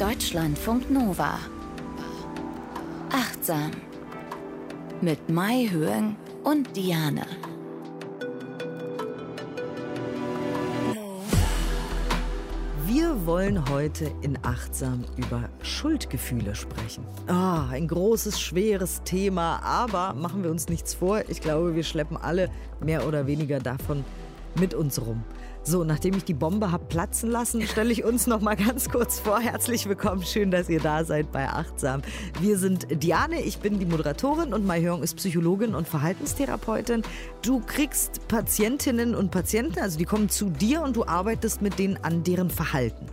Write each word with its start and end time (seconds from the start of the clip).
Deutschlandfunk 0.00 0.90
Nova. 0.90 1.38
Achtsam. 3.12 3.70
Mit 5.02 5.28
Mai 5.28 5.68
Höhen 5.70 6.16
und 6.42 6.74
Diane. 6.74 7.26
Wir 12.86 13.26
wollen 13.26 13.68
heute 13.68 14.10
in 14.22 14.38
Achtsam 14.42 15.04
über 15.18 15.50
Schuldgefühle 15.60 16.54
sprechen. 16.54 17.04
Ah, 17.26 17.68
ein 17.68 17.86
großes, 17.86 18.40
schweres 18.40 19.02
Thema, 19.04 19.60
aber 19.62 20.14
machen 20.14 20.42
wir 20.42 20.50
uns 20.50 20.70
nichts 20.70 20.94
vor. 20.94 21.24
Ich 21.28 21.42
glaube, 21.42 21.74
wir 21.74 21.84
schleppen 21.84 22.16
alle 22.16 22.48
mehr 22.82 23.06
oder 23.06 23.26
weniger 23.26 23.58
davon 23.58 24.02
mit 24.58 24.72
uns 24.72 24.98
rum. 24.98 25.22
So, 25.62 25.84
nachdem 25.84 26.16
ich 26.16 26.24
die 26.24 26.34
Bombe 26.34 26.72
habe 26.72 26.86
platzen 26.86 27.30
lassen, 27.30 27.60
stelle 27.62 27.92
ich 27.92 28.02
uns 28.02 28.26
noch 28.26 28.40
mal 28.40 28.56
ganz 28.56 28.88
kurz 28.88 29.20
vor. 29.20 29.40
Herzlich 29.40 29.86
willkommen, 29.86 30.22
schön, 30.22 30.50
dass 30.50 30.70
ihr 30.70 30.80
da 30.80 31.04
seid 31.04 31.30
bei 31.32 31.46
Achtsam. 31.48 32.00
Wir 32.40 32.56
sind 32.56 32.86
Diane, 33.02 33.42
ich 33.42 33.58
bin 33.58 33.78
die 33.78 33.84
Moderatorin 33.84 34.54
und 34.54 34.66
Mai 34.66 34.80
Hyung 34.80 35.02
ist 35.02 35.16
Psychologin 35.16 35.74
und 35.74 35.86
Verhaltenstherapeutin. 35.86 37.02
Du 37.42 37.60
kriegst 37.60 38.26
Patientinnen 38.26 39.14
und 39.14 39.30
Patienten, 39.30 39.80
also 39.80 39.98
die 39.98 40.06
kommen 40.06 40.30
zu 40.30 40.48
dir 40.48 40.80
und 40.82 40.96
du 40.96 41.04
arbeitest 41.04 41.60
mit 41.60 41.78
denen 41.78 41.98
an 42.02 42.24
deren 42.24 42.48
Verhalten. 42.48 43.06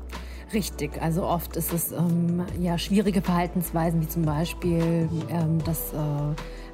Richtig, 0.53 1.01
also 1.01 1.23
oft 1.23 1.57
ist 1.57 1.73
es 1.73 1.91
ähm, 1.91 2.45
ja 2.61 2.77
schwierige 2.77 3.21
Verhaltensweisen, 3.21 4.01
wie 4.01 4.07
zum 4.07 4.23
Beispiel, 4.23 5.09
ähm, 5.29 5.61
dass 5.65 5.91
äh, 5.91 5.97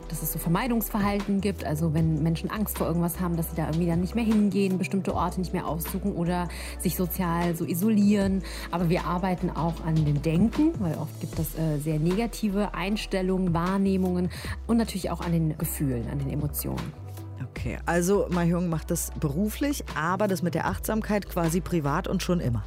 dass 0.09 0.21
es 0.21 0.34
so 0.34 0.39
Vermeidungsverhalten 0.39 1.41
gibt, 1.41 1.66
also 1.66 1.93
wenn 1.93 2.23
Menschen 2.23 2.49
Angst 2.49 2.77
vor 2.77 2.88
irgendwas 2.88 3.20
haben, 3.20 3.38
dass 3.38 3.49
sie 3.49 3.55
da 3.55 3.67
irgendwie 3.67 3.88
dann 3.88 4.02
nicht 4.02 4.16
mehr 4.16 4.23
hingehen, 4.23 4.77
bestimmte 4.77 5.13
Orte 5.13 5.39
nicht 5.39 5.53
mehr 5.53 5.67
aussuchen 5.67 6.13
oder 6.13 6.48
sich 6.80 6.95
sozial 6.95 7.55
so 7.55 7.66
isolieren. 7.66 8.44
Aber 8.71 8.89
wir 8.89 9.05
arbeiten 9.05 9.49
auch 9.49 9.84
an 9.85 9.95
dem 9.95 10.21
Denken, 10.21 10.71
weil 10.80 10.95
oft 10.95 11.20
gibt 11.20 11.38
es 11.39 11.58
äh, 11.58 11.77
sehr 11.80 11.99
negative 11.99 12.73
Einstellungen, 12.73 13.53
Wahrnehmungen 13.53 14.30
und 14.67 14.77
natürlich 14.77 15.09
auch 15.09 15.22
an 15.22 15.31
den 15.31 15.58
Gefühlen, 15.58 16.09
an 16.09 16.20
den 16.20 16.30
Emotionen. 16.30 16.94
Okay, 17.49 17.77
also 17.86 18.27
Mahjong 18.30 18.67
macht 18.67 18.92
das 18.92 19.11
beruflich, 19.20 19.83
aber 19.95 20.27
das 20.27 20.42
mit 20.42 20.53
der 20.53 20.66
Achtsamkeit 20.66 21.30
quasi 21.30 21.61
privat 21.61 22.08
und 22.08 22.23
schon 22.23 22.39
immer. 22.39 22.64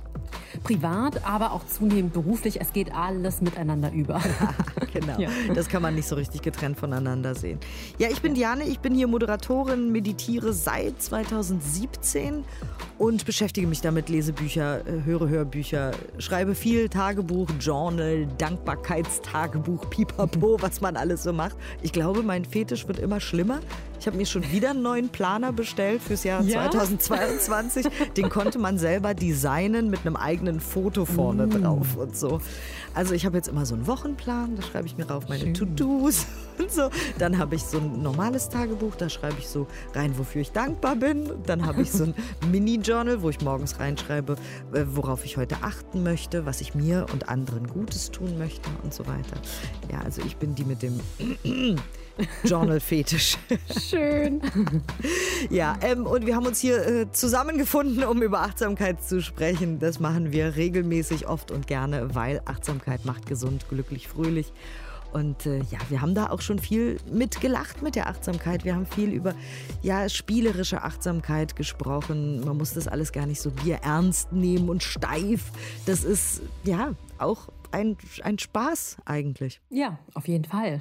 Privat, 0.62 1.24
aber 1.24 1.52
auch 1.52 1.66
zunehmend 1.66 2.12
beruflich. 2.12 2.60
Es 2.60 2.72
geht 2.72 2.94
alles 2.94 3.40
miteinander 3.40 3.92
über. 3.92 4.20
genau. 4.92 5.18
Ja. 5.18 5.28
Das 5.54 5.68
kann 5.68 5.82
man 5.82 5.94
nicht 5.94 6.08
so 6.08 6.16
richtig 6.16 6.42
getrennt 6.42 6.78
voneinander 6.78 7.34
sehen. 7.34 7.58
Ja, 7.98 8.08
ich 8.10 8.20
bin 8.22 8.34
Diane, 8.34 8.64
ich 8.64 8.80
bin 8.80 8.94
hier 8.94 9.06
Moderatorin, 9.06 9.92
meditiere 9.92 10.52
seit 10.52 11.00
2017 11.00 12.44
und 12.98 13.26
beschäftige 13.26 13.66
mich 13.66 13.80
damit, 13.80 14.08
lese 14.08 14.32
Bücher, 14.32 14.80
äh, 14.86 15.04
höre 15.04 15.28
Hörbücher, 15.28 15.92
schreibe 16.18 16.54
viel 16.54 16.88
Tagebuch, 16.88 17.48
Journal, 17.60 18.26
Dankbarkeitstagebuch, 18.38 19.90
Pipapo, 19.90 20.56
was 20.60 20.80
man 20.80 20.96
alles 20.96 21.22
so 21.22 21.32
macht. 21.32 21.56
Ich 21.82 21.92
glaube, 21.92 22.22
mein 22.22 22.44
Fetisch 22.44 22.88
wird 22.88 22.98
immer 22.98 23.20
schlimmer. 23.20 23.60
Ich 23.98 24.06
habe 24.06 24.18
mir 24.18 24.26
schon 24.26 24.50
wieder 24.52 24.70
einen 24.70 24.82
neuen 24.82 25.08
Planer 25.08 25.52
bestellt 25.52 26.02
fürs 26.02 26.22
Jahr 26.22 26.42
ja? 26.42 26.70
2022. 26.70 27.86
Den 28.16 28.28
konnte 28.28 28.58
man 28.58 28.78
selber 28.78 29.14
designen 29.14 29.90
mit 29.90 30.00
einem 30.06 30.16
eigenen 30.16 30.45
Foto 30.60 31.04
vorne 31.04 31.46
mm. 31.46 31.50
drauf 31.50 31.96
und 31.96 32.16
so. 32.16 32.40
Also 32.94 33.14
ich 33.14 33.26
habe 33.26 33.36
jetzt 33.36 33.48
immer 33.48 33.66
so 33.66 33.74
einen 33.74 33.86
Wochenplan, 33.86 34.56
da 34.56 34.62
schreibe 34.62 34.86
ich 34.86 34.96
mir 34.96 35.06
rauf 35.06 35.28
meine 35.28 35.52
To-Dos 35.52 36.26
und 36.58 36.70
so. 36.70 36.90
Dann 37.18 37.38
habe 37.38 37.54
ich 37.54 37.62
so 37.62 37.78
ein 37.78 38.02
normales 38.02 38.48
Tagebuch, 38.48 38.96
da 38.96 39.08
schreibe 39.08 39.36
ich 39.38 39.48
so 39.48 39.66
rein, 39.94 40.16
wofür 40.18 40.40
ich 40.40 40.52
dankbar 40.52 40.96
bin. 40.96 41.30
Dann 41.46 41.66
habe 41.66 41.82
ich 41.82 41.92
so 41.92 42.04
ein 42.04 42.14
Mini-Journal, 42.50 43.22
wo 43.22 43.30
ich 43.30 43.40
morgens 43.40 43.78
reinschreibe, 43.78 44.36
äh, 44.72 44.84
worauf 44.88 45.24
ich 45.24 45.36
heute 45.36 45.56
achten 45.62 46.02
möchte, 46.02 46.46
was 46.46 46.60
ich 46.60 46.74
mir 46.74 47.06
und 47.12 47.28
anderen 47.28 47.66
Gutes 47.66 48.10
tun 48.10 48.38
möchte 48.38 48.68
und 48.82 48.94
so 48.94 49.06
weiter. 49.06 49.36
Ja, 49.90 50.00
also 50.00 50.22
ich 50.22 50.36
bin 50.36 50.54
die 50.54 50.64
mit 50.64 50.82
dem 50.82 51.00
Journal-Fetisch. 52.44 53.38
Schön. 53.88 54.40
ja, 55.50 55.76
ähm, 55.82 56.06
und 56.06 56.26
wir 56.26 56.36
haben 56.36 56.46
uns 56.46 56.60
hier 56.60 56.86
äh, 56.86 57.12
zusammengefunden, 57.12 58.04
um 58.04 58.22
über 58.22 58.40
Achtsamkeit 58.40 59.02
zu 59.02 59.20
sprechen. 59.20 59.78
Das 59.78 60.00
machen 60.00 60.32
wir 60.32 60.56
regelmäßig, 60.56 61.28
oft 61.28 61.50
und 61.50 61.66
gerne, 61.66 62.14
weil 62.14 62.40
Achtsamkeit 62.44 63.04
macht 63.04 63.26
gesund, 63.26 63.68
glücklich, 63.68 64.08
fröhlich. 64.08 64.52
Und 65.12 65.46
äh, 65.46 65.58
ja, 65.70 65.78
wir 65.88 66.02
haben 66.02 66.14
da 66.14 66.26
auch 66.26 66.42
schon 66.42 66.58
viel 66.58 66.98
mitgelacht 67.10 67.80
mit 67.80 67.94
der 67.94 68.08
Achtsamkeit. 68.08 68.64
Wir 68.64 68.74
haben 68.74 68.86
viel 68.86 69.10
über 69.10 69.34
ja, 69.82 70.08
spielerische 70.08 70.82
Achtsamkeit 70.82 71.56
gesprochen. 71.56 72.44
Man 72.44 72.58
muss 72.58 72.74
das 72.74 72.86
alles 72.86 73.12
gar 73.12 73.24
nicht 73.24 73.40
so 73.40 73.50
bierernst 73.50 74.32
nehmen 74.32 74.68
und 74.68 74.82
steif. 74.82 75.52
Das 75.86 76.04
ist 76.04 76.42
ja 76.64 76.94
auch 77.18 77.48
ein, 77.72 77.96
ein 78.22 78.38
Spaß 78.38 78.98
eigentlich. 79.04 79.60
Ja, 79.70 79.98
auf 80.14 80.28
jeden 80.28 80.44
Fall. 80.44 80.78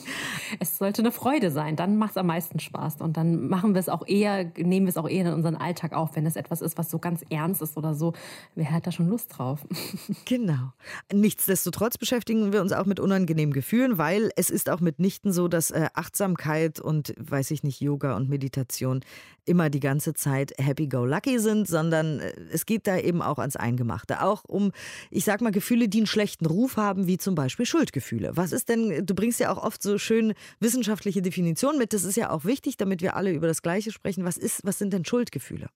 es 0.60 0.78
sollte 0.78 1.02
eine 1.02 1.12
Freude 1.12 1.50
sein, 1.50 1.76
dann 1.76 1.96
macht 1.96 2.12
es 2.12 2.16
am 2.16 2.26
meisten 2.26 2.58
Spaß. 2.58 3.00
Und 3.00 3.16
dann 3.16 3.48
machen 3.48 3.74
wir 3.74 3.80
es 3.80 3.88
auch 3.88 4.06
eher, 4.06 4.44
nehmen 4.56 4.86
wir 4.86 4.90
es 4.90 4.96
auch 4.96 5.08
eher 5.08 5.26
in 5.26 5.32
unseren 5.32 5.56
Alltag 5.56 5.92
auf, 5.92 6.16
wenn 6.16 6.26
es 6.26 6.36
etwas 6.36 6.60
ist, 6.60 6.78
was 6.78 6.90
so 6.90 6.98
ganz 6.98 7.24
ernst 7.30 7.62
ist 7.62 7.76
oder 7.76 7.94
so. 7.94 8.12
Wer 8.54 8.70
hat 8.70 8.86
da 8.86 8.92
schon 8.92 9.08
Lust 9.08 9.38
drauf? 9.38 9.66
genau. 10.24 10.72
Nichtsdestotrotz 11.12 11.98
beschäftigen 11.98 12.52
wir 12.52 12.60
uns 12.60 12.72
auch 12.72 12.86
mit 12.86 13.00
unangenehmen 13.00 13.52
Gefühlen, 13.52 13.98
weil 13.98 14.30
es 14.36 14.50
ist 14.50 14.70
auch 14.70 14.80
mitnichten 14.80 15.32
so, 15.32 15.48
dass 15.48 15.70
äh, 15.70 15.88
Achtsamkeit 15.94 16.80
und, 16.80 17.14
weiß 17.18 17.50
ich 17.50 17.62
nicht, 17.62 17.80
Yoga 17.80 18.16
und 18.16 18.28
Meditation 18.28 19.00
immer 19.44 19.70
die 19.70 19.80
ganze 19.80 20.14
Zeit 20.14 20.52
happy-go-lucky 20.58 21.38
sind, 21.38 21.66
sondern 21.66 22.20
äh, 22.20 22.32
es 22.52 22.66
geht 22.66 22.86
da 22.86 22.96
eben 22.96 23.22
auch 23.22 23.38
ans 23.38 23.56
Eingemachte. 23.56 24.22
Auch 24.22 24.44
um, 24.44 24.72
ich 25.10 25.24
sag 25.24 25.40
mal, 25.40 25.50
Gefühle, 25.50 25.88
die 25.88 25.98
einen 25.98 26.06
schlechten 26.20 26.44
Ruf 26.44 26.76
haben, 26.76 27.06
wie 27.06 27.16
zum 27.16 27.34
Beispiel 27.34 27.64
Schuldgefühle. 27.64 28.32
Was 28.34 28.52
ist 28.52 28.68
denn, 28.68 29.06
du 29.06 29.14
bringst 29.14 29.40
ja 29.40 29.50
auch 29.50 29.56
oft 29.56 29.82
so 29.82 29.96
schön 29.96 30.34
wissenschaftliche 30.58 31.22
Definitionen 31.22 31.78
mit, 31.78 31.94
das 31.94 32.04
ist 32.04 32.16
ja 32.16 32.28
auch 32.30 32.44
wichtig, 32.44 32.76
damit 32.76 33.00
wir 33.00 33.16
alle 33.16 33.32
über 33.32 33.46
das 33.46 33.62
Gleiche 33.62 33.90
sprechen. 33.90 34.22
Was 34.26 34.36
ist, 34.36 34.60
was 34.62 34.76
sind 34.78 34.92
denn 34.92 35.06
Schuldgefühle? 35.06 35.68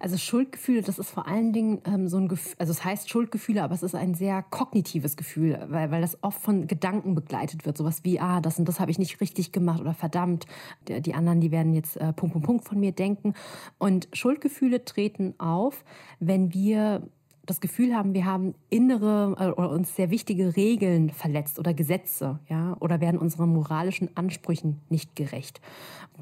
Also 0.00 0.16
Schuldgefühle, 0.16 0.82
das 0.82 0.98
ist 0.98 1.10
vor 1.10 1.28
allen 1.28 1.52
Dingen 1.52 1.82
ähm, 1.84 2.08
so 2.08 2.16
ein 2.16 2.26
Gefühl, 2.26 2.54
also 2.58 2.72
es 2.72 2.84
heißt 2.84 3.08
Schuldgefühle, 3.08 3.62
aber 3.62 3.74
es 3.74 3.84
ist 3.84 3.94
ein 3.94 4.14
sehr 4.14 4.42
kognitives 4.42 5.16
Gefühl, 5.16 5.64
weil, 5.68 5.92
weil 5.92 6.00
das 6.00 6.18
oft 6.22 6.40
von 6.40 6.66
Gedanken 6.66 7.14
begleitet 7.14 7.64
wird. 7.64 7.76
Sowas 7.78 8.00
wie, 8.02 8.18
ah, 8.18 8.40
das 8.40 8.58
und 8.58 8.66
das 8.66 8.80
habe 8.80 8.90
ich 8.90 8.98
nicht 8.98 9.20
richtig 9.20 9.52
gemacht 9.52 9.80
oder 9.80 9.94
verdammt, 9.94 10.46
die, 10.88 11.00
die 11.00 11.14
anderen, 11.14 11.40
die 11.40 11.52
werden 11.52 11.74
jetzt 11.74 11.96
äh, 11.96 12.12
Punkt, 12.12 12.32
Punkt, 12.32 12.46
Punkt 12.46 12.64
von 12.64 12.80
mir 12.80 12.90
denken. 12.90 13.34
Und 13.78 14.08
Schuldgefühle 14.14 14.84
treten 14.84 15.34
auf, 15.38 15.84
wenn 16.18 16.52
wir 16.54 17.02
das 17.46 17.60
Gefühl 17.60 17.94
haben, 17.94 18.14
wir 18.14 18.24
haben 18.24 18.54
innere 18.68 19.34
äh, 19.38 19.50
oder 19.50 19.70
uns 19.70 19.96
sehr 19.96 20.10
wichtige 20.10 20.56
Regeln 20.56 21.10
verletzt 21.10 21.58
oder 21.58 21.74
Gesetze, 21.74 22.38
ja, 22.48 22.76
oder 22.80 23.00
werden 23.00 23.18
unseren 23.18 23.52
moralischen 23.52 24.16
Ansprüchen 24.16 24.80
nicht 24.88 25.16
gerecht. 25.16 25.60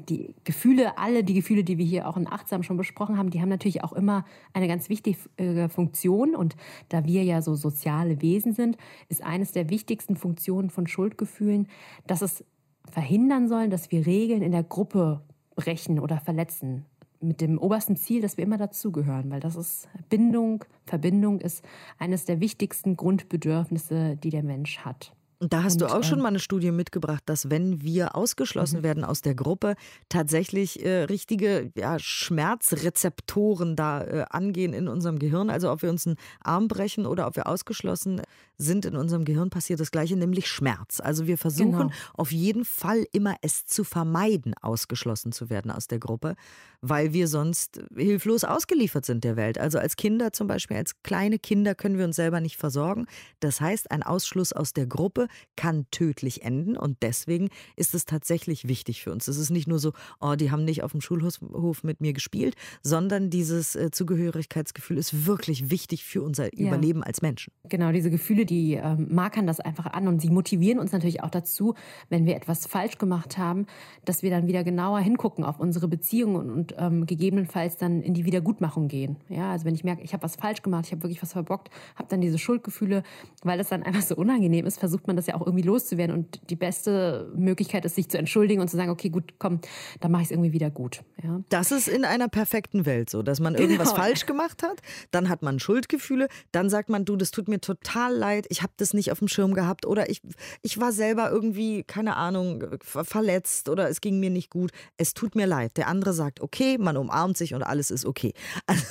Die 0.07 0.33
Gefühle, 0.43 0.97
alle 0.97 1.23
die 1.23 1.33
Gefühle, 1.33 1.63
die 1.63 1.77
wir 1.77 1.85
hier 1.85 2.07
auch 2.07 2.15
in 2.15 2.27
Achtsam 2.27 2.63
schon 2.63 2.77
besprochen 2.77 3.17
haben, 3.17 3.31
die 3.31 3.41
haben 3.41 3.49
natürlich 3.49 3.83
auch 3.83 3.93
immer 3.93 4.25
eine 4.53 4.67
ganz 4.67 4.89
wichtige 4.89 5.17
äh, 5.37 5.67
Funktion. 5.67 6.35
Und 6.35 6.55
da 6.87 7.05
wir 7.05 7.23
ja 7.23 7.41
so 7.41 7.55
soziale 7.55 8.21
Wesen 8.21 8.53
sind, 8.53 8.77
ist 9.09 9.23
eines 9.23 9.51
der 9.51 9.69
wichtigsten 9.69 10.15
Funktionen 10.15 10.69
von 10.69 10.87
Schuldgefühlen, 10.87 11.67
dass 12.07 12.21
es 12.21 12.45
verhindern 12.89 13.47
sollen, 13.49 13.69
dass 13.69 13.91
wir 13.91 14.05
Regeln 14.05 14.41
in 14.41 14.51
der 14.51 14.63
Gruppe 14.63 15.21
brechen 15.55 15.99
oder 15.99 16.19
verletzen 16.19 16.85
mit 17.21 17.41
dem 17.41 17.57
obersten 17.57 17.95
Ziel, 17.95 18.21
dass 18.21 18.37
wir 18.37 18.43
immer 18.43 18.57
dazugehören, 18.57 19.29
weil 19.29 19.39
das 19.39 19.55
ist 19.55 19.87
Bindung, 20.09 20.63
Verbindung 20.85 21.39
ist 21.41 21.63
eines 21.97 22.25
der 22.25 22.39
wichtigsten 22.39 22.95
Grundbedürfnisse, 22.95 24.17
die 24.17 24.29
der 24.29 24.43
Mensch 24.43 24.79
hat. 24.79 25.13
Und 25.41 25.53
da 25.53 25.63
hast 25.63 25.81
und, 25.81 25.81
du 25.81 25.95
auch 25.95 26.03
schon 26.03 26.19
ähm, 26.19 26.23
mal 26.23 26.29
eine 26.29 26.39
Studie 26.39 26.71
mitgebracht, 26.71 27.23
dass 27.25 27.49
wenn 27.49 27.81
wir 27.81 28.15
ausgeschlossen 28.15 28.79
mhm. 28.79 28.83
werden 28.83 29.03
aus 29.05 29.21
der 29.21 29.35
Gruppe, 29.35 29.75
tatsächlich 30.09 30.85
äh, 30.85 31.03
richtige 31.03 31.71
ja, 31.75 31.97
Schmerzrezeptoren 31.97 33.77
da 33.77 34.03
äh, 34.03 34.25
angehen 34.29 34.73
in 34.73 34.89
unserem 34.89 35.17
Gehirn. 35.17 35.49
Also 35.49 35.71
ob 35.71 35.81
wir 35.81 35.89
uns 35.89 36.05
einen 36.05 36.17
Arm 36.43 36.67
brechen 36.67 37.05
oder 37.05 37.25
ob 37.25 37.37
wir 37.37 37.47
ausgeschlossen 37.47 38.21
sind 38.57 38.85
in 38.85 38.97
unserem 38.97 39.23
Gehirn, 39.23 39.49
passiert 39.49 39.79
das 39.79 39.91
Gleiche, 39.91 40.17
nämlich 40.17 40.47
Schmerz. 40.47 40.99
Also 40.99 41.25
wir 41.25 41.37
versuchen 41.37 41.71
genau. 41.71 41.91
auf 42.13 42.33
jeden 42.33 42.65
Fall 42.65 43.05
immer 43.13 43.35
es 43.41 43.65
zu 43.65 43.85
vermeiden, 43.85 44.53
ausgeschlossen 44.61 45.31
zu 45.31 45.49
werden 45.49 45.71
aus 45.71 45.87
der 45.87 45.99
Gruppe, 45.99 46.35
weil 46.81 47.13
wir 47.13 47.29
sonst 47.29 47.81
hilflos 47.95 48.43
ausgeliefert 48.43 49.05
sind 49.05 49.23
der 49.23 49.37
Welt. 49.37 49.57
Also 49.57 49.79
als 49.79 49.95
Kinder 49.95 50.33
zum 50.33 50.47
Beispiel, 50.47 50.75
als 50.75 51.01
kleine 51.03 51.39
Kinder 51.39 51.73
können 51.73 51.97
wir 51.97 52.03
uns 52.03 52.17
selber 52.17 52.41
nicht 52.41 52.57
versorgen. 52.57 53.05
Das 53.39 53.61
heißt, 53.61 53.91
ein 53.91 54.03
Ausschluss 54.03 54.51
aus 54.51 54.73
der 54.73 54.87
Gruppe 54.87 55.28
kann 55.55 55.85
tödlich 55.91 56.43
enden 56.43 56.77
und 56.77 56.97
deswegen 57.01 57.49
ist 57.75 57.93
es 57.93 58.05
tatsächlich 58.05 58.67
wichtig 58.67 59.03
für 59.03 59.11
uns. 59.11 59.27
Es 59.27 59.37
ist 59.37 59.49
nicht 59.49 59.67
nur 59.67 59.79
so, 59.79 59.93
oh, 60.19 60.35
die 60.35 60.51
haben 60.51 60.65
nicht 60.65 60.83
auf 60.83 60.91
dem 60.91 61.01
Schulhof 61.01 61.83
mit 61.83 62.01
mir 62.01 62.13
gespielt, 62.13 62.55
sondern 62.81 63.29
dieses 63.29 63.75
äh, 63.75 63.91
Zugehörigkeitsgefühl 63.91 64.97
ist 64.97 65.25
wirklich 65.25 65.69
wichtig 65.69 66.05
für 66.05 66.21
unser 66.21 66.53
ja. 66.55 66.67
Überleben 66.67 67.03
als 67.03 67.21
Menschen. 67.21 67.51
Genau, 67.67 67.91
diese 67.91 68.09
Gefühle, 68.09 68.45
die 68.45 68.73
ähm, 68.73 69.07
markern 69.11 69.47
das 69.47 69.59
einfach 69.59 69.87
an 69.87 70.07
und 70.07 70.21
sie 70.21 70.29
motivieren 70.29 70.79
uns 70.79 70.91
natürlich 70.91 71.23
auch 71.23 71.29
dazu, 71.29 71.75
wenn 72.09 72.25
wir 72.25 72.35
etwas 72.35 72.67
falsch 72.67 72.97
gemacht 72.97 73.37
haben, 73.37 73.65
dass 74.05 74.23
wir 74.23 74.29
dann 74.29 74.47
wieder 74.47 74.63
genauer 74.63 74.99
hingucken 74.99 75.43
auf 75.43 75.59
unsere 75.59 75.87
Beziehungen 75.87 76.35
und, 76.35 76.49
und 76.49 76.75
ähm, 76.77 77.05
gegebenenfalls 77.05 77.77
dann 77.77 78.01
in 78.01 78.13
die 78.13 78.25
Wiedergutmachung 78.25 78.87
gehen. 78.87 79.17
Ja, 79.29 79.51
also 79.51 79.65
wenn 79.65 79.75
ich 79.75 79.83
merke, 79.83 80.01
ich 80.03 80.13
habe 80.13 80.23
was 80.23 80.35
falsch 80.35 80.61
gemacht, 80.61 80.85
ich 80.85 80.91
habe 80.91 81.03
wirklich 81.03 81.21
was 81.21 81.33
verbockt, 81.33 81.69
habe 81.95 82.09
dann 82.09 82.21
diese 82.21 82.37
Schuldgefühle, 82.37 83.03
weil 83.43 83.57
das 83.57 83.69
dann 83.69 83.83
einfach 83.83 84.01
so 84.01 84.15
unangenehm 84.15 84.65
ist, 84.65 84.79
versucht 84.79 85.07
man 85.07 85.15
das 85.19 85.27
ja 85.27 85.35
auch 85.35 85.45
irgendwie 85.45 85.65
loszuwerden. 85.65 86.15
Und 86.15 86.41
die 86.49 86.55
beste 86.55 87.31
Möglichkeit 87.35 87.85
ist, 87.85 87.95
sich 87.95 88.09
zu 88.09 88.17
entschuldigen 88.17 88.61
und 88.61 88.69
zu 88.69 88.77
sagen, 88.77 88.89
okay, 88.89 89.09
gut, 89.09 89.33
komm, 89.39 89.59
dann 89.99 90.11
mache 90.11 90.23
ich 90.23 90.27
es 90.27 90.31
irgendwie 90.31 90.53
wieder 90.53 90.69
gut. 90.69 91.01
Ja. 91.23 91.41
Das 91.49 91.71
ist 91.71 91.87
in 91.87 92.05
einer 92.05 92.27
perfekten 92.27 92.85
Welt 92.85 93.09
so, 93.09 93.21
dass 93.21 93.39
man 93.39 93.55
irgendwas 93.55 93.89
genau. 93.89 94.01
falsch 94.01 94.25
gemacht 94.25 94.63
hat, 94.63 94.81
dann 95.11 95.29
hat 95.29 95.41
man 95.41 95.59
Schuldgefühle, 95.59 96.27
dann 96.51 96.69
sagt 96.69 96.89
man, 96.89 97.05
du, 97.05 97.15
das 97.15 97.31
tut 97.31 97.47
mir 97.47 97.59
total 97.59 98.15
leid, 98.15 98.45
ich 98.49 98.61
habe 98.61 98.73
das 98.77 98.93
nicht 98.93 99.11
auf 99.11 99.19
dem 99.19 99.27
Schirm 99.27 99.53
gehabt 99.53 99.85
oder 99.85 100.09
ich, 100.09 100.21
ich 100.61 100.79
war 100.79 100.91
selber 100.91 101.29
irgendwie, 101.29 101.83
keine 101.83 102.15
Ahnung, 102.15 102.65
verletzt 102.81 103.69
oder 103.69 103.89
es 103.89 104.01
ging 104.01 104.19
mir 104.19 104.29
nicht 104.29 104.49
gut. 104.49 104.71
Es 104.97 105.13
tut 105.13 105.35
mir 105.35 105.45
leid. 105.45 105.77
Der 105.77 105.87
andere 105.87 106.13
sagt, 106.13 106.41
okay, 106.41 106.77
man 106.77 106.97
umarmt 106.97 107.37
sich 107.37 107.53
und 107.53 107.63
alles 107.63 107.91
ist 107.91 108.05
okay. 108.05 108.33
Also, 108.69 108.83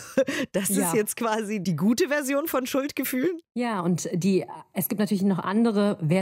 das 0.52 0.68
ja. 0.70 0.88
ist 0.88 0.94
jetzt 0.94 1.16
quasi 1.16 1.60
die 1.60 1.76
gute 1.76 2.08
Version 2.08 2.48
von 2.48 2.66
Schuldgefühlen. 2.66 3.38
Ja, 3.54 3.80
und 3.80 4.08
die, 4.12 4.44
es 4.72 4.88
gibt 4.88 4.98
natürlich 4.98 5.22
noch 5.22 5.38
andere 5.38 5.98
Versionen, 6.00 6.17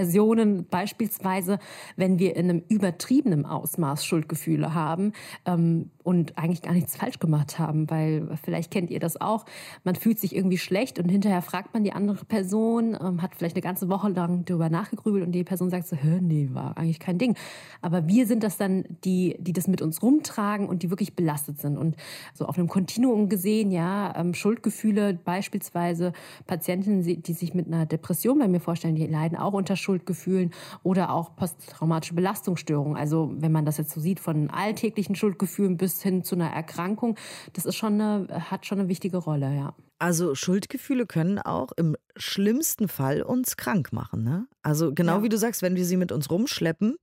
beispielsweise, 0.69 1.59
wenn 1.97 2.19
wir 2.19 2.37
in 2.37 2.51
einem 2.51 2.63
übertriebenen 2.69 3.47
Ausmaß 3.47 4.05
Schuldgefühle 4.05 4.75
haben 4.75 5.13
ähm, 5.47 5.91
und 6.07 6.39
eigentlich 6.39 6.63
gar 6.63 6.73
nichts 6.73 6.97
falsch 6.97 7.19
gemacht 7.19 7.59
haben, 7.59 7.91
weil 7.91 8.29
vielleicht 8.45 8.71
kennt 8.71 8.91
ihr 8.91 9.01
das 9.01 9.21
auch. 9.21 9.45
Man 9.83 9.97
fühlt 9.97 10.21
sich 10.21 10.37
irgendwie 10.37 10.57
schlecht 10.57 11.01
und 11.01 11.09
hinterher 11.09 11.43
fragt 11.43 11.75
man 11.75 11.83
die 11.83 11.93
andere 11.93 12.25
Person, 12.25 12.97
ähm, 13.01 13.23
hat 13.23 13.35
vielleicht 13.35 13.57
eine 13.57 13.63
ganze 13.63 13.89
Woche 13.89 14.11
lang 14.11 14.45
darüber 14.45 14.71
nachgegrübelt 14.71 15.27
und 15.27 15.33
die 15.33 15.43
Person 15.43 15.69
sagt 15.69 15.89
so, 15.89 15.97
nee, 16.21 16.49
war 16.53 16.79
eigentlich 16.79 17.01
kein 17.01 17.19
Ding. 17.19 17.35
Aber 17.83 18.07
wir 18.07 18.25
sind 18.29 18.45
das 18.45 18.57
dann, 18.57 18.85
die, 19.03 19.37
die 19.41 19.53
das 19.53 19.67
mit 19.67 19.83
uns 19.83 20.01
rumtragen 20.01 20.69
und 20.69 20.85
die 20.85 20.91
wirklich 20.91 21.17
belastet 21.17 21.59
sind. 21.61 21.77
Und 21.77 21.97
so 22.35 22.47
auf 22.47 22.57
einem 22.57 22.69
Kontinuum 22.69 23.29
gesehen, 23.29 23.73
ja, 23.73 24.15
ähm, 24.17 24.33
Schuldgefühle, 24.33 25.15
beispielsweise 25.15 26.13
Patientinnen, 26.47 27.03
die 27.03 27.33
sich 27.33 27.53
mit 27.53 27.67
einer 27.67 27.85
Depression 27.85 28.39
bei 28.39 28.47
mir 28.47 28.61
vorstellen, 28.61 28.95
die 28.95 29.09
leiden 29.09 29.37
auch 29.37 29.55
unter 29.55 29.75
Schuldgefühlen 29.75 30.53
oder 30.85 31.11
auch 31.13 31.35
posttraumatische 31.35 32.15
Belastungsstörungen. 32.15 32.97
Also 32.97 33.35
wenn 33.39 33.51
man 33.51 33.65
das 33.65 33.79
jetzt 33.79 33.91
so 33.91 34.01
sieht, 34.01 34.21
von 34.21 34.51
alltäglichen 34.51 35.17
Schuldgefühlen 35.17 35.77
bis 35.77 35.96
hin 36.03 36.23
zu 36.25 36.35
einer 36.35 36.51
Erkrankung, 36.51 37.17
das 37.53 37.67
ist 37.67 37.77
schon 37.77 38.01
eine, 38.01 38.51
hat 38.51 38.67
schon 38.67 38.81
eine 38.81 38.89
wichtige 38.89 39.19
Rolle, 39.19 39.55
ja. 39.55 39.75
Also 39.99 40.35
Schuldgefühle 40.35 41.07
können 41.07 41.39
auch 41.39 41.73
im 41.73 41.97
schlimmsten 42.17 42.89
Fall 42.89 43.23
uns 43.23 43.57
krank 43.57 43.93
machen. 43.93 44.25
Ne? 44.25 44.47
Also 44.63 44.93
genau 44.93 45.19
ja. 45.19 45.23
wie 45.23 45.29
du 45.31 45.39
sagst, 45.39 45.63
wenn 45.63 45.75
wir 45.75 45.87
sie 45.87 45.97
mit 45.97 46.13
uns 46.13 46.31
rumschleppen, 46.31 46.97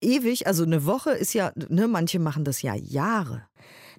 ewig, 0.00 0.46
also 0.46 0.64
eine 0.64 0.84
Woche 0.84 1.12
ist 1.12 1.32
ja, 1.32 1.52
ne, 1.54 1.86
manche 1.86 2.18
machen 2.18 2.44
das 2.44 2.62
ja 2.62 2.74
Jahre. 2.74 3.46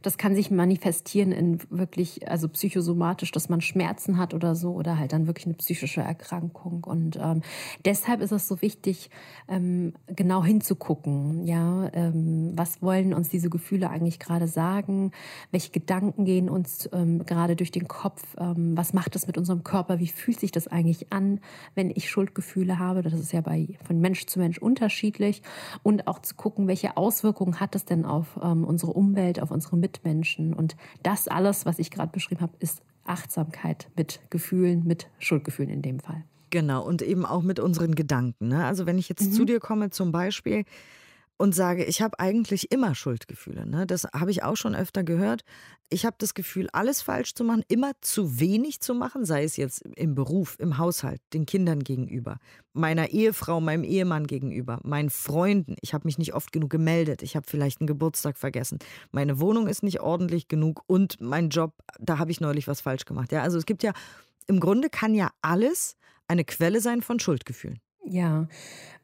Das 0.03 0.17
kann 0.17 0.35
sich 0.35 0.51
manifestieren 0.51 1.31
in 1.31 1.59
wirklich, 1.69 2.29
also 2.29 2.49
psychosomatisch, 2.49 3.31
dass 3.31 3.47
man 3.47 3.61
Schmerzen 3.61 4.17
hat 4.17 4.33
oder 4.33 4.53
so 4.53 4.73
oder 4.73 4.99
halt 4.99 5.13
dann 5.13 5.27
wirklich 5.27 5.45
eine 5.45 5.55
psychische 5.55 6.01
Erkrankung. 6.01 6.83
Und 6.83 7.17
ähm, 7.21 7.41
deshalb 7.85 8.19
ist 8.19 8.33
es 8.33 8.47
so 8.47 8.61
wichtig, 8.61 9.09
ähm, 9.47 9.93
genau 10.07 10.43
hinzugucken. 10.43 11.47
Ja, 11.47 11.89
ähm, 11.93 12.51
was 12.55 12.81
wollen 12.81 13.13
uns 13.13 13.29
diese 13.29 13.49
Gefühle 13.49 13.89
eigentlich 13.89 14.19
gerade 14.19 14.49
sagen? 14.49 15.11
Welche 15.51 15.71
Gedanken 15.71 16.25
gehen 16.25 16.49
uns 16.49 16.89
ähm, 16.91 17.25
gerade 17.25 17.55
durch 17.55 17.71
den 17.71 17.87
Kopf? 17.87 18.21
Ähm, 18.37 18.75
was 18.75 18.91
macht 18.91 19.15
das 19.15 19.25
mit 19.25 19.37
unserem 19.37 19.63
Körper? 19.63 19.99
Wie 19.99 20.07
fühlt 20.07 20.41
sich 20.41 20.51
das 20.51 20.67
eigentlich 20.67 21.13
an, 21.13 21.39
wenn 21.75 21.89
ich 21.89 22.09
Schuldgefühle 22.09 22.77
habe? 22.77 23.03
Das 23.03 23.13
ist 23.13 23.31
ja 23.31 23.39
bei 23.39 23.69
von 23.85 24.01
Mensch 24.01 24.25
zu 24.25 24.39
Mensch 24.39 24.57
unterschiedlich. 24.57 25.41
Und 25.81 26.07
auch 26.07 26.19
zu 26.19 26.35
gucken, 26.35 26.67
welche 26.67 26.97
Auswirkungen 26.97 27.61
hat 27.61 27.73
das 27.73 27.85
denn 27.85 28.03
auf 28.03 28.37
ähm, 28.43 28.65
unsere 28.65 28.91
Umwelt, 28.91 29.41
auf 29.41 29.49
unsere 29.49 29.77
Mitmenschen? 29.77 29.92
Mitmenschen. 29.93 30.53
Und 30.53 30.75
das 31.03 31.27
alles, 31.27 31.65
was 31.65 31.79
ich 31.79 31.91
gerade 31.91 32.11
beschrieben 32.11 32.41
habe, 32.41 32.53
ist 32.59 32.81
Achtsamkeit 33.05 33.89
mit 33.95 34.21
Gefühlen, 34.29 34.83
mit 34.85 35.07
Schuldgefühlen 35.19 35.71
in 35.71 35.81
dem 35.81 35.99
Fall. 35.99 36.23
Genau, 36.49 36.85
und 36.85 37.01
eben 37.01 37.25
auch 37.25 37.41
mit 37.41 37.59
unseren 37.59 37.95
Gedanken. 37.95 38.49
Ne? 38.49 38.65
Also 38.65 38.85
wenn 38.85 38.97
ich 38.97 39.09
jetzt 39.09 39.31
mhm. 39.31 39.33
zu 39.33 39.45
dir 39.45 39.59
komme 39.59 39.89
zum 39.89 40.11
Beispiel, 40.11 40.65
und 41.43 41.53
sage, 41.53 41.83
ich 41.83 42.01
habe 42.01 42.19
eigentlich 42.21 42.71
immer 42.71 42.95
Schuldgefühle. 42.95 43.65
Ne? 43.65 43.85
Das 43.85 44.05
habe 44.13 44.31
ich 44.31 44.43
auch 44.43 44.55
schon 44.55 44.75
öfter 44.75 45.03
gehört. 45.03 45.41
Ich 45.89 46.05
habe 46.05 46.15
das 46.17 46.35
Gefühl, 46.35 46.69
alles 46.71 47.01
falsch 47.01 47.33
zu 47.35 47.43
machen, 47.43 47.63
immer 47.67 47.91
zu 47.99 48.39
wenig 48.39 48.79
zu 48.79 48.93
machen, 48.93 49.25
sei 49.25 49.43
es 49.43 49.57
jetzt 49.57 49.81
im 49.97 50.15
Beruf, 50.15 50.55
im 50.59 50.77
Haushalt, 50.77 51.19
den 51.33 51.45
Kindern 51.45 51.83
gegenüber, 51.83 52.37
meiner 52.71 53.09
Ehefrau, 53.09 53.59
meinem 53.59 53.83
Ehemann 53.83 54.25
gegenüber, 54.25 54.79
meinen 54.83 55.09
Freunden. 55.09 55.75
Ich 55.81 55.93
habe 55.93 56.07
mich 56.07 56.17
nicht 56.17 56.33
oft 56.33 56.53
genug 56.53 56.69
gemeldet. 56.69 57.21
Ich 57.21 57.35
habe 57.35 57.45
vielleicht 57.45 57.81
einen 57.81 57.87
Geburtstag 57.87 58.37
vergessen. 58.37 58.79
Meine 59.11 59.41
Wohnung 59.41 59.67
ist 59.67 59.83
nicht 59.83 59.99
ordentlich 59.99 60.47
genug 60.47 60.81
und 60.87 61.19
mein 61.19 61.49
Job, 61.49 61.73
da 61.99 62.19
habe 62.19 62.31
ich 62.31 62.39
neulich 62.39 62.69
was 62.69 62.79
falsch 62.79 63.03
gemacht. 63.03 63.33
Ja, 63.33 63.41
also 63.41 63.57
es 63.57 63.65
gibt 63.65 63.83
ja, 63.83 63.91
im 64.47 64.61
Grunde 64.61 64.89
kann 64.89 65.13
ja 65.13 65.29
alles 65.41 65.97
eine 66.29 66.45
Quelle 66.45 66.79
sein 66.79 67.01
von 67.01 67.19
Schuldgefühlen. 67.19 67.82
Ja, 68.05 68.47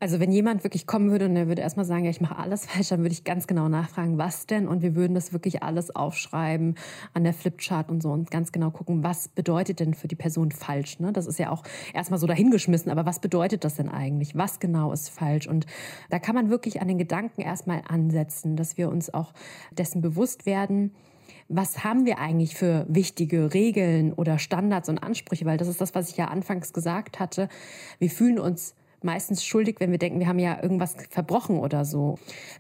also 0.01 0.19
wenn 0.19 0.31
jemand 0.31 0.63
wirklich 0.65 0.85
kommen 0.85 1.09
würde 1.09 1.25
und 1.25 1.35
er 1.37 1.47
würde 1.47 1.61
erstmal 1.61 1.85
sagen, 1.85 2.03
ja, 2.03 2.09
ich 2.09 2.19
mache 2.19 2.37
alles 2.37 2.65
falsch, 2.67 2.89
dann 2.89 2.99
würde 2.99 3.13
ich 3.13 3.23
ganz 3.23 3.47
genau 3.47 3.69
nachfragen, 3.69 4.17
was 4.17 4.45
denn? 4.45 4.67
Und 4.67 4.81
wir 4.81 4.95
würden 4.95 5.13
das 5.13 5.31
wirklich 5.31 5.63
alles 5.63 5.95
aufschreiben 5.95 6.75
an 7.13 7.23
der 7.23 7.33
Flipchart 7.33 7.89
und 7.89 8.01
so 8.03 8.11
und 8.11 8.29
ganz 8.29 8.51
genau 8.51 8.71
gucken, 8.71 9.03
was 9.03 9.29
bedeutet 9.29 9.79
denn 9.79 9.93
für 9.93 10.09
die 10.09 10.15
Person 10.15 10.51
falsch? 10.51 10.99
Ne? 10.99 11.13
Das 11.13 11.27
ist 11.27 11.39
ja 11.39 11.49
auch 11.49 11.63
erstmal 11.93 12.19
so 12.19 12.27
dahingeschmissen, 12.27 12.91
aber 12.91 13.05
was 13.05 13.19
bedeutet 13.19 13.63
das 13.63 13.75
denn 13.75 13.87
eigentlich? 13.87 14.35
Was 14.35 14.59
genau 14.59 14.91
ist 14.91 15.09
falsch? 15.09 15.47
Und 15.47 15.65
da 16.09 16.19
kann 16.19 16.35
man 16.35 16.49
wirklich 16.49 16.81
an 16.81 16.89
den 16.89 16.97
Gedanken 16.97 17.41
erstmal 17.41 17.81
ansetzen, 17.87 18.57
dass 18.57 18.77
wir 18.77 18.89
uns 18.89 19.13
auch 19.13 19.33
dessen 19.71 20.01
bewusst 20.01 20.45
werden, 20.45 20.93
was 21.47 21.83
haben 21.83 22.05
wir 22.05 22.19
eigentlich 22.19 22.55
für 22.55 22.85
wichtige 22.87 23.53
Regeln 23.53 24.13
oder 24.13 24.37
Standards 24.37 24.87
und 24.87 24.99
Ansprüche? 24.99 25.45
Weil 25.45 25.57
das 25.57 25.67
ist 25.67 25.81
das, 25.81 25.95
was 25.95 26.09
ich 26.09 26.17
ja 26.17 26.25
anfangs 26.25 26.73
gesagt 26.73 27.19
hatte. 27.19 27.49
Wir 27.97 28.09
fühlen 28.09 28.39
uns 28.39 28.75
meistens 29.03 29.43
schuldig, 29.43 29.77
wenn 29.79 29.91
wir 29.91 29.97
denken, 29.97 30.19
wir 30.19 30.27
haben 30.27 30.39
ja 30.39 30.61
irgendwas 30.61 30.95
verbrochen 31.09 31.59
oder 31.59 31.85
so. 31.85 32.17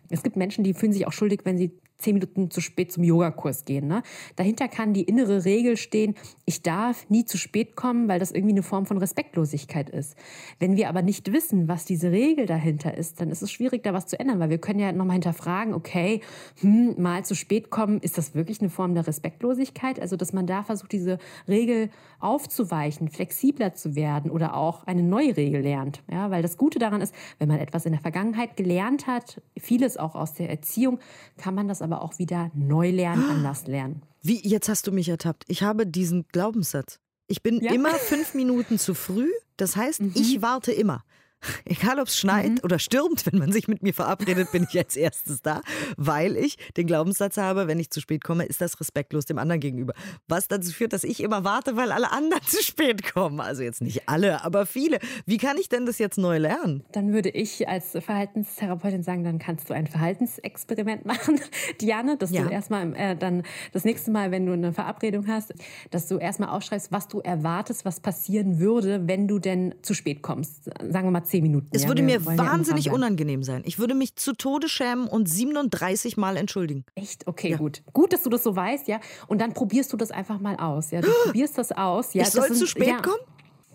Es 0.09 0.23
gibt 0.23 0.35
Menschen, 0.35 0.63
die 0.63 0.73
fühlen 0.73 0.93
sich 0.93 1.07
auch 1.07 1.13
schuldig, 1.13 1.41
wenn 1.43 1.57
sie 1.57 1.71
zehn 1.99 2.15
Minuten 2.15 2.49
zu 2.49 2.61
spät 2.61 2.91
zum 2.91 3.03
Yogakurs 3.03 3.65
gehen. 3.65 3.87
Ne? 3.87 4.03
Dahinter 4.37 4.69
kann 4.69 4.93
die 4.93 5.03
innere 5.03 5.45
Regel 5.45 5.77
stehen, 5.77 6.15
ich 6.45 6.63
darf 6.63 7.09
nie 7.09 7.25
zu 7.25 7.37
spät 7.37 7.75
kommen, 7.75 8.07
weil 8.07 8.19
das 8.19 8.31
irgendwie 8.31 8.53
eine 8.53 8.63
Form 8.63 8.85
von 8.85 8.97
Respektlosigkeit 8.97 9.89
ist. 9.89 10.15
Wenn 10.59 10.77
wir 10.77 10.87
aber 10.87 11.01
nicht 11.01 11.31
wissen, 11.33 11.67
was 11.67 11.83
diese 11.83 12.11
Regel 12.11 12.45
dahinter 12.45 12.97
ist, 12.97 13.19
dann 13.19 13.29
ist 13.29 13.41
es 13.41 13.51
schwierig, 13.51 13.83
da 13.83 13.93
was 13.93 14.07
zu 14.07 14.17
ändern, 14.17 14.39
weil 14.39 14.49
wir 14.49 14.59
können 14.59 14.79
ja 14.79 14.91
nochmal 14.93 15.15
hinterfragen, 15.15 15.73
okay, 15.73 16.21
hm, 16.61 16.95
mal 16.97 17.25
zu 17.25 17.35
spät 17.35 17.69
kommen, 17.69 17.99
ist 17.99 18.17
das 18.17 18.33
wirklich 18.33 18.61
eine 18.61 18.69
Form 18.69 18.93
der 18.93 19.05
Respektlosigkeit? 19.05 19.99
Also, 19.99 20.15
dass 20.15 20.31
man 20.31 20.47
da 20.47 20.63
versucht, 20.63 20.93
diese 20.93 21.17
Regel 21.47 21.89
aufzuweichen, 22.19 23.09
flexibler 23.09 23.73
zu 23.73 23.95
werden 23.95 24.31
oder 24.31 24.55
auch 24.55 24.85
eine 24.85 25.03
neue 25.03 25.35
Regel 25.35 25.61
lernt. 25.61 26.01
Ja, 26.09 26.31
weil 26.31 26.41
das 26.41 26.57
Gute 26.57 26.79
daran 26.79 27.01
ist, 27.01 27.13
wenn 27.39 27.49
man 27.49 27.59
etwas 27.59 27.85
in 27.85 27.91
der 27.91 28.01
Vergangenheit 28.01 28.55
gelernt 28.55 29.05
hat, 29.07 29.41
vieles 29.57 29.97
auch 29.97 30.15
aus 30.15 30.33
der 30.33 30.49
Erziehung, 30.49 30.99
kann 31.37 31.55
man 31.55 31.67
das 31.67 31.81
aber 31.81 31.88
auch 31.97 32.19
wieder 32.19 32.51
neu 32.53 32.91
lernen, 32.91 33.23
anders 33.29 33.67
lernen. 33.67 34.01
Wie, 34.21 34.39
jetzt 34.47 34.69
hast 34.69 34.87
du 34.87 34.91
mich 34.91 35.09
ertappt. 35.09 35.43
Ich 35.47 35.63
habe 35.63 35.87
diesen 35.87 36.27
Glaubenssatz. 36.31 36.99
Ich 37.27 37.43
bin 37.43 37.61
ja. 37.61 37.71
immer 37.71 37.93
fünf 37.93 38.33
Minuten 38.33 38.79
zu 38.79 38.93
früh. 38.93 39.29
Das 39.57 39.75
heißt, 39.75 40.01
mhm. 40.01 40.11
ich 40.15 40.41
warte 40.41 40.71
immer. 40.71 41.03
Egal 41.65 41.99
ob 41.99 42.07
es 42.07 42.17
schneit 42.17 42.49
mhm. 42.49 42.59
oder 42.63 42.79
stürmt, 42.79 43.25
wenn 43.25 43.39
man 43.39 43.51
sich 43.51 43.67
mit 43.67 43.81
mir 43.83 43.93
verabredet, 43.93 44.51
bin 44.51 44.67
ich 44.69 44.77
als 44.77 44.95
erstes 44.95 45.41
da, 45.41 45.61
weil 45.97 46.35
ich 46.35 46.57
den 46.75 46.87
Glaubenssatz 46.87 47.37
habe, 47.37 47.67
wenn 47.67 47.79
ich 47.79 47.89
zu 47.89 48.01
spät 48.01 48.23
komme, 48.23 48.45
ist 48.45 48.61
das 48.61 48.79
respektlos 48.79 49.25
dem 49.25 49.37
anderen 49.37 49.59
gegenüber. 49.59 49.93
Was 50.27 50.47
dazu 50.47 50.71
führt, 50.71 50.93
dass 50.93 51.03
ich 51.03 51.21
immer 51.21 51.43
warte, 51.43 51.75
weil 51.75 51.91
alle 51.91 52.11
anderen 52.11 52.43
zu 52.45 52.61
spät 52.63 53.13
kommen. 53.13 53.39
Also 53.39 53.63
jetzt 53.63 53.81
nicht 53.81 54.07
alle, 54.09 54.43
aber 54.43 54.65
viele. 54.65 54.99
Wie 55.25 55.37
kann 55.37 55.57
ich 55.57 55.69
denn 55.69 55.85
das 55.85 55.97
jetzt 55.97 56.17
neu 56.17 56.37
lernen? 56.37 56.83
Dann 56.91 57.13
würde 57.13 57.29
ich 57.29 57.67
als 57.67 57.91
Verhaltenstherapeutin 57.91 59.03
sagen, 59.03 59.23
dann 59.23 59.39
kannst 59.39 59.69
du 59.69 59.73
ein 59.73 59.87
Verhaltensexperiment 59.87 61.05
machen, 61.09 61.39
Diane, 61.81 62.17
dass 62.17 62.31
ja. 62.31 62.43
du 62.43 62.49
erstmal 62.49 62.95
äh, 62.95 63.15
dann 63.15 63.43
das 63.71 63.85
nächste 63.85 64.11
Mal, 64.11 64.31
wenn 64.31 64.45
du 64.45 64.53
eine 64.53 64.73
Verabredung 64.73 65.27
hast, 65.27 65.53
dass 65.91 66.07
du 66.07 66.17
erstmal 66.17 66.49
aufschreibst, 66.49 66.91
was 66.91 67.07
du 67.07 67.19
erwartest, 67.19 67.85
was 67.85 67.99
passieren 67.99 68.59
würde, 68.59 69.07
wenn 69.07 69.27
du 69.27 69.39
denn 69.39 69.75
zu 69.81 69.93
spät 69.93 70.21
kommst. 70.21 70.65
Sagen 70.65 71.07
wir 71.07 71.11
mal 71.11 71.23
zehn 71.29 71.43
Minuten. 71.43 71.69
Es 71.71 71.87
würde 71.87 72.01
mir 72.01 72.25
wahnsinnig 72.25 72.85
ja 72.85 72.93
unangenehm 72.93 73.43
sein. 73.43 73.61
Ich 73.65 73.79
würde 73.79 73.93
mich 73.93 74.15
zu 74.15 74.33
Tode 74.33 74.69
schämen 74.69 75.07
und 75.07 75.29
37 75.29 76.17
Mal 76.17 76.37
entschuldigen. 76.37 76.85
Echt? 76.95 77.27
Okay, 77.27 77.51
ja. 77.51 77.57
gut. 77.57 77.83
Gut, 77.93 78.13
dass 78.13 78.23
du 78.23 78.29
das 78.29 78.43
so 78.43 78.55
weißt, 78.55 78.87
ja. 78.87 78.99
Und 79.27 79.39
dann 79.39 79.53
probierst 79.53 79.91
du 79.93 79.97
das 79.97 80.11
einfach 80.11 80.39
mal 80.39 80.55
aus. 80.57 80.91
Ja, 80.91 81.01
du 81.01 81.09
probierst 81.25 81.57
das 81.57 81.71
aus. 81.71 82.13
Ja, 82.13 82.23
ich 82.23 82.29
soll 82.29 82.51
zu 82.53 82.67
spät 82.67 83.03
kommen? 83.03 83.21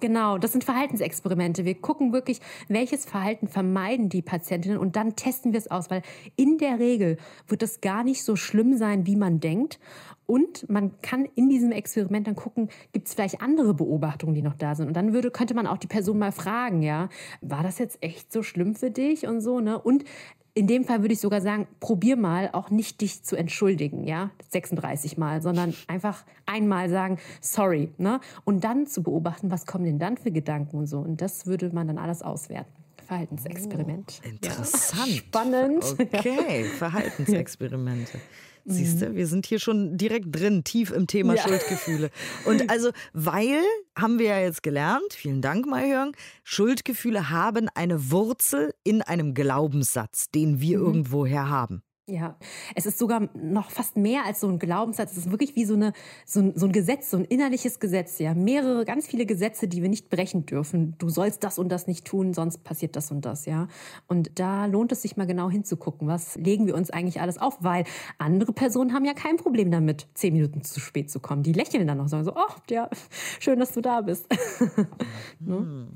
Genau, 0.04 0.36
das 0.36 0.52
sind 0.52 0.64
Verhaltensexperimente. 0.64 1.64
Wir 1.64 1.80
gucken 1.80 2.12
wirklich, 2.12 2.38
welches 2.68 3.06
Verhalten 3.06 3.48
vermeiden 3.48 4.10
die 4.10 4.20
Patientinnen 4.20 4.76
und 4.76 4.96
dann 4.96 5.16
testen 5.16 5.54
wir 5.54 5.58
es 5.58 5.70
aus, 5.70 5.88
weil 5.88 6.02
in 6.36 6.58
der 6.58 6.78
Regel 6.78 7.16
wird 7.48 7.62
es 7.62 7.80
gar 7.80 8.04
nicht 8.04 8.22
so 8.22 8.36
schlimm 8.36 8.76
sein, 8.76 9.06
wie 9.06 9.16
man 9.16 9.40
denkt. 9.40 9.80
Und 10.26 10.68
man 10.68 11.00
kann 11.00 11.26
in 11.36 11.48
diesem 11.48 11.72
Experiment 11.72 12.26
dann 12.26 12.36
gucken, 12.36 12.68
gibt 12.92 13.08
es 13.08 13.14
vielleicht 13.14 13.40
andere 13.40 13.72
Beobachtungen, 13.72 14.34
die 14.34 14.42
noch 14.42 14.56
da 14.56 14.74
sind. 14.74 14.88
Und 14.88 14.94
dann 14.94 15.14
würde, 15.14 15.30
könnte 15.30 15.54
man 15.54 15.66
auch 15.66 15.78
die 15.78 15.86
Person 15.86 16.18
mal 16.18 16.32
fragen, 16.32 16.82
ja, 16.82 17.08
war 17.40 17.62
das 17.62 17.78
jetzt 17.78 17.96
echt 18.02 18.30
so 18.30 18.42
schlimm 18.42 18.74
für 18.74 18.90
dich 18.90 19.26
und 19.26 19.40
so, 19.40 19.60
ne? 19.60 19.80
Und 19.80 20.04
in 20.54 20.68
dem 20.68 20.84
Fall 20.84 21.02
würde 21.02 21.14
ich 21.14 21.20
sogar 21.20 21.40
sagen, 21.40 21.66
probier 21.80 22.16
mal 22.16 22.50
auch 22.52 22.70
nicht 22.70 23.00
dich 23.00 23.24
zu 23.24 23.34
entschuldigen, 23.36 24.04
ja, 24.04 24.30
36 24.50 25.18
Mal, 25.18 25.42
sondern 25.42 25.74
einfach 25.88 26.24
einmal 26.46 26.88
sagen, 26.88 27.18
sorry, 27.40 27.92
ne? 27.98 28.20
Und 28.44 28.62
dann 28.62 28.86
zu 28.86 29.02
beobachten, 29.02 29.50
was 29.50 29.66
kommen 29.66 29.84
denn 29.84 29.98
dann 29.98 30.16
für 30.16 30.30
Gedanken 30.30 30.76
und 30.78 30.86
so. 30.86 31.00
Und 31.00 31.20
das 31.20 31.46
würde 31.46 31.70
man 31.74 31.88
dann 31.88 31.98
alles 31.98 32.22
auswerten. 32.22 32.72
Verhaltensexperiment. 33.04 34.20
Oh, 34.24 34.28
interessant. 34.28 35.08
Ja. 35.08 35.16
Spannend. 35.16 35.84
Okay, 35.98 36.64
Verhaltensexperimente. 36.78 38.18
Siehst 38.66 39.02
du, 39.02 39.14
wir 39.14 39.26
sind 39.26 39.46
hier 39.46 39.58
schon 39.58 39.98
direkt 39.98 40.26
drin, 40.30 40.64
tief 40.64 40.90
im 40.90 41.06
Thema 41.06 41.34
ja. 41.34 41.42
Schuldgefühle. 41.42 42.10
Und 42.46 42.70
also, 42.70 42.90
weil, 43.12 43.62
haben 43.98 44.18
wir 44.18 44.26
ja 44.26 44.40
jetzt 44.40 44.62
gelernt, 44.62 45.12
vielen 45.12 45.42
Dank, 45.42 45.66
Maihörn, 45.66 46.12
Schuldgefühle 46.44 47.30
haben 47.30 47.68
eine 47.74 48.10
Wurzel 48.10 48.74
in 48.82 49.02
einem 49.02 49.34
Glaubenssatz, 49.34 50.30
den 50.30 50.60
wir 50.60 50.78
mhm. 50.78 50.86
irgendwoher 50.86 51.48
haben. 51.48 51.82
Ja, 52.06 52.36
es 52.74 52.84
ist 52.84 52.98
sogar 52.98 53.30
noch 53.32 53.70
fast 53.70 53.96
mehr 53.96 54.26
als 54.26 54.40
so 54.40 54.48
ein 54.48 54.58
Glaubenssatz. 54.58 55.12
Es 55.12 55.18
ist 55.18 55.30
wirklich 55.30 55.56
wie 55.56 55.64
so, 55.64 55.72
eine, 55.72 55.94
so, 56.26 56.40
ein, 56.40 56.52
so 56.54 56.66
ein 56.66 56.72
Gesetz, 56.72 57.10
so 57.10 57.16
ein 57.16 57.24
innerliches 57.24 57.80
Gesetz. 57.80 58.18
Ja, 58.18 58.34
mehrere, 58.34 58.84
ganz 58.84 59.06
viele 59.06 59.24
Gesetze, 59.24 59.68
die 59.68 59.80
wir 59.80 59.88
nicht 59.88 60.10
brechen 60.10 60.44
dürfen. 60.44 60.96
Du 60.98 61.08
sollst 61.08 61.42
das 61.44 61.58
und 61.58 61.70
das 61.70 61.86
nicht 61.86 62.04
tun, 62.04 62.34
sonst 62.34 62.62
passiert 62.62 62.94
das 62.94 63.10
und 63.10 63.24
das. 63.24 63.46
Ja, 63.46 63.68
und 64.06 64.38
da 64.38 64.66
lohnt 64.66 64.92
es 64.92 65.00
sich 65.00 65.16
mal 65.16 65.26
genau 65.26 65.48
hinzugucken, 65.48 66.06
was 66.06 66.36
legen 66.36 66.66
wir 66.66 66.74
uns 66.74 66.90
eigentlich 66.90 67.22
alles 67.22 67.38
auf, 67.38 67.56
weil 67.62 67.84
andere 68.18 68.52
Personen 68.52 68.92
haben 68.92 69.06
ja 69.06 69.14
kein 69.14 69.38
Problem 69.38 69.70
damit, 69.70 70.06
zehn 70.12 70.34
Minuten 70.34 70.62
zu 70.62 70.80
spät 70.80 71.10
zu 71.10 71.20
kommen. 71.20 71.42
Die 71.42 71.54
lächeln 71.54 71.86
dann 71.86 71.96
noch, 71.96 72.08
sagen 72.08 72.24
so, 72.24 72.34
oh, 72.36 72.54
ja, 72.68 72.90
schön, 73.40 73.58
dass 73.58 73.72
du 73.72 73.80
da 73.80 74.02
bist. 74.02 74.26
ne? 75.40 75.88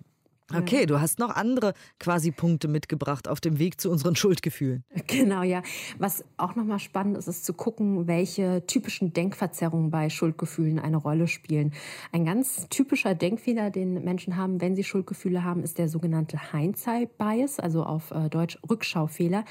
Okay, 0.55 0.87
du 0.87 0.99
hast 0.99 1.19
noch 1.19 1.37
andere 1.37 1.75
quasi 2.01 2.31
Punkte 2.31 2.69
mitgebracht 2.69 3.29
auf 3.29 3.39
dem 3.41 3.59
Weg 3.59 3.81
zu 3.81 3.91
unseren 3.91 4.17
Schuldgefühlen. 4.17 4.85
Genau, 5.09 5.43
ja. 5.43 5.63
Was 5.99 6.23
auch 6.37 6.55
nochmal 6.55 6.79
spannend 6.79 7.17
ist, 7.17 7.29
ist 7.29 7.45
zu 7.45 7.55
gucken, 7.55 8.07
welche 8.07 8.65
typischen 8.67 9.15
Denkverzerrungen 9.15 9.91
bei 9.91 10.11
Schuldgefühlen 10.11 10.79
eine 10.79 10.99
Rolle 10.99 11.29
spielen. 11.29 11.73
Ein 12.13 12.27
ganz 12.27 12.69
typischer 12.69 13.15
Denkfehler, 13.15 13.71
den 13.71 14.05
Menschen 14.05 14.37
haben, 14.37 14.61
wenn 14.61 14.77
sie 14.77 14.85
Schuldgefühle 14.85 15.45
haben, 15.45 15.63
ist 15.63 15.79
der 15.79 15.89
sogenannte 15.89 16.53
Hindsight-Bias, 16.53 17.59
also 17.59 17.85
auf 17.85 18.11
äh, 18.11 18.29
Deutsch 18.29 18.59
Rückschaufehler. 18.69 19.45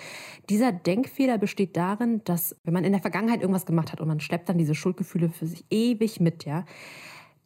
Dieser 0.50 0.72
Denkfehler 0.72 1.40
besteht 1.40 1.76
darin, 1.76 2.22
dass 2.24 2.56
wenn 2.64 2.74
man 2.74 2.84
in 2.84 2.92
der 2.92 3.02
Vergangenheit 3.02 3.42
irgendwas 3.42 3.66
gemacht 3.66 3.92
hat 3.92 4.00
und 4.00 4.08
man 4.08 4.20
schleppt 4.20 4.50
dann 4.50 4.60
diese 4.60 4.76
Schuldgefühle 4.76 5.30
für 5.30 5.48
sich 5.48 5.66
ewig 5.72 6.20
mit, 6.20 6.46
ja, 6.46 6.66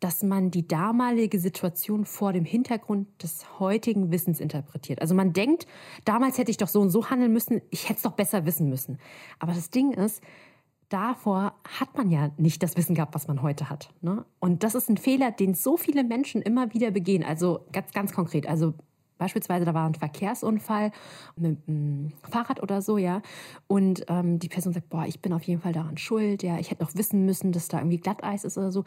dass 0.01 0.23
man 0.23 0.51
die 0.51 0.67
damalige 0.67 1.39
Situation 1.39 2.05
vor 2.05 2.33
dem 2.33 2.43
Hintergrund 2.43 3.07
des 3.23 3.59
heutigen 3.59 4.11
Wissens 4.11 4.39
interpretiert. 4.39 4.99
Also 4.99 5.15
man 5.15 5.31
denkt, 5.31 5.67
damals 6.05 6.37
hätte 6.37 6.51
ich 6.51 6.57
doch 6.57 6.67
so 6.67 6.81
und 6.81 6.89
so 6.89 7.09
handeln 7.09 7.31
müssen, 7.31 7.61
ich 7.69 7.85
hätte 7.85 7.97
es 7.97 8.01
doch 8.01 8.13
besser 8.13 8.45
wissen 8.45 8.67
müssen. 8.67 8.97
Aber 9.37 9.53
das 9.53 9.69
Ding 9.69 9.91
ist, 9.91 10.21
davor 10.89 11.53
hat 11.79 11.95
man 11.95 12.09
ja 12.09 12.31
nicht 12.37 12.63
das 12.63 12.75
Wissen 12.77 12.95
gehabt, 12.95 13.13
was 13.13 13.27
man 13.27 13.43
heute 13.43 13.69
hat. 13.69 13.93
Ne? 14.01 14.25
Und 14.39 14.63
das 14.63 14.73
ist 14.73 14.89
ein 14.89 14.97
Fehler, 14.97 15.31
den 15.31 15.53
so 15.53 15.77
viele 15.77 16.03
Menschen 16.03 16.41
immer 16.41 16.73
wieder 16.73 16.89
begehen. 16.89 17.23
Also 17.23 17.65
ganz, 17.71 17.91
ganz 17.91 18.11
konkret. 18.11 18.47
Also 18.47 18.73
Beispielsweise, 19.21 19.65
da 19.65 19.75
war 19.75 19.85
ein 19.85 19.93
Verkehrsunfall 19.93 20.91
mit 21.35 21.59
einem 21.67 22.11
Fahrrad 22.31 22.63
oder 22.63 22.81
so, 22.81 22.97
ja. 22.97 23.21
Und 23.67 24.03
ähm, 24.07 24.39
die 24.39 24.49
Person 24.49 24.73
sagt, 24.73 24.89
boah, 24.89 25.05
ich 25.05 25.21
bin 25.21 25.31
auf 25.31 25.43
jeden 25.43 25.61
Fall 25.61 25.73
daran 25.73 25.99
schuld, 25.99 26.41
ja, 26.41 26.57
ich 26.57 26.71
hätte 26.71 26.83
noch 26.83 26.95
wissen 26.95 27.23
müssen, 27.23 27.51
dass 27.51 27.67
da 27.67 27.77
irgendwie 27.77 27.99
Glatteis 27.99 28.45
ist 28.45 28.57
oder 28.57 28.71
so. 28.71 28.83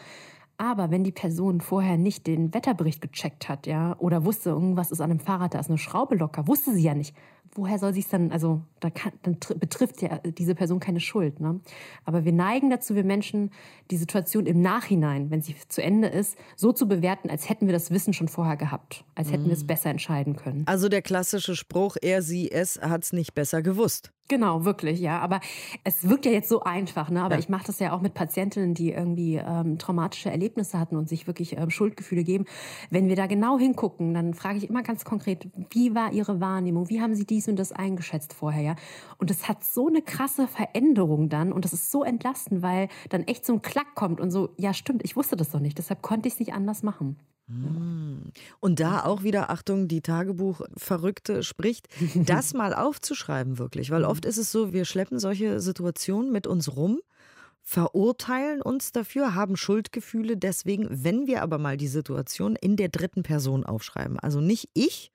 Aber 0.56 0.90
wenn 0.90 1.02
die 1.02 1.12
Person 1.12 1.60
vorher 1.60 1.96
nicht 1.96 2.26
den 2.26 2.54
Wetterbericht 2.54 3.00
gecheckt 3.00 3.48
hat, 3.48 3.66
ja, 3.66 3.96
oder 3.98 4.24
wusste, 4.24 4.50
irgendwas 4.50 4.92
ist 4.92 5.00
an 5.00 5.10
dem 5.10 5.18
Fahrrad, 5.18 5.54
da 5.54 5.58
ist 5.58 5.68
eine 5.68 5.78
Schraube 5.78 6.14
locker, 6.14 6.46
wusste 6.46 6.72
sie 6.72 6.82
ja 6.82 6.94
nicht. 6.94 7.14
Woher 7.56 7.78
soll 7.78 7.94
sie 7.94 8.00
es 8.00 8.08
dann, 8.08 8.32
also 8.32 8.62
da 8.80 8.90
kann, 8.90 9.12
dann 9.22 9.38
betrifft 9.60 10.02
ja 10.02 10.18
diese 10.18 10.56
Person 10.56 10.80
keine 10.80 10.98
Schuld. 10.98 11.38
Ne? 11.38 11.60
Aber 12.04 12.24
wir 12.24 12.32
neigen 12.32 12.68
dazu, 12.68 12.96
wir 12.96 13.04
Menschen, 13.04 13.50
die 13.92 13.96
Situation 13.96 14.46
im 14.46 14.60
Nachhinein, 14.60 15.30
wenn 15.30 15.40
sie 15.40 15.54
zu 15.68 15.80
Ende 15.80 16.08
ist, 16.08 16.36
so 16.56 16.72
zu 16.72 16.88
bewerten, 16.88 17.30
als 17.30 17.48
hätten 17.48 17.66
wir 17.66 17.72
das 17.72 17.92
Wissen 17.92 18.12
schon 18.12 18.26
vorher 18.26 18.56
gehabt, 18.56 19.04
als 19.14 19.30
hätten 19.30 19.46
wir 19.46 19.52
es 19.52 19.62
mm. 19.62 19.68
besser 19.68 19.90
entscheiden 19.90 20.34
können. 20.34 20.64
Also 20.66 20.88
der 20.88 21.02
klassische 21.02 21.54
Spruch, 21.54 21.96
er, 22.02 22.22
sie, 22.22 22.50
es 22.50 22.80
hat 22.80 23.04
es 23.04 23.12
nicht 23.12 23.34
besser 23.34 23.62
gewusst. 23.62 24.12
Genau, 24.28 24.64
wirklich, 24.64 25.00
ja. 25.00 25.20
Aber 25.20 25.40
es 25.84 26.08
wirkt 26.08 26.24
ja 26.24 26.32
jetzt 26.32 26.48
so 26.48 26.60
einfach, 26.60 27.10
ne? 27.10 27.22
Aber 27.22 27.34
ja. 27.34 27.38
ich 27.40 27.50
mache 27.50 27.66
das 27.66 27.78
ja 27.78 27.92
auch 27.92 28.00
mit 28.00 28.14
Patientinnen, 28.14 28.72
die 28.72 28.90
irgendwie 28.90 29.36
ähm, 29.36 29.76
traumatische 29.78 30.30
Erlebnisse 30.30 30.78
hatten 30.78 30.96
und 30.96 31.10
sich 31.10 31.26
wirklich 31.26 31.58
ähm, 31.58 31.68
Schuldgefühle 31.68 32.24
geben. 32.24 32.46
Wenn 32.88 33.08
wir 33.08 33.16
da 33.16 33.26
genau 33.26 33.58
hingucken, 33.58 34.14
dann 34.14 34.32
frage 34.32 34.56
ich 34.56 34.70
immer 34.70 34.82
ganz 34.82 35.04
konkret, 35.04 35.48
wie 35.70 35.94
war 35.94 36.12
Ihre 36.12 36.40
Wahrnehmung? 36.40 36.88
Wie 36.88 37.02
haben 37.02 37.14
Sie 37.14 37.26
dies 37.26 37.48
und 37.48 37.56
das 37.58 37.72
eingeschätzt 37.72 38.32
vorher, 38.32 38.62
ja? 38.62 38.76
Und 39.18 39.30
es 39.30 39.46
hat 39.46 39.62
so 39.62 39.88
eine 39.88 40.00
krasse 40.00 40.48
Veränderung 40.48 41.28
dann 41.28 41.52
und 41.52 41.66
das 41.66 41.74
ist 41.74 41.90
so 41.90 42.02
entlastend, 42.02 42.62
weil 42.62 42.88
dann 43.10 43.24
echt 43.24 43.44
so 43.44 43.52
ein 43.52 43.60
Klack 43.60 43.94
kommt 43.94 44.22
und 44.22 44.30
so, 44.30 44.50
ja, 44.56 44.72
stimmt, 44.72 45.04
ich 45.04 45.16
wusste 45.16 45.36
das 45.36 45.50
doch 45.50 45.60
nicht, 45.60 45.76
deshalb 45.76 46.00
konnte 46.00 46.28
ich 46.28 46.34
es 46.34 46.40
nicht 46.40 46.54
anders 46.54 46.82
machen. 46.82 47.18
Hm. 47.48 48.32
Und 48.60 48.80
da 48.80 49.04
auch 49.04 49.22
wieder, 49.22 49.50
Achtung, 49.50 49.86
die 49.88 50.00
Tagebuch-Verrückte 50.00 51.42
spricht, 51.42 51.88
das 52.14 52.54
mal 52.54 52.74
aufzuschreiben 52.74 53.58
wirklich. 53.58 53.90
Weil 53.90 54.04
oft 54.04 54.24
ist 54.24 54.38
es 54.38 54.50
so, 54.50 54.72
wir 54.72 54.84
schleppen 54.84 55.18
solche 55.18 55.60
Situationen 55.60 56.32
mit 56.32 56.46
uns 56.46 56.74
rum, 56.74 57.00
verurteilen 57.62 58.62
uns 58.62 58.92
dafür, 58.92 59.34
haben 59.34 59.56
Schuldgefühle. 59.56 60.36
Deswegen, 60.36 60.86
wenn 60.90 61.26
wir 61.26 61.42
aber 61.42 61.58
mal 61.58 61.76
die 61.76 61.88
Situation 61.88 62.56
in 62.56 62.76
der 62.76 62.88
dritten 62.88 63.22
Person 63.22 63.64
aufschreiben, 63.64 64.18
also 64.18 64.40
nicht 64.40 64.70
ich, 64.74 65.10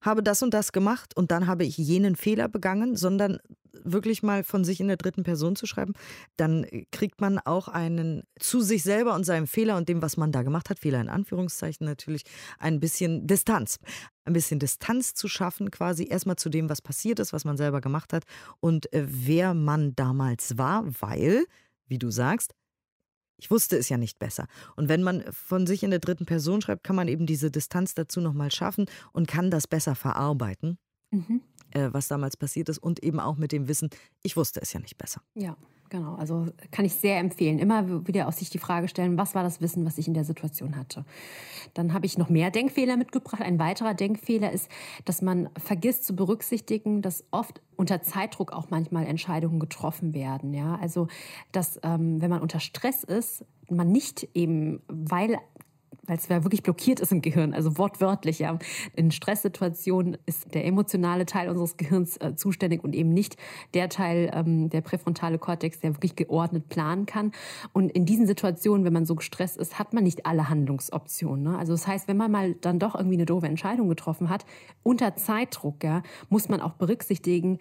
habe 0.00 0.22
das 0.22 0.42
und 0.42 0.54
das 0.54 0.72
gemacht 0.72 1.14
und 1.16 1.30
dann 1.30 1.46
habe 1.46 1.64
ich 1.64 1.76
jenen 1.76 2.16
Fehler 2.16 2.48
begangen, 2.48 2.96
sondern 2.96 3.38
wirklich 3.72 4.22
mal 4.22 4.44
von 4.44 4.64
sich 4.64 4.80
in 4.80 4.88
der 4.88 4.96
dritten 4.96 5.22
Person 5.22 5.56
zu 5.56 5.66
schreiben, 5.66 5.94
dann 6.36 6.66
kriegt 6.92 7.20
man 7.20 7.38
auch 7.38 7.68
einen 7.68 8.22
zu 8.38 8.60
sich 8.60 8.82
selber 8.82 9.14
und 9.14 9.24
seinem 9.24 9.46
Fehler 9.46 9.76
und 9.76 9.88
dem, 9.88 10.02
was 10.02 10.16
man 10.16 10.32
da 10.32 10.42
gemacht 10.42 10.70
hat, 10.70 10.78
Fehler 10.78 11.00
in 11.00 11.08
Anführungszeichen 11.08 11.86
natürlich, 11.86 12.24
ein 12.58 12.80
bisschen 12.80 13.26
Distanz. 13.26 13.78
Ein 14.24 14.32
bisschen 14.32 14.58
Distanz 14.58 15.14
zu 15.14 15.28
schaffen, 15.28 15.70
quasi 15.70 16.06
erstmal 16.08 16.36
zu 16.36 16.50
dem, 16.50 16.68
was 16.68 16.82
passiert 16.82 17.18
ist, 17.18 17.32
was 17.32 17.44
man 17.44 17.56
selber 17.56 17.80
gemacht 17.80 18.12
hat 18.12 18.24
und 18.60 18.92
äh, 18.92 19.04
wer 19.06 19.54
man 19.54 19.94
damals 19.96 20.58
war, 20.58 20.84
weil, 21.00 21.44
wie 21.86 21.98
du 21.98 22.10
sagst, 22.10 22.54
ich 23.40 23.50
wusste 23.50 23.76
es 23.76 23.88
ja 23.88 23.96
nicht 23.96 24.18
besser. 24.18 24.46
Und 24.76 24.88
wenn 24.88 25.02
man 25.02 25.24
von 25.32 25.66
sich 25.66 25.82
in 25.82 25.90
der 25.90 25.98
dritten 25.98 26.26
Person 26.26 26.60
schreibt, 26.60 26.84
kann 26.84 26.96
man 26.96 27.08
eben 27.08 27.24
diese 27.24 27.50
Distanz 27.50 27.94
dazu 27.94 28.20
nochmal 28.20 28.50
schaffen 28.50 28.84
und 29.12 29.26
kann 29.26 29.50
das 29.50 29.66
besser 29.66 29.94
verarbeiten, 29.94 30.78
mhm. 31.10 31.40
Äh, 31.72 31.88
was 31.92 32.08
damals 32.08 32.36
passiert 32.36 32.68
ist. 32.68 32.78
Und 32.78 33.02
eben 33.02 33.20
auch 33.20 33.36
mit 33.36 33.52
dem 33.52 33.68
Wissen, 33.68 33.90
ich 34.22 34.36
wusste 34.36 34.60
es 34.60 34.72
ja 34.72 34.80
nicht 34.80 34.98
besser. 34.98 35.22
Ja. 35.34 35.56
Genau, 35.90 36.14
also 36.14 36.46
kann 36.70 36.84
ich 36.84 36.94
sehr 36.94 37.18
empfehlen. 37.18 37.58
Immer 37.58 38.06
wieder 38.06 38.28
aus 38.28 38.38
sich 38.38 38.48
die 38.48 38.58
Frage 38.58 38.86
stellen, 38.86 39.18
was 39.18 39.34
war 39.34 39.42
das 39.42 39.60
Wissen, 39.60 39.84
was 39.84 39.98
ich 39.98 40.06
in 40.06 40.14
der 40.14 40.22
Situation 40.22 40.76
hatte. 40.76 41.04
Dann 41.74 41.92
habe 41.92 42.06
ich 42.06 42.16
noch 42.16 42.28
mehr 42.28 42.52
Denkfehler 42.52 42.96
mitgebracht. 42.96 43.42
Ein 43.42 43.58
weiterer 43.58 43.92
Denkfehler 43.92 44.52
ist, 44.52 44.70
dass 45.04 45.20
man 45.20 45.50
vergisst 45.58 46.04
zu 46.04 46.14
berücksichtigen, 46.14 47.02
dass 47.02 47.24
oft 47.32 47.60
unter 47.74 48.02
Zeitdruck 48.02 48.52
auch 48.52 48.70
manchmal 48.70 49.04
Entscheidungen 49.04 49.58
getroffen 49.58 50.14
werden. 50.14 50.54
Ja, 50.54 50.76
also 50.80 51.08
dass 51.50 51.80
ähm, 51.82 52.22
wenn 52.22 52.30
man 52.30 52.40
unter 52.40 52.60
Stress 52.60 53.02
ist, 53.02 53.44
man 53.68 53.90
nicht 53.90 54.28
eben, 54.34 54.82
weil 54.86 55.38
weil 56.10 56.16
es 56.16 56.26
ja 56.26 56.42
wirklich 56.42 56.64
blockiert 56.64 56.98
ist 56.98 57.12
im 57.12 57.22
Gehirn, 57.22 57.54
also 57.54 57.78
wortwörtlich. 57.78 58.40
Ja. 58.40 58.58
In 58.96 59.12
Stresssituationen 59.12 60.18
ist 60.26 60.52
der 60.54 60.66
emotionale 60.66 61.24
Teil 61.24 61.48
unseres 61.48 61.76
Gehirns 61.76 62.16
äh, 62.16 62.34
zuständig 62.34 62.82
und 62.82 62.96
eben 62.96 63.10
nicht 63.10 63.36
der 63.74 63.88
Teil, 63.88 64.28
ähm, 64.34 64.70
der 64.70 64.80
präfrontale 64.80 65.38
Kortex, 65.38 65.78
der 65.78 65.94
wirklich 65.94 66.16
geordnet 66.16 66.68
planen 66.68 67.06
kann. 67.06 67.30
Und 67.72 67.92
in 67.92 68.06
diesen 68.06 68.26
Situationen, 68.26 68.84
wenn 68.84 68.92
man 68.92 69.06
so 69.06 69.14
gestresst 69.14 69.56
ist, 69.56 69.78
hat 69.78 69.92
man 69.92 70.02
nicht 70.02 70.26
alle 70.26 70.48
Handlungsoptionen. 70.48 71.44
Ne? 71.44 71.56
Also 71.56 71.74
das 71.74 71.86
heißt, 71.86 72.08
wenn 72.08 72.16
man 72.16 72.32
mal 72.32 72.54
dann 72.54 72.80
doch 72.80 72.96
irgendwie 72.96 73.16
eine 73.16 73.26
doofe 73.26 73.46
Entscheidung 73.46 73.88
getroffen 73.88 74.30
hat, 74.30 74.44
unter 74.82 75.14
Zeitdruck, 75.14 75.84
ja, 75.84 76.02
muss 76.28 76.48
man 76.48 76.60
auch 76.60 76.72
berücksichtigen, 76.72 77.60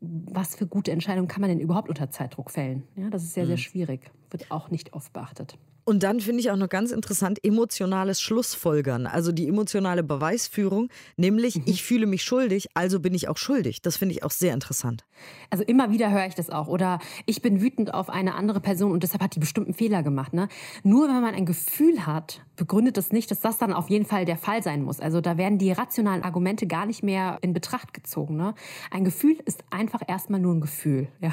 was 0.00 0.54
für 0.54 0.68
gute 0.68 0.92
Entscheidungen 0.92 1.26
kann 1.26 1.40
man 1.40 1.50
denn 1.50 1.58
überhaupt 1.58 1.88
unter 1.88 2.10
Zeitdruck 2.10 2.52
fällen? 2.52 2.84
Ja, 2.94 3.10
das 3.10 3.24
ist 3.24 3.34
sehr, 3.34 3.46
sehr 3.46 3.56
mhm. 3.56 3.60
schwierig. 3.60 4.12
Wird 4.30 4.52
auch 4.52 4.70
nicht 4.70 4.92
oft 4.92 5.12
beachtet. 5.12 5.58
Und 5.88 6.02
dann 6.02 6.20
finde 6.20 6.40
ich 6.40 6.50
auch 6.50 6.56
noch 6.56 6.68
ganz 6.68 6.90
interessant 6.90 7.42
emotionales 7.42 8.20
Schlussfolgern, 8.20 9.06
also 9.06 9.32
die 9.32 9.48
emotionale 9.48 10.02
Beweisführung, 10.02 10.90
nämlich 11.16 11.56
mhm. 11.56 11.62
ich 11.64 11.82
fühle 11.82 12.04
mich 12.04 12.24
schuldig, 12.24 12.68
also 12.74 13.00
bin 13.00 13.14
ich 13.14 13.26
auch 13.26 13.38
schuldig. 13.38 13.80
Das 13.80 13.96
finde 13.96 14.14
ich 14.14 14.22
auch 14.22 14.30
sehr 14.30 14.52
interessant. 14.52 15.06
Also 15.48 15.64
immer 15.64 15.90
wieder 15.90 16.10
höre 16.10 16.26
ich 16.26 16.34
das 16.34 16.50
auch. 16.50 16.68
Oder 16.68 16.98
ich 17.24 17.40
bin 17.40 17.62
wütend 17.62 17.94
auf 17.94 18.10
eine 18.10 18.34
andere 18.34 18.60
Person 18.60 18.92
und 18.92 19.02
deshalb 19.02 19.22
hat 19.22 19.34
die 19.34 19.40
bestimmten 19.40 19.72
Fehler 19.72 20.02
gemacht. 20.02 20.34
Ne? 20.34 20.48
Nur 20.82 21.08
wenn 21.08 21.22
man 21.22 21.34
ein 21.34 21.46
Gefühl 21.46 22.04
hat, 22.04 22.42
begründet 22.58 22.98
das 22.98 23.12
nicht, 23.12 23.30
dass 23.30 23.40
das 23.40 23.56
dann 23.56 23.72
auf 23.72 23.88
jeden 23.88 24.04
Fall 24.04 24.26
der 24.26 24.36
Fall 24.36 24.62
sein 24.62 24.82
muss. 24.82 25.00
Also 25.00 25.22
da 25.22 25.38
werden 25.38 25.56
die 25.56 25.72
rationalen 25.72 26.22
Argumente 26.22 26.66
gar 26.66 26.84
nicht 26.84 27.02
mehr 27.02 27.38
in 27.40 27.54
Betracht 27.54 27.94
gezogen. 27.94 28.36
Ne? 28.36 28.54
Ein 28.90 29.04
Gefühl 29.04 29.38
ist 29.46 29.64
einfach 29.70 30.02
erstmal 30.06 30.40
nur 30.40 30.54
ein 30.54 30.60
Gefühl. 30.60 31.08
Ja? 31.20 31.32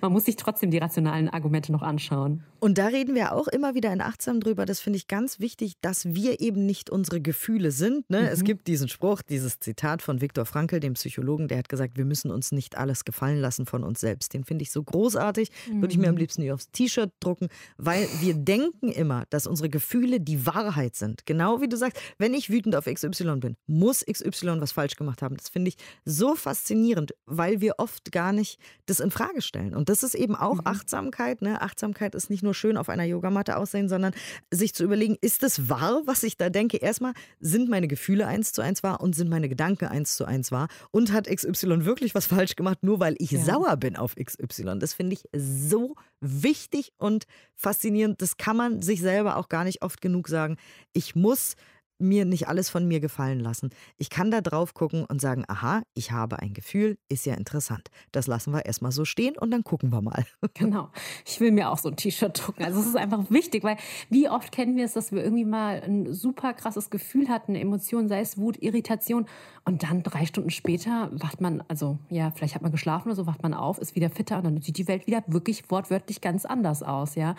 Man 0.00 0.12
muss 0.12 0.26
sich 0.26 0.36
trotzdem 0.36 0.70
die 0.70 0.78
rationalen 0.78 1.28
Argumente 1.28 1.72
noch 1.72 1.82
anschauen. 1.82 2.44
Und 2.60 2.78
da 2.78 2.86
reden 2.86 3.14
wir 3.14 3.32
auch 3.32 3.48
immer 3.48 3.74
wieder 3.74 3.92
in 3.92 4.00
Achtsam 4.00 4.40
drüber. 4.40 4.66
Das 4.66 4.78
finde 4.80 4.96
ich 4.96 5.08
ganz 5.08 5.40
wichtig, 5.40 5.74
dass 5.80 6.14
wir 6.14 6.40
eben 6.40 6.64
nicht 6.64 6.90
unsere 6.90 7.20
Gefühle 7.20 7.70
sind. 7.70 8.08
Ne? 8.08 8.20
Mhm. 8.20 8.26
Es 8.26 8.44
gibt 8.44 8.68
diesen 8.68 8.88
Spruch, 8.88 9.20
dieses 9.22 9.58
Zitat 9.58 10.00
von 10.00 10.20
Viktor 10.20 10.46
Frankl, 10.46 10.80
dem 10.80 10.94
Psychologen, 10.94 11.48
der 11.48 11.58
hat 11.58 11.68
gesagt, 11.68 11.96
wir 11.96 12.04
müssen 12.04 12.30
uns 12.30 12.52
nicht 12.52 12.78
alles 12.78 13.04
gefallen 13.04 13.40
lassen 13.40 13.66
von 13.66 13.82
uns 13.84 14.00
selbst. 14.00 14.32
Den 14.32 14.44
finde 14.44 14.62
ich 14.62 14.70
so 14.70 14.82
großartig. 14.82 15.50
Mhm. 15.68 15.82
Würde 15.82 15.92
ich 15.92 15.98
mir 15.98 16.08
am 16.08 16.14
mhm. 16.14 16.20
liebsten 16.20 16.50
aufs 16.50 16.70
T-Shirt 16.70 17.10
drucken, 17.20 17.48
weil 17.76 18.06
wir 18.20 18.34
denken 18.34 18.90
immer, 18.90 19.24
dass 19.30 19.46
unsere 19.46 19.68
Gefühle 19.68 20.20
die 20.20 20.46
Wahrheit 20.46 20.61
sind. 20.92 21.26
Genau 21.26 21.60
wie 21.60 21.68
du 21.68 21.76
sagst, 21.76 21.98
wenn 22.18 22.34
ich 22.34 22.50
wütend 22.50 22.76
auf 22.76 22.84
XY 22.84 23.36
bin, 23.36 23.56
muss 23.66 24.04
XY 24.04 24.60
was 24.60 24.72
falsch 24.72 24.96
gemacht 24.96 25.22
haben. 25.22 25.36
Das 25.36 25.48
finde 25.48 25.70
ich 25.70 25.76
so 26.04 26.34
faszinierend, 26.34 27.14
weil 27.26 27.60
wir 27.60 27.74
oft 27.78 28.12
gar 28.12 28.32
nicht 28.32 28.58
das 28.86 29.00
in 29.00 29.10
Frage 29.10 29.42
stellen. 29.42 29.74
Und 29.74 29.88
das 29.88 30.02
ist 30.02 30.14
eben 30.14 30.34
auch 30.34 30.56
mhm. 30.56 30.66
Achtsamkeit. 30.66 31.42
Ne? 31.42 31.60
Achtsamkeit 31.60 32.14
ist 32.14 32.30
nicht 32.30 32.42
nur 32.42 32.54
schön 32.54 32.76
auf 32.76 32.88
einer 32.88 33.04
Yogamatte 33.04 33.56
aussehen, 33.56 33.88
sondern 33.88 34.12
sich 34.50 34.74
zu 34.74 34.84
überlegen, 34.84 35.16
ist 35.20 35.42
es 35.42 35.68
wahr, 35.68 36.02
was 36.06 36.22
ich 36.22 36.36
da 36.36 36.50
denke? 36.50 36.76
Erstmal, 36.76 37.12
sind 37.40 37.68
meine 37.68 37.88
Gefühle 37.88 38.26
eins 38.26 38.52
zu 38.52 38.62
eins 38.62 38.82
wahr 38.82 39.00
und 39.00 39.14
sind 39.14 39.30
meine 39.30 39.48
Gedanken 39.48 39.86
eins 39.86 40.16
zu 40.16 40.24
eins 40.24 40.52
wahr? 40.52 40.68
Und 40.90 41.12
hat 41.12 41.26
XY 41.26 41.84
wirklich 41.84 42.14
was 42.14 42.26
falsch 42.26 42.56
gemacht, 42.56 42.78
nur 42.82 43.00
weil 43.00 43.14
ich 43.18 43.32
ja. 43.32 43.44
sauer 43.44 43.76
bin 43.76 43.96
auf 43.96 44.14
XY? 44.16 44.78
Das 44.78 44.94
finde 44.94 45.14
ich 45.14 45.24
so 45.36 45.96
wichtig 46.22 46.92
und 46.96 47.26
faszinierend. 47.54 48.22
Das 48.22 48.36
kann 48.38 48.56
man 48.56 48.80
sich 48.80 49.00
selber 49.00 49.36
auch 49.36 49.48
gar 49.48 49.64
nicht 49.64 49.82
oft 49.82 50.00
genug 50.00 50.28
sagen. 50.28 50.56
Ich 50.92 51.14
muss 51.14 51.56
mir 52.02 52.24
nicht 52.24 52.48
alles 52.48 52.68
von 52.68 52.86
mir 52.86 53.00
gefallen 53.00 53.40
lassen. 53.40 53.70
Ich 53.96 54.10
kann 54.10 54.30
da 54.30 54.40
drauf 54.40 54.74
gucken 54.74 55.04
und 55.04 55.20
sagen, 55.20 55.44
aha, 55.48 55.82
ich 55.94 56.12
habe 56.12 56.40
ein 56.40 56.52
Gefühl, 56.52 56.98
ist 57.08 57.26
ja 57.26 57.34
interessant. 57.34 57.88
Das 58.10 58.26
lassen 58.26 58.52
wir 58.52 58.66
erstmal 58.66 58.92
so 58.92 59.04
stehen 59.04 59.36
und 59.38 59.50
dann 59.50 59.64
gucken 59.64 59.90
wir 59.90 60.02
mal. 60.02 60.24
Genau. 60.54 60.90
Ich 61.26 61.40
will 61.40 61.50
mir 61.50 61.70
auch 61.70 61.78
so 61.78 61.88
ein 61.88 61.96
T-Shirt 61.96 62.46
drucken. 62.46 62.62
Also 62.62 62.80
es 62.80 62.86
ist 62.86 62.96
einfach 62.96 63.30
wichtig, 63.30 63.64
weil 63.64 63.78
wie 64.10 64.28
oft 64.28 64.52
kennen 64.52 64.76
wir 64.76 64.84
es, 64.84 64.92
dass 64.92 65.10
wir 65.10 65.24
irgendwie 65.24 65.46
mal 65.46 65.82
ein 65.82 66.12
super 66.12 66.52
krasses 66.52 66.90
Gefühl 66.90 67.28
hatten, 67.28 67.52
eine 67.52 67.60
Emotion, 67.60 68.06
sei 68.06 68.20
es 68.20 68.36
Wut, 68.36 68.58
Irritation 68.60 69.26
und 69.64 69.84
dann 69.84 70.02
drei 70.02 70.26
Stunden 70.26 70.50
später 70.50 71.08
wacht 71.12 71.40
man, 71.40 71.62
also 71.68 71.98
ja, 72.10 72.32
vielleicht 72.32 72.54
hat 72.54 72.62
man 72.62 72.72
geschlafen 72.72 73.08
oder 73.08 73.16
so, 73.16 73.26
wacht 73.26 73.42
man 73.42 73.54
auf, 73.54 73.78
ist 73.78 73.94
wieder 73.94 74.10
fitter 74.10 74.38
und 74.38 74.44
dann 74.44 74.60
sieht 74.60 74.76
die 74.76 74.88
Welt 74.88 75.06
wieder 75.06 75.22
wirklich 75.28 75.70
wortwörtlich 75.70 76.20
ganz 76.20 76.44
anders 76.44 76.82
aus, 76.82 77.14
ja. 77.14 77.36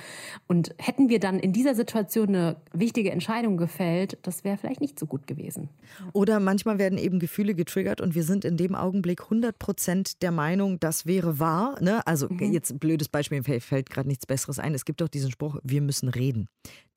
Und 0.48 0.74
hätten 0.78 1.10
wir 1.10 1.20
dann 1.20 1.40
in 1.40 1.52
dieser 1.52 1.76
Situation 1.76 2.30
eine 2.30 2.56
wichtige 2.72 3.12
Entscheidung 3.12 3.58
gefällt, 3.58 4.18
das 4.22 4.44
wäre 4.44 4.53
wäre 4.54 4.60
vielleicht 4.60 4.82
nicht 4.82 5.00
so 5.00 5.06
gut 5.06 5.28
gewesen. 5.28 5.70
Oder 6.14 6.40
manchmal 6.40 6.78
werden 6.78 6.98
eben 6.98 7.20
Gefühle 7.20 7.56
getriggert 7.56 8.02
und 8.02 8.16
wir 8.16 8.24
sind 8.24 8.46
in 8.46 8.58
dem 8.58 8.76
Augenblick 8.76 9.24
100 9.24 9.58
Prozent 9.58 10.22
der 10.22 10.32
Meinung, 10.32 10.80
das 10.80 11.06
wäre 11.06 11.40
wahr. 11.40 11.78
Ne? 11.82 12.06
Also 12.06 12.28
mhm. 12.30 12.52
jetzt 12.52 12.72
ein 12.72 12.80
blödes 12.80 13.10
Beispiel, 13.10 13.42
mir 13.42 13.62
fällt 13.62 13.90
gerade 13.90 14.08
nichts 14.08 14.26
Besseres 14.26 14.60
ein. 14.60 14.74
Es 14.74 14.86
gibt 14.86 15.02
doch 15.02 15.08
diesen 15.08 15.32
Spruch, 15.32 15.58
wir 15.64 15.82
müssen 15.82 16.10
reden, 16.10 16.48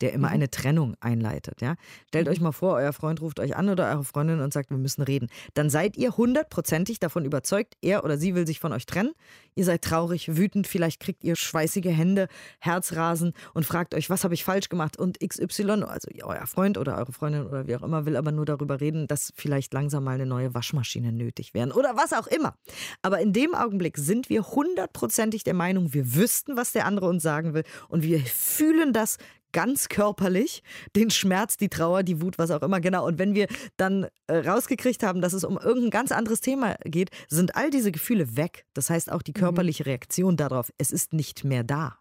der 0.01 0.13
immer 0.13 0.29
mhm. 0.29 0.35
eine 0.35 0.51
Trennung 0.51 0.97
einleitet. 1.01 1.61
Ja? 1.61 1.77
Stellt 2.09 2.27
mhm. 2.27 2.33
euch 2.33 2.41
mal 2.41 2.53
vor, 2.53 2.75
euer 2.75 2.93
Freund 2.93 3.21
ruft 3.21 3.41
euch 3.41 3.57
an 3.57 3.69
oder 3.69 3.91
eure 3.91 4.05
Freundin 4.05 4.41
und 4.41 4.53
sagt, 4.53 4.71
wir 4.71 4.79
müssen 4.79 5.03
reden. 5.03 5.29
Dann 5.55 5.71
seid 5.71 5.97
ihr 5.97 6.17
hundertprozentig 6.17 7.01
davon 7.01 7.25
überzeugt, 7.25 7.75
er 7.81 8.05
oder 8.05 8.19
sie 8.19 8.35
will 8.35 8.47
sich 8.47 8.61
von 8.61 8.73
euch 8.73 8.87
trennen. 8.87 9.13
Ihr 9.55 9.65
seid 9.65 9.83
traurig, 9.83 10.37
wütend, 10.37 10.67
vielleicht 10.67 11.01
kriegt 11.01 11.25
ihr 11.25 11.37
schweißige 11.37 11.87
Hände, 11.87 12.29
Herzrasen 12.61 13.33
und 13.55 13.65
fragt 13.65 13.95
euch, 13.95 14.11
was 14.11 14.25
habe 14.25 14.35
ich 14.35 14.45
falsch 14.45 14.69
gemacht? 14.69 14.99
Und 14.99 15.19
XY, 15.21 15.85
also 15.85 16.09
euer 16.23 16.47
Freund 16.47 16.77
oder 16.77 16.99
eure 16.99 17.13
Freundin 17.13 17.46
oder 17.47 17.67
wie 17.67 17.77
auch 17.77 17.83
immer, 17.83 18.07
will 18.07 18.17
aber 18.17 18.33
nur 18.33 18.45
darüber 18.45 18.81
reden, 18.81 19.07
dass 19.07 19.33
vielleicht 19.37 19.73
langsam 19.73 20.05
mal 20.05 20.15
eine 20.15 20.27
neue 20.27 20.55
Waschmaschine 20.55 21.13
nötig 21.13 21.55
wäre 21.55 21.73
oder 21.73 21.97
was 21.97 22.13
auch 22.13 22.27
immer. 22.27 22.57
Aber 23.03 23.21
in 23.21 23.33
dem 23.33 23.55
Augenblick 23.55 23.97
sind 23.99 24.29
wir 24.29 24.47
hundertprozentig 24.47 25.45
der 25.45 25.55
Meinung, 25.55 25.95
wir 25.95 26.15
wüssten, 26.15 26.57
was 26.57 26.73
der 26.73 26.87
andere 26.87 27.09
uns 27.09 27.23
sagen 27.23 27.55
will 27.55 27.65
und 27.89 28.03
wir 28.03 28.21
fühlen 28.21 28.93
das 28.93 29.19
ganz 29.53 29.89
körperlich, 29.89 30.63
den 30.95 31.11
Schmerz, 31.11 31.57
die 31.57 31.71
Trauer, 31.71 32.03
die 32.03 32.21
Wut, 32.21 32.37
was 32.37 32.51
auch 32.51 32.61
immer, 32.61 32.79
genau. 32.79 33.07
Und 33.07 33.19
wenn 33.19 33.35
wir 33.35 33.47
dann 33.79 34.07
äh, 34.27 34.37
rausgekriegt 34.37 35.03
haben, 35.03 35.23
dass 35.23 35.33
es 35.33 35.45
um 35.45 35.57
irgendein 35.57 35.91
ganz 35.91 36.13
anderes 36.13 36.43
Thema 36.43 36.77
geht, 36.85 37.09
sind 37.29 37.57
all 37.57 37.71
diese 37.71 37.91
Gefühle 37.91 38.37
weg. 38.37 38.67
Das 38.75 38.91
heißt 38.91 39.11
auch 39.11 39.23
die 39.23 39.33
mhm. 39.33 39.41
körperliche 39.41 39.87
Reaktion 39.87 40.37
darauf, 40.37 40.71
es 40.77 40.91
ist 40.91 41.15
nicht 41.15 41.45
mehr 41.45 41.65
da. 41.65 41.99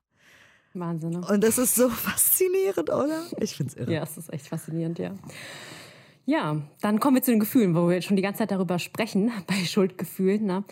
Wahnsinn. 0.80 1.12
Ne? 1.12 1.26
Und 1.28 1.44
das 1.44 1.58
ist 1.58 1.76
so 1.76 1.90
faszinierend, 1.90 2.90
oder? 2.90 3.24
Ich 3.40 3.56
finde 3.56 3.74
es 3.74 3.78
irre. 3.78 3.94
Ja, 3.94 4.04
es 4.04 4.18
ist 4.18 4.32
echt 4.32 4.48
faszinierend, 4.48 5.00
ja. 5.00 5.12
Ja, 6.28 6.62
dann 6.82 7.00
kommen 7.00 7.16
wir 7.16 7.22
zu 7.22 7.32
den 7.32 7.40
Gefühlen, 7.40 7.76
wo 7.76 7.88
wir 7.88 7.96
jetzt 7.96 8.06
schon 8.06 8.16
die 8.16 8.24
ganze 8.24 8.40
Zeit 8.40 8.52
darüber 8.52 8.80
sprechen, 8.80 9.32
bei 9.48 9.56
Schuldgefühlen. 9.56 10.46
Ne? 10.46 10.64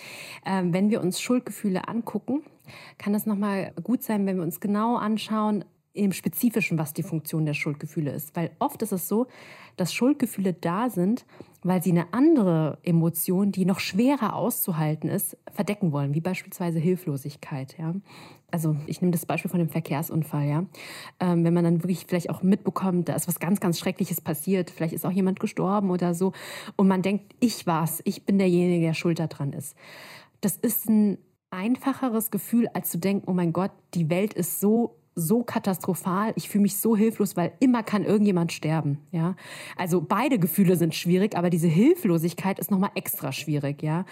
Ähm, 0.45 0.73
wenn 0.73 0.89
wir 0.89 1.01
uns 1.01 1.21
Schuldgefühle 1.21 1.87
angucken, 1.87 2.43
kann 2.97 3.13
das 3.13 3.25
nochmal 3.25 3.73
gut 3.83 4.03
sein, 4.03 4.25
wenn 4.25 4.37
wir 4.37 4.43
uns 4.43 4.59
genau 4.59 4.95
anschauen, 4.95 5.65
im 5.93 6.11
Spezifischen, 6.11 6.79
was 6.79 6.93
die 6.93 7.03
Funktion 7.03 7.45
der 7.45 7.53
Schuldgefühle 7.53 8.11
ist. 8.11 8.35
Weil 8.35 8.51
oft 8.57 8.81
ist 8.81 8.91
es 8.91 9.07
so, 9.07 9.27
dass 9.77 9.93
Schuldgefühle 9.93 10.53
da 10.53 10.89
sind, 10.89 11.23
weil 11.63 11.81
sie 11.81 11.91
eine 11.91 12.13
andere 12.13 12.77
Emotion, 12.83 13.51
die 13.51 13.65
noch 13.65 13.79
schwerer 13.79 14.35
auszuhalten 14.35 15.09
ist, 15.09 15.37
verdecken 15.51 15.91
wollen, 15.91 16.13
wie 16.13 16.21
beispielsweise 16.21 16.79
Hilflosigkeit. 16.79 17.77
Ja? 17.77 17.93
Also 18.51 18.75
ich 18.85 19.01
nehme 19.01 19.11
das 19.11 19.25
Beispiel 19.25 19.49
von 19.49 19.59
dem 19.59 19.69
Verkehrsunfall. 19.69 20.47
Ja? 20.47 20.65
Ähm, 21.19 21.43
wenn 21.43 21.53
man 21.53 21.63
dann 21.63 21.83
wirklich 21.83 22.05
vielleicht 22.07 22.29
auch 22.29 22.43
mitbekommt, 22.43 23.09
da 23.09 23.15
ist 23.15 23.27
was 23.27 23.39
ganz, 23.39 23.59
ganz 23.59 23.79
Schreckliches 23.79 24.21
passiert, 24.21 24.69
vielleicht 24.69 24.93
ist 24.93 25.05
auch 25.05 25.11
jemand 25.11 25.39
gestorben 25.39 25.89
oder 25.89 26.13
so, 26.13 26.33
und 26.75 26.87
man 26.87 27.01
denkt, 27.01 27.33
ich 27.39 27.65
war's, 27.65 28.01
ich 28.05 28.25
bin 28.25 28.37
derjenige, 28.37 28.85
der 28.85 28.93
schuld 28.93 29.19
daran 29.19 29.53
ist. 29.53 29.75
Das 30.41 30.57
ist 30.57 30.89
ein 30.89 31.17
einfacheres 31.49 32.31
Gefühl, 32.31 32.67
als 32.73 32.89
zu 32.89 32.97
denken, 32.97 33.29
oh 33.29 33.33
mein 33.33 33.53
Gott, 33.53 33.71
die 33.93 34.09
Welt 34.09 34.33
ist 34.33 34.59
so 34.59 34.95
so 35.15 35.43
katastrophal, 35.43 36.33
ich 36.35 36.49
fühle 36.49 36.63
mich 36.63 36.77
so 36.77 36.95
hilflos, 36.95 37.35
weil 37.35 37.53
immer 37.59 37.83
kann 37.83 38.03
irgendjemand 38.03 38.51
sterben, 38.51 38.99
ja? 39.11 39.35
Also 39.77 40.01
beide 40.01 40.39
Gefühle 40.39 40.75
sind 40.75 40.95
schwierig, 40.95 41.35
aber 41.37 41.49
diese 41.49 41.67
Hilflosigkeit 41.67 42.59
ist 42.59 42.71
noch 42.71 42.79
mal 42.79 42.91
extra 42.95 43.31
schwierig, 43.31 43.83
ja? 43.83 44.05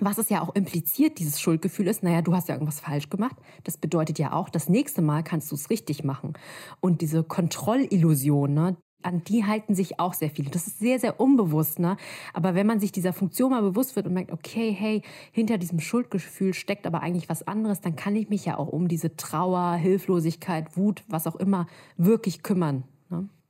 Was 0.00 0.18
es 0.18 0.28
ja 0.28 0.42
auch 0.42 0.54
impliziert, 0.54 1.18
dieses 1.18 1.40
Schuldgefühl 1.40 1.86
ist, 1.86 2.02
naja, 2.02 2.22
du 2.22 2.34
hast 2.34 2.48
ja 2.48 2.54
irgendwas 2.54 2.80
falsch 2.80 3.10
gemacht. 3.10 3.36
Das 3.64 3.76
bedeutet 3.76 4.18
ja 4.18 4.32
auch, 4.32 4.48
das 4.48 4.68
nächste 4.68 5.02
Mal 5.02 5.22
kannst 5.22 5.50
du 5.50 5.54
es 5.54 5.70
richtig 5.70 6.04
machen. 6.04 6.34
Und 6.80 7.00
diese 7.00 7.22
Kontrollillusion, 7.22 8.54
ne, 8.54 8.76
an 9.02 9.22
die 9.24 9.44
halten 9.44 9.74
sich 9.74 10.00
auch 10.00 10.14
sehr 10.14 10.30
viele. 10.30 10.50
Das 10.50 10.66
ist 10.66 10.78
sehr, 10.78 10.98
sehr 10.98 11.20
unbewusst. 11.20 11.78
Ne? 11.78 11.96
Aber 12.34 12.54
wenn 12.54 12.66
man 12.66 12.80
sich 12.80 12.92
dieser 12.92 13.12
Funktion 13.12 13.50
mal 13.50 13.62
bewusst 13.62 13.96
wird 13.96 14.06
und 14.06 14.14
merkt, 14.14 14.32
okay, 14.32 14.72
hey, 14.72 15.02
hinter 15.32 15.58
diesem 15.58 15.80
Schuldgefühl 15.80 16.54
steckt 16.54 16.86
aber 16.86 17.02
eigentlich 17.02 17.28
was 17.28 17.46
anderes, 17.46 17.80
dann 17.80 17.96
kann 17.96 18.16
ich 18.16 18.28
mich 18.28 18.44
ja 18.44 18.58
auch 18.58 18.68
um 18.68 18.88
diese 18.88 19.16
Trauer, 19.16 19.74
Hilflosigkeit, 19.74 20.76
Wut, 20.76 21.04
was 21.08 21.26
auch 21.26 21.36
immer, 21.36 21.66
wirklich 21.96 22.42
kümmern. 22.42 22.84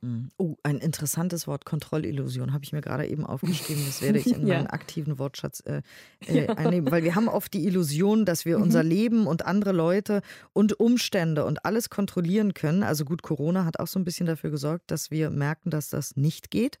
Mhm. 0.01 0.29
Oh, 0.37 0.55
ein 0.63 0.77
interessantes 0.77 1.47
Wort, 1.47 1.65
Kontrollillusion, 1.65 2.53
habe 2.53 2.63
ich 2.63 2.71
mir 2.71 2.81
gerade 2.81 3.07
eben 3.07 3.25
aufgeschrieben. 3.25 3.83
Das 3.85 4.01
werde 4.01 4.19
ich 4.19 4.27
in 4.27 4.47
meinen 4.47 4.65
ja. 4.65 4.69
aktiven 4.69 5.19
Wortschatz 5.19 5.61
äh, 5.65 5.81
äh, 6.27 6.45
ja. 6.45 6.53
einnehmen, 6.53 6.91
weil 6.91 7.03
wir 7.03 7.15
haben 7.15 7.27
oft 7.27 7.53
die 7.53 7.65
Illusion, 7.65 8.25
dass 8.25 8.45
wir 8.45 8.57
mhm. 8.57 8.63
unser 8.63 8.83
Leben 8.83 9.27
und 9.27 9.45
andere 9.45 9.71
Leute 9.71 10.21
und 10.53 10.79
Umstände 10.79 11.45
und 11.45 11.65
alles 11.65 11.89
kontrollieren 11.89 12.53
können. 12.53 12.83
Also 12.83 13.05
gut, 13.05 13.23
Corona 13.23 13.65
hat 13.65 13.79
auch 13.79 13.87
so 13.87 13.99
ein 13.99 14.05
bisschen 14.05 14.25
dafür 14.25 14.51
gesorgt, 14.51 14.91
dass 14.91 15.11
wir 15.11 15.29
merken, 15.29 15.69
dass 15.69 15.89
das 15.89 16.15
nicht 16.15 16.51
geht. 16.51 16.79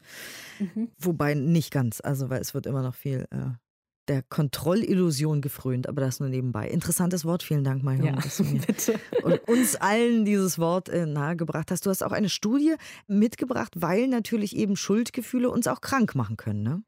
Mhm. 0.59 0.89
Wobei 0.97 1.33
nicht 1.33 1.71
ganz, 1.71 2.01
also 2.01 2.29
weil 2.29 2.41
es 2.41 2.53
wird 2.53 2.65
immer 2.65 2.81
noch 2.81 2.95
viel 2.95 3.27
äh, 3.31 3.51
der 4.09 4.23
Kontrollillusion 4.23 5.41
gefrönt, 5.41 5.87
aber 5.87 6.01
das 6.01 6.19
nur 6.19 6.29
nebenbei. 6.29 6.67
Interessantes 6.67 7.25
Wort, 7.25 7.43
vielen 7.43 7.63
Dank, 7.63 7.83
Marion, 7.83 8.05
ja, 8.05 8.15
dass 8.15 8.37
du 8.37 8.43
mir 8.43 8.61
und 9.23 9.47
uns 9.47 9.75
allen 9.75 10.25
dieses 10.25 10.59
Wort 10.59 10.89
äh, 10.89 11.05
nahegebracht 11.05 11.71
hast. 11.71 11.85
Du 11.85 11.89
hast 11.89 12.03
auch 12.03 12.11
eine 12.11 12.29
Studie 12.29 12.75
mitgebracht, 13.07 13.73
weil 13.75 14.07
natürlich 14.07 14.55
eben 14.55 14.75
Schuldgefühle 14.75 15.49
uns 15.49 15.67
auch 15.67 15.81
krank 15.81 16.15
machen 16.15 16.37
können, 16.37 16.63
ne? 16.63 16.83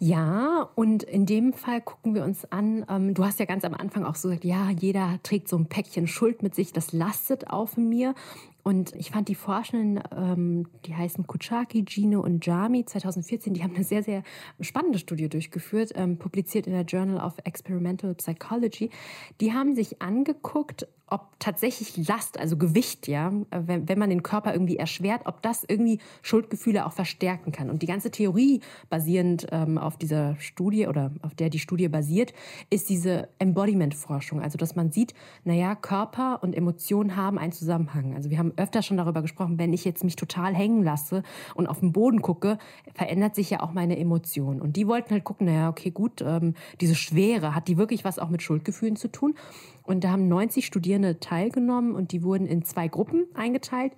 Ja, 0.00 0.68
und 0.74 1.04
in 1.04 1.24
dem 1.24 1.52
Fall 1.52 1.80
gucken 1.80 2.14
wir 2.14 2.24
uns 2.24 2.44
an, 2.50 2.84
ähm, 2.88 3.14
du 3.14 3.24
hast 3.24 3.38
ja 3.38 3.46
ganz 3.46 3.64
am 3.64 3.74
Anfang 3.74 4.04
auch 4.04 4.16
so 4.16 4.28
gesagt, 4.28 4.44
ja, 4.44 4.70
jeder 4.70 5.20
trägt 5.22 5.48
so 5.48 5.56
ein 5.56 5.66
Päckchen 5.66 6.08
Schuld 6.08 6.42
mit 6.42 6.54
sich, 6.54 6.72
das 6.72 6.92
lastet 6.92 7.48
auf 7.48 7.76
mir. 7.76 8.14
Und 8.64 8.96
ich 8.96 9.10
fand 9.10 9.28
die 9.28 9.34
Forschenden, 9.34 10.02
ähm, 10.10 10.66
die 10.86 10.96
heißen 10.96 11.26
Kuchaki, 11.26 11.84
Gino 11.86 12.20
und 12.20 12.44
Jami 12.44 12.84
2014, 12.84 13.52
die 13.52 13.62
haben 13.62 13.74
eine 13.74 13.84
sehr, 13.84 14.02
sehr 14.02 14.22
spannende 14.58 14.98
Studie 14.98 15.28
durchgeführt, 15.28 15.92
ähm, 15.94 16.18
publiziert 16.18 16.66
in 16.66 16.72
der 16.72 16.82
Journal 16.82 17.24
of 17.24 17.34
Experimental 17.44 18.14
Psychology. 18.14 18.88
Die 19.42 19.52
haben 19.52 19.76
sich 19.76 20.00
angeguckt, 20.00 20.88
ob 21.06 21.38
tatsächlich 21.38 22.08
Last, 22.08 22.40
also 22.40 22.56
Gewicht, 22.56 23.08
ja, 23.08 23.30
wenn, 23.50 23.88
wenn 23.88 23.98
man 23.98 24.08
den 24.08 24.22
Körper 24.22 24.52
irgendwie 24.52 24.78
erschwert, 24.78 25.22
ob 25.26 25.42
das 25.42 25.62
irgendwie 25.62 25.98
Schuldgefühle 26.22 26.86
auch 26.86 26.92
verstärken 26.92 27.52
kann. 27.52 27.68
Und 27.68 27.82
die 27.82 27.86
ganze 27.86 28.10
Theorie 28.10 28.60
basierend 28.88 29.46
ähm, 29.52 29.76
auf 29.76 29.98
dieser 29.98 30.36
Studie 30.40 30.86
oder 30.86 31.12
auf 31.20 31.34
der 31.34 31.50
die 31.50 31.58
Studie 31.58 31.88
basiert, 31.88 32.32
ist 32.70 32.88
diese 32.88 33.28
Embodiment-Forschung. 33.38 34.40
Also, 34.40 34.56
dass 34.56 34.76
man 34.76 34.92
sieht, 34.92 35.14
naja, 35.44 35.74
Körper 35.74 36.42
und 36.42 36.54
Emotionen 36.54 37.16
haben 37.16 37.38
einen 37.38 37.52
Zusammenhang. 37.52 38.14
Also, 38.14 38.30
wir 38.30 38.38
haben 38.38 38.53
öfter 38.56 38.82
schon 38.82 38.96
darüber 38.96 39.22
gesprochen, 39.22 39.58
wenn 39.58 39.72
ich 39.72 39.84
jetzt 39.84 40.04
mich 40.04 40.16
total 40.16 40.54
hängen 40.54 40.82
lasse 40.82 41.22
und 41.54 41.66
auf 41.66 41.80
den 41.80 41.92
Boden 41.92 42.22
gucke, 42.22 42.58
verändert 42.94 43.34
sich 43.34 43.50
ja 43.50 43.60
auch 43.60 43.72
meine 43.72 43.98
Emotion. 43.98 44.60
Und 44.60 44.76
die 44.76 44.86
wollten 44.86 45.10
halt 45.10 45.24
gucken, 45.24 45.46
naja, 45.46 45.68
okay, 45.68 45.90
gut, 45.90 46.22
ähm, 46.22 46.54
diese 46.80 46.94
Schwere, 46.94 47.54
hat 47.54 47.68
die 47.68 47.76
wirklich 47.76 48.04
was 48.04 48.18
auch 48.18 48.28
mit 48.28 48.42
Schuldgefühlen 48.42 48.96
zu 48.96 49.08
tun? 49.08 49.34
Und 49.82 50.04
da 50.04 50.10
haben 50.10 50.28
90 50.28 50.64
Studierende 50.64 51.20
teilgenommen 51.20 51.94
und 51.94 52.12
die 52.12 52.22
wurden 52.22 52.46
in 52.46 52.64
zwei 52.64 52.88
Gruppen 52.88 53.26
eingeteilt. 53.34 53.92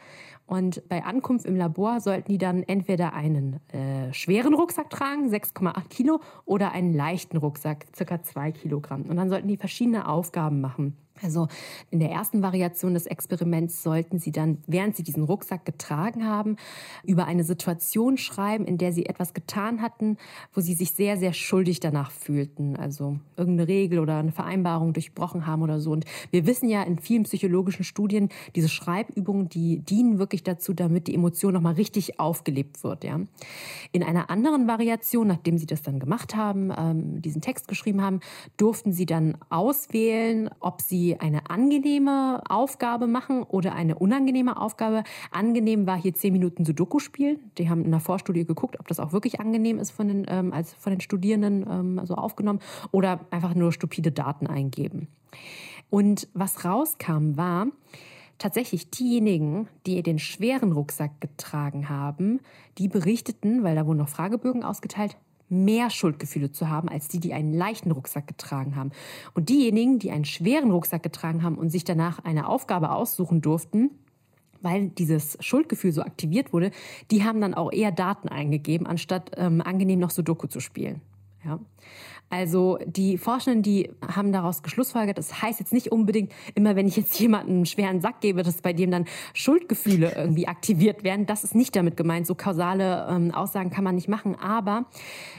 Und 0.46 0.88
bei 0.88 1.04
Ankunft 1.04 1.44
im 1.44 1.56
Labor 1.56 2.00
sollten 2.00 2.30
die 2.30 2.38
dann 2.38 2.62
entweder 2.62 3.12
einen 3.12 3.60
äh, 3.72 4.12
schweren 4.12 4.54
Rucksack 4.54 4.90
tragen, 4.90 5.28
6,8 5.28 5.88
Kilo, 5.88 6.20
oder 6.44 6.72
einen 6.72 6.94
leichten 6.94 7.36
Rucksack, 7.36 7.86
circa 7.94 8.22
2 8.22 8.52
Kilogramm. 8.52 9.02
Und 9.02 9.16
dann 9.16 9.28
sollten 9.28 9.48
die 9.48 9.56
verschiedene 9.56 10.08
Aufgaben 10.08 10.60
machen. 10.60 10.96
Also 11.22 11.48
in 11.90 12.00
der 12.00 12.10
ersten 12.10 12.42
Variation 12.42 12.94
des 12.94 13.06
Experiments 13.06 13.82
sollten 13.82 14.18
Sie 14.18 14.32
dann, 14.32 14.58
während 14.66 14.96
Sie 14.96 15.02
diesen 15.02 15.24
Rucksack 15.24 15.64
getragen 15.64 16.26
haben, 16.26 16.56
über 17.04 17.26
eine 17.26 17.44
Situation 17.44 18.18
schreiben, 18.18 18.64
in 18.64 18.78
der 18.78 18.92
Sie 18.92 19.06
etwas 19.06 19.34
getan 19.34 19.82
hatten, 19.82 20.16
wo 20.52 20.60
Sie 20.60 20.74
sich 20.74 20.92
sehr, 20.92 21.16
sehr 21.16 21.32
schuldig 21.32 21.80
danach 21.80 22.10
fühlten. 22.10 22.76
Also 22.76 23.18
irgendeine 23.36 23.68
Regel 23.68 23.98
oder 23.98 24.18
eine 24.18 24.32
Vereinbarung 24.32 24.92
durchbrochen 24.92 25.46
haben 25.46 25.62
oder 25.62 25.80
so. 25.80 25.92
Und 25.92 26.04
wir 26.30 26.46
wissen 26.46 26.68
ja 26.68 26.82
in 26.82 26.98
vielen 26.98 27.24
psychologischen 27.24 27.84
Studien, 27.84 28.28
diese 28.54 28.68
Schreibübungen, 28.68 29.48
die 29.48 29.78
dienen 29.78 30.18
wirklich 30.18 30.42
dazu, 30.42 30.72
damit 30.72 31.06
die 31.08 31.14
Emotion 31.14 31.54
nochmal 31.54 31.74
richtig 31.74 32.20
aufgelebt 32.20 32.82
wird. 32.84 33.04
Ja. 33.04 33.20
In 33.92 34.02
einer 34.02 34.30
anderen 34.30 34.66
Variation, 34.66 35.28
nachdem 35.28 35.58
Sie 35.58 35.66
das 35.66 35.82
dann 35.82 35.98
gemacht 35.98 36.34
haben, 36.34 36.72
ähm, 36.76 37.22
diesen 37.22 37.40
Text 37.40 37.68
geschrieben 37.68 38.02
haben, 38.02 38.20
durften 38.56 38.92
Sie 38.92 39.06
dann 39.06 39.38
auswählen, 39.48 40.50
ob 40.60 40.82
Sie 40.82 41.05
eine 41.14 41.48
angenehme 41.48 42.42
Aufgabe 42.48 43.06
machen 43.06 43.44
oder 43.44 43.74
eine 43.74 43.96
unangenehme 43.96 44.60
Aufgabe. 44.60 45.04
Angenehm 45.30 45.86
war 45.86 45.96
hier 45.96 46.14
zehn 46.14 46.32
Minuten 46.32 46.64
Sudoku 46.64 46.98
spielen. 46.98 47.52
Die 47.58 47.70
haben 47.70 47.84
in 47.84 47.92
der 47.92 48.00
Vorstudie 48.00 48.44
geguckt, 48.44 48.80
ob 48.80 48.88
das 48.88 48.98
auch 48.98 49.12
wirklich 49.12 49.38
angenehm 49.38 49.78
ist 49.78 49.92
von 49.92 50.08
den, 50.08 50.26
ähm, 50.28 50.52
als 50.52 50.74
von 50.74 50.92
den 50.92 51.00
Studierenden 51.00 51.66
ähm, 51.70 52.00
so 52.04 52.14
aufgenommen 52.16 52.60
oder 52.90 53.20
einfach 53.30 53.54
nur 53.54 53.72
stupide 53.72 54.10
Daten 54.10 54.48
eingeben. 54.48 55.06
Und 55.88 56.28
was 56.34 56.64
rauskam 56.64 57.36
war, 57.36 57.68
tatsächlich 58.38 58.90
diejenigen, 58.90 59.68
die 59.86 60.02
den 60.02 60.18
schweren 60.18 60.72
Rucksack 60.72 61.20
getragen 61.20 61.88
haben, 61.88 62.40
die 62.78 62.88
berichteten, 62.88 63.62
weil 63.62 63.76
da 63.76 63.86
wurden 63.86 63.98
noch 63.98 64.08
Fragebögen 64.08 64.62
ausgeteilt, 64.62 65.16
mehr 65.48 65.90
Schuldgefühle 65.90 66.50
zu 66.50 66.68
haben 66.68 66.88
als 66.88 67.08
die, 67.08 67.20
die 67.20 67.32
einen 67.32 67.52
leichten 67.52 67.90
Rucksack 67.90 68.26
getragen 68.26 68.76
haben. 68.76 68.90
Und 69.34 69.48
diejenigen, 69.48 69.98
die 69.98 70.10
einen 70.10 70.24
schweren 70.24 70.70
Rucksack 70.70 71.02
getragen 71.02 71.42
haben 71.42 71.56
und 71.56 71.70
sich 71.70 71.84
danach 71.84 72.24
eine 72.24 72.48
Aufgabe 72.48 72.90
aussuchen 72.90 73.40
durften, 73.40 73.90
weil 74.62 74.88
dieses 74.88 75.38
Schuldgefühl 75.40 75.92
so 75.92 76.02
aktiviert 76.02 76.52
wurde, 76.52 76.70
die 77.10 77.24
haben 77.24 77.40
dann 77.40 77.54
auch 77.54 77.72
eher 77.72 77.92
Daten 77.92 78.28
eingegeben, 78.28 78.86
anstatt 78.86 79.32
ähm, 79.36 79.60
angenehm 79.60 80.00
noch 80.00 80.10
Sudoku 80.10 80.46
zu 80.46 80.60
spielen. 80.60 81.00
Ja. 81.44 81.60
Also 82.28 82.78
die 82.84 83.18
Forschenden, 83.18 83.62
die 83.62 83.90
haben 84.02 84.32
daraus 84.32 84.64
geschlussfolgert, 84.64 85.16
das 85.16 85.42
heißt 85.42 85.60
jetzt 85.60 85.72
nicht 85.72 85.92
unbedingt 85.92 86.32
immer, 86.56 86.74
wenn 86.74 86.88
ich 86.88 86.96
jetzt 86.96 87.18
jemandem 87.20 87.56
einen 87.56 87.66
schweren 87.66 88.00
Sack 88.00 88.20
gebe, 88.20 88.42
dass 88.42 88.62
bei 88.62 88.72
dem 88.72 88.90
dann 88.90 89.04
Schuldgefühle 89.32 90.12
irgendwie 90.16 90.48
aktiviert 90.48 91.04
werden. 91.04 91.26
Das 91.26 91.44
ist 91.44 91.54
nicht 91.54 91.76
damit 91.76 91.96
gemeint. 91.96 92.26
So 92.26 92.34
kausale 92.34 93.06
ähm, 93.08 93.30
Aussagen 93.32 93.70
kann 93.70 93.84
man 93.84 93.94
nicht 93.94 94.08
machen. 94.08 94.34
Aber 94.34 94.86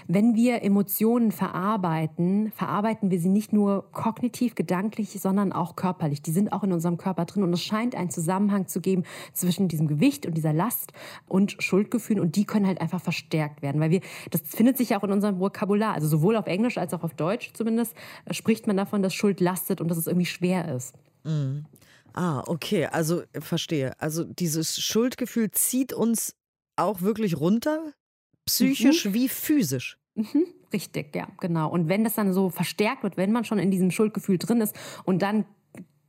wenn 0.07 0.35
wir 0.35 0.63
Emotionen 0.63 1.31
verarbeiten, 1.31 2.51
verarbeiten 2.55 3.11
wir 3.11 3.19
sie 3.19 3.29
nicht 3.29 3.51
nur 3.51 3.91
kognitiv, 3.91 4.55
gedanklich, 4.55 5.19
sondern 5.19 5.51
auch 5.51 5.75
körperlich. 5.75 6.21
Die 6.21 6.31
sind 6.31 6.53
auch 6.53 6.63
in 6.63 6.71
unserem 6.71 6.97
Körper 6.97 7.25
drin 7.25 7.43
und 7.43 7.51
es 7.51 7.61
scheint 7.61 7.95
einen 7.95 8.09
Zusammenhang 8.09 8.67
zu 8.67 8.79
geben 8.79 9.03
zwischen 9.33 9.67
diesem 9.67 9.87
Gewicht 9.87 10.25
und 10.25 10.37
dieser 10.37 10.53
Last 10.53 10.93
und 11.27 11.57
Schuldgefühlen 11.59 12.21
und 12.21 12.37
die 12.37 12.45
können 12.45 12.65
halt 12.65 12.79
einfach 12.79 13.01
verstärkt 13.01 13.61
werden, 13.61 13.81
weil 13.81 13.91
wir, 13.91 14.01
das 14.31 14.41
findet 14.41 14.77
sich 14.77 14.89
ja 14.89 14.99
auch 14.99 15.03
in 15.03 15.11
unserem 15.11 15.39
Vokabular, 15.39 15.93
also 15.93 16.07
sowohl 16.07 16.37
auf 16.37 16.47
Englisch 16.47 16.76
als 16.77 16.93
auch 16.93 17.03
auf 17.03 17.13
Deutsch 17.13 17.51
zumindest, 17.53 17.93
äh, 18.25 18.33
spricht 18.33 18.67
man 18.67 18.77
davon, 18.77 19.01
dass 19.01 19.13
Schuld 19.13 19.39
lastet 19.39 19.81
und 19.81 19.89
dass 19.89 19.97
es 19.97 20.07
irgendwie 20.07 20.25
schwer 20.25 20.73
ist. 20.73 20.93
Mhm. 21.23 21.65
Ah, 22.13 22.43
okay, 22.47 22.87
also 22.87 23.23
verstehe. 23.39 23.93
Also 23.99 24.23
dieses 24.23 24.79
Schuldgefühl 24.79 25.51
zieht 25.51 25.93
uns 25.93 26.35
auch 26.75 27.01
wirklich 27.01 27.39
runter, 27.39 27.93
psychisch 28.45 29.05
mhm. 29.05 29.13
wie 29.13 29.29
physisch. 29.29 29.99
Mhm, 30.15 30.47
richtig, 30.73 31.15
ja, 31.15 31.27
genau. 31.39 31.69
Und 31.69 31.89
wenn 31.89 32.03
das 32.03 32.15
dann 32.15 32.33
so 32.33 32.49
verstärkt 32.49 33.03
wird, 33.03 33.17
wenn 33.17 33.31
man 33.31 33.45
schon 33.45 33.59
in 33.59 33.69
diesem 33.69 33.91
Schuldgefühl 33.91 34.39
drin 34.39 34.61
ist 34.61 34.75
und 35.05 35.21
dann 35.21 35.45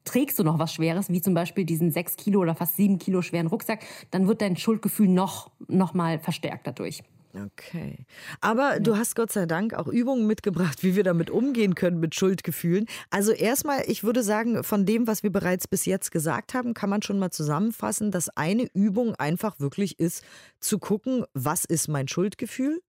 trägst 0.05 0.39
du 0.39 0.45
noch 0.45 0.59
was 0.59 0.73
Schweres, 0.73 1.11
wie 1.11 1.21
zum 1.21 1.35
Beispiel 1.35 1.65
diesen 1.65 1.91
sechs 1.91 2.17
Kilo 2.17 2.41
oder 2.41 2.55
fast 2.55 2.77
sieben 2.77 2.99
Kilo 2.99 3.21
schweren 3.21 3.47
Rucksack, 3.47 3.85
dann 4.11 4.27
wird 4.27 4.41
dein 4.41 4.57
Schuldgefühl 4.57 5.09
noch, 5.09 5.51
noch 5.67 5.93
mal 5.93 6.19
verstärkt 6.19 6.67
dadurch. 6.67 7.03
Okay. 7.35 8.07
Aber 8.41 8.75
ja. 8.75 8.79
du 8.81 8.97
hast 8.97 9.15
Gott 9.15 9.31
sei 9.31 9.47
Dank 9.47 9.75
auch 9.75 9.87
Übungen 9.87 10.27
mitgebracht, 10.27 10.83
wie 10.83 10.97
wir 10.97 11.05
damit 11.05 11.31
umgehen 11.31 11.75
können 11.75 12.01
mit 12.01 12.15
Schuldgefühlen. 12.15 12.87
Also 13.11 13.33
erstmal, 13.33 13.83
ich 13.87 14.03
würde 14.03 14.23
sagen, 14.23 14.65
von 14.65 14.87
dem, 14.87 15.07
was 15.07 15.23
wir 15.23 15.31
bereits 15.31 15.69
bis 15.69 15.85
jetzt 15.85 16.11
gesagt 16.11 16.55
haben, 16.55 16.75
kann 16.75 16.91
man 16.91 17.03
schon 17.03 17.19
mal 17.19 17.31
zusammenfassen, 17.31 18.11
dass 18.11 18.29
eine 18.31 18.69
Übung 18.73 19.15
einfach 19.15 19.61
wirklich 19.61 19.99
ist, 19.99 20.25
zu 20.61 20.79
gucken, 20.79 21.25
was 21.35 21.65
ist 21.65 21.89
mein 21.89 22.09
Schuldgefühl? 22.09 22.81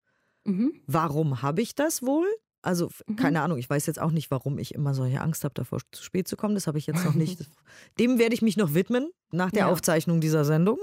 Mhm. 0.46 0.74
Warum 0.88 1.42
habe 1.42 1.62
ich 1.62 1.76
das 1.76 2.02
wohl? 2.02 2.28
Also, 2.62 2.90
mhm. 3.08 3.16
keine 3.16 3.42
Ahnung, 3.42 3.58
ich 3.58 3.70
weiß 3.70 3.86
jetzt 3.86 4.02
auch 4.02 4.12
nicht, 4.12 4.32
warum 4.32 4.58
ich 4.58 4.74
immer 4.74 4.94
solche 4.94 5.22
Angst 5.22 5.44
habe, 5.44 5.54
davor 5.54 5.80
zu 5.92 6.04
spät 6.04 6.28
zu 6.28 6.36
kommen. 6.36 6.56
Das 6.56 6.68
habe 6.68 6.78
ich 6.78 6.88
jetzt 6.88 7.06
noch 7.06 7.14
nicht. 7.14 7.40
Dem 8.00 8.20
werde 8.20 8.34
ich 8.34 8.42
mich 8.42 8.58
noch 8.58 8.74
widmen 8.74 9.10
nach 9.32 9.52
der 9.52 9.62
ja. 9.62 9.68
Aufzeichnung 9.70 10.20
dieser 10.20 10.44
Sendung. 10.44 10.80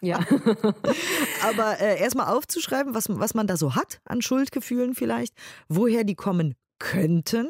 Ja. 0.00 0.20
Aber 1.42 1.80
äh, 1.80 2.00
erstmal 2.00 2.34
aufzuschreiben, 2.34 2.94
was, 2.94 3.08
was 3.08 3.34
man 3.34 3.46
da 3.46 3.56
so 3.56 3.74
hat 3.74 4.00
an 4.04 4.22
Schuldgefühlen 4.22 4.94
vielleicht, 4.94 5.34
woher 5.68 6.04
die 6.04 6.14
kommen 6.14 6.54
könnten. 6.78 7.48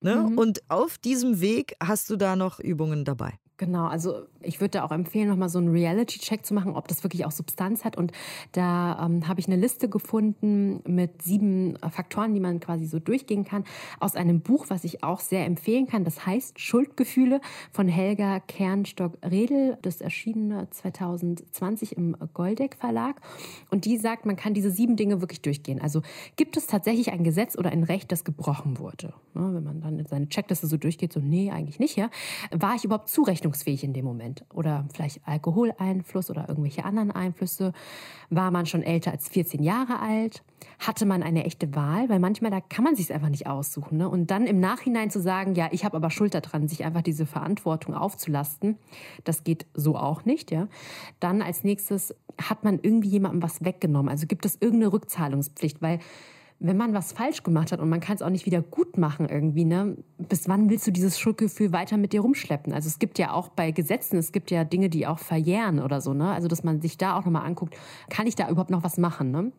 Ne? 0.00 0.16
Mhm. 0.16 0.38
Und 0.38 0.70
auf 0.70 0.96
diesem 0.96 1.40
Weg 1.40 1.76
hast 1.82 2.08
du 2.08 2.16
da 2.16 2.36
noch 2.36 2.60
Übungen 2.60 3.04
dabei. 3.04 3.34
Genau, 3.58 3.86
also 3.86 4.26
ich 4.42 4.60
würde 4.60 4.70
da 4.70 4.84
auch 4.84 4.90
empfehlen, 4.90 5.28
nochmal 5.28 5.48
so 5.48 5.58
einen 5.58 5.68
Reality-Check 5.68 6.46
zu 6.46 6.54
machen, 6.54 6.74
ob 6.74 6.88
das 6.88 7.02
wirklich 7.02 7.26
auch 7.26 7.30
Substanz 7.30 7.84
hat. 7.84 7.96
Und 7.96 8.12
da 8.52 9.04
ähm, 9.04 9.28
habe 9.28 9.40
ich 9.40 9.46
eine 9.46 9.56
Liste 9.56 9.88
gefunden 9.88 10.80
mit 10.86 11.22
sieben 11.22 11.76
äh, 11.76 11.90
Faktoren, 11.90 12.34
die 12.34 12.40
man 12.40 12.60
quasi 12.60 12.86
so 12.86 12.98
durchgehen 12.98 13.44
kann, 13.44 13.64
aus 13.98 14.16
einem 14.16 14.40
Buch, 14.40 14.66
was 14.68 14.84
ich 14.84 15.02
auch 15.02 15.20
sehr 15.20 15.44
empfehlen 15.44 15.86
kann. 15.86 16.04
Das 16.04 16.24
heißt 16.24 16.58
Schuldgefühle 16.58 17.40
von 17.72 17.88
Helga 17.88 18.40
Kernstock-Redel. 18.40 19.78
Das 19.82 20.00
erschien 20.00 20.54
2020 20.70 21.96
im 21.96 22.16
Goldeck 22.32 22.76
Verlag. 22.76 23.20
Und 23.70 23.84
die 23.84 23.98
sagt, 23.98 24.26
man 24.26 24.36
kann 24.36 24.54
diese 24.54 24.70
sieben 24.70 24.96
Dinge 24.96 25.20
wirklich 25.20 25.42
durchgehen. 25.42 25.80
Also 25.80 26.02
gibt 26.36 26.56
es 26.56 26.66
tatsächlich 26.66 27.12
ein 27.12 27.24
Gesetz 27.24 27.56
oder 27.58 27.70
ein 27.70 27.82
Recht, 27.82 28.12
das 28.12 28.24
gebrochen 28.24 28.78
wurde? 28.78 29.12
Ne, 29.34 29.54
wenn 29.54 29.64
man 29.64 29.80
dann 29.80 30.06
seine 30.08 30.28
Checkliste 30.28 30.66
so 30.66 30.76
durchgeht, 30.76 31.12
so 31.12 31.20
nee, 31.20 31.50
eigentlich 31.50 31.78
nicht. 31.78 31.96
Ja? 31.96 32.10
War 32.50 32.74
ich 32.74 32.84
überhaupt 32.84 33.08
zurechnungsfähig? 33.08 33.80
in 33.90 33.94
dem 33.94 34.04
Moment. 34.04 34.29
Oder 34.52 34.86
vielleicht 34.92 35.20
Alkoholeinfluss 35.26 36.30
oder 36.30 36.48
irgendwelche 36.48 36.84
anderen 36.84 37.10
Einflüsse. 37.10 37.72
War 38.30 38.50
man 38.50 38.66
schon 38.66 38.82
älter 38.82 39.10
als 39.10 39.28
14 39.28 39.62
Jahre 39.62 40.00
alt? 40.00 40.42
Hatte 40.78 41.06
man 41.06 41.22
eine 41.22 41.44
echte 41.44 41.74
Wahl? 41.74 42.08
Weil 42.08 42.20
manchmal, 42.20 42.50
da 42.50 42.60
kann 42.60 42.84
man 42.84 42.96
sich 42.96 43.12
einfach 43.12 43.28
nicht 43.28 43.46
aussuchen. 43.46 43.98
Ne? 43.98 44.08
Und 44.08 44.30
dann 44.30 44.46
im 44.46 44.60
Nachhinein 44.60 45.10
zu 45.10 45.20
sagen, 45.20 45.54
ja, 45.54 45.68
ich 45.72 45.84
habe 45.84 45.96
aber 45.96 46.10
Schuld 46.10 46.34
daran, 46.34 46.68
sich 46.68 46.84
einfach 46.84 47.02
diese 47.02 47.26
Verantwortung 47.26 47.94
aufzulasten, 47.94 48.78
das 49.24 49.44
geht 49.44 49.66
so 49.74 49.96
auch 49.96 50.24
nicht. 50.24 50.50
Ja? 50.50 50.68
Dann 51.18 51.42
als 51.42 51.64
nächstes 51.64 52.14
hat 52.40 52.64
man 52.64 52.78
irgendwie 52.80 53.08
jemandem 53.08 53.42
was 53.42 53.64
weggenommen. 53.64 54.10
Also 54.10 54.26
gibt 54.26 54.44
es 54.44 54.56
irgendeine 54.60 54.92
Rückzahlungspflicht, 54.92 55.82
weil 55.82 55.98
wenn 56.60 56.76
man 56.76 56.92
was 56.92 57.12
falsch 57.12 57.42
gemacht 57.42 57.72
hat 57.72 57.80
und 57.80 57.88
man 57.88 58.00
kann 58.00 58.16
es 58.16 58.22
auch 58.22 58.28
nicht 58.28 58.44
wieder 58.44 58.60
gut 58.60 58.98
machen 58.98 59.28
irgendwie, 59.28 59.64
ne, 59.64 59.96
bis 60.18 60.46
wann 60.46 60.68
willst 60.68 60.86
du 60.86 60.90
dieses 60.90 61.18
Schuldgefühl 61.18 61.72
weiter 61.72 61.96
mit 61.96 62.12
dir 62.12 62.20
rumschleppen? 62.20 62.74
Also 62.74 62.86
es 62.86 62.98
gibt 62.98 63.18
ja 63.18 63.32
auch 63.32 63.48
bei 63.48 63.70
Gesetzen, 63.70 64.18
es 64.18 64.30
gibt 64.30 64.50
ja 64.50 64.64
Dinge, 64.64 64.90
die 64.90 65.06
auch 65.06 65.18
verjähren 65.18 65.80
oder 65.80 66.02
so, 66.02 66.12
ne? 66.12 66.30
Also 66.30 66.48
dass 66.48 66.62
man 66.62 66.82
sich 66.82 66.98
da 66.98 67.18
auch 67.18 67.24
nochmal 67.24 67.46
anguckt, 67.46 67.74
kann 68.10 68.26
ich 68.26 68.34
da 68.34 68.48
überhaupt 68.50 68.70
noch 68.70 68.84
was 68.84 68.98
machen, 68.98 69.30
ne? 69.30 69.52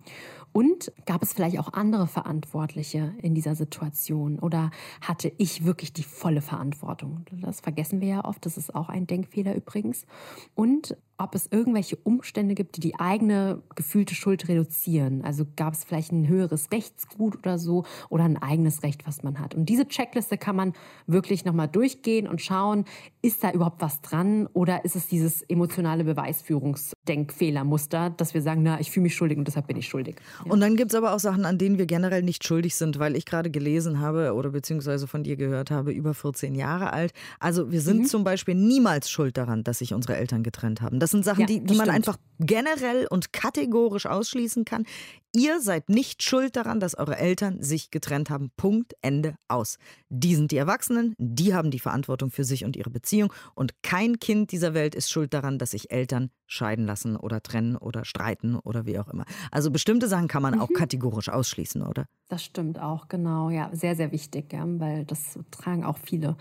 Und 0.53 0.91
gab 1.05 1.23
es 1.23 1.33
vielleicht 1.33 1.57
auch 1.59 1.73
andere 1.73 2.07
Verantwortliche 2.07 3.13
in 3.21 3.33
dieser 3.33 3.55
Situation 3.55 4.37
oder 4.37 4.69
hatte 4.99 5.31
ich 5.37 5.65
wirklich 5.65 5.93
die 5.93 6.03
volle 6.03 6.41
Verantwortung? 6.41 7.25
Das 7.31 7.61
vergessen 7.61 8.01
wir 8.01 8.07
ja 8.07 8.25
oft, 8.25 8.45
das 8.45 8.57
ist 8.57 8.75
auch 8.75 8.89
ein 8.89 9.07
Denkfehler 9.07 9.55
übrigens. 9.55 10.05
Und 10.53 10.97
ob 11.21 11.35
es 11.35 11.47
irgendwelche 11.51 11.95
Umstände 11.97 12.55
gibt, 12.55 12.77
die 12.77 12.81
die 12.81 12.99
eigene 12.99 13.61
gefühlte 13.75 14.15
Schuld 14.15 14.47
reduzieren. 14.47 15.23
Also 15.23 15.45
gab 15.55 15.73
es 15.73 15.83
vielleicht 15.83 16.11
ein 16.11 16.27
höheres 16.27 16.71
Rechtsgut 16.71 17.37
oder 17.37 17.57
so 17.57 17.85
oder 18.09 18.23
ein 18.23 18.41
eigenes 18.41 18.83
Recht, 18.83 19.05
was 19.05 19.23
man 19.23 19.39
hat. 19.39 19.55
Und 19.55 19.67
diese 19.67 19.87
Checkliste 19.87 20.37
kann 20.37 20.55
man 20.55 20.73
wirklich 21.07 21.45
nochmal 21.45 21.67
durchgehen 21.67 22.27
und 22.27 22.41
schauen, 22.41 22.85
ist 23.21 23.43
da 23.43 23.51
überhaupt 23.51 23.81
was 23.81 24.01
dran 24.01 24.47
oder 24.53 24.83
ist 24.85 24.95
es 24.95 25.07
dieses 25.07 25.41
emotionale 25.43 26.03
Beweisführungs 26.03 26.93
Denkfehlermuster, 27.07 28.09
dass 28.09 28.33
wir 28.33 28.41
sagen, 28.41 28.63
na, 28.63 28.79
ich 28.79 28.91
fühle 28.91 29.03
mich 29.03 29.15
schuldig 29.15 29.37
und 29.37 29.47
deshalb 29.47 29.67
bin 29.67 29.77
ich 29.77 29.87
schuldig. 29.87 30.15
Ja. 30.45 30.51
Und 30.51 30.59
dann 30.59 30.75
gibt 30.75 30.91
es 30.91 30.95
aber 30.97 31.13
auch 31.13 31.19
Sachen, 31.19 31.45
an 31.45 31.57
denen 31.57 31.77
wir 31.77 31.85
generell 31.85 32.23
nicht 32.23 32.45
schuldig 32.45 32.75
sind, 32.75 32.99
weil 32.99 33.15
ich 33.15 33.25
gerade 33.25 33.51
gelesen 33.51 33.99
habe 33.99 34.33
oder 34.33 34.49
beziehungsweise 34.49 35.07
von 35.07 35.23
dir 35.23 35.35
gehört 35.35 35.71
habe, 35.71 35.91
über 35.91 36.13
14 36.13 36.55
Jahre 36.55 36.93
alt. 36.93 37.13
Also 37.39 37.71
wir 37.71 37.81
sind 37.81 38.01
mhm. 38.01 38.05
zum 38.05 38.23
Beispiel 38.23 38.55
niemals 38.55 39.09
schuld 39.09 39.37
daran, 39.37 39.63
dass 39.63 39.79
sich 39.79 39.93
unsere 39.93 40.17
Eltern 40.17 40.43
getrennt 40.43 40.81
haben. 40.81 40.99
Das 40.99 41.10
sind 41.11 41.23
Sachen, 41.23 41.41
ja, 41.41 41.47
die, 41.47 41.63
die 41.63 41.75
man 41.75 41.89
einfach 41.89 42.17
generell 42.39 43.07
und 43.07 43.33
kategorisch 43.33 44.05
ausschließen 44.05 44.65
kann. 44.65 44.85
Ihr 45.33 45.61
seid 45.61 45.89
nicht 45.89 46.23
schuld 46.23 46.55
daran, 46.55 46.79
dass 46.79 46.95
eure 46.95 47.17
Eltern 47.17 47.61
sich 47.61 47.91
getrennt 47.91 48.29
haben. 48.29 48.51
Punkt, 48.57 48.93
Ende, 49.01 49.35
aus. 49.47 49.77
Die 50.09 50.35
sind 50.35 50.51
die 50.51 50.57
Erwachsenen, 50.57 51.15
die 51.17 51.53
haben 51.53 51.71
die 51.71 51.79
Verantwortung 51.79 52.31
für 52.31 52.43
sich 52.43 52.65
und 52.65 52.75
ihre 52.75 52.89
Beziehung. 52.89 53.31
Und 53.55 53.81
kein 53.83 54.19
Kind 54.19 54.51
dieser 54.51 54.73
Welt 54.73 54.95
ist 54.95 55.09
schuld 55.09 55.33
daran, 55.33 55.57
dass 55.57 55.71
sich 55.71 55.91
Eltern 55.91 56.31
scheiden 56.51 56.85
lassen 56.85 57.15
oder 57.15 57.41
trennen 57.41 57.77
oder 57.77 58.05
streiten 58.05 58.55
oder 58.55 58.85
wie 58.85 58.99
auch 58.99 59.07
immer. 59.07 59.25
Also 59.51 59.71
bestimmte 59.71 60.07
Sachen 60.07 60.27
kann 60.27 60.41
man 60.41 60.55
mhm. 60.55 60.61
auch 60.61 60.69
kategorisch 60.73 61.29
ausschließen, 61.29 61.81
oder? 61.81 62.05
Das 62.27 62.45
stimmt 62.45 62.79
auch, 62.79 63.09
genau. 63.09 63.49
Ja, 63.49 63.69
sehr, 63.73 63.95
sehr 63.95 64.13
wichtig, 64.13 64.53
ja, 64.53 64.63
weil 64.65 65.03
das 65.03 65.37
tragen 65.51 65.83
auch 65.83 65.97
viele 65.97 66.37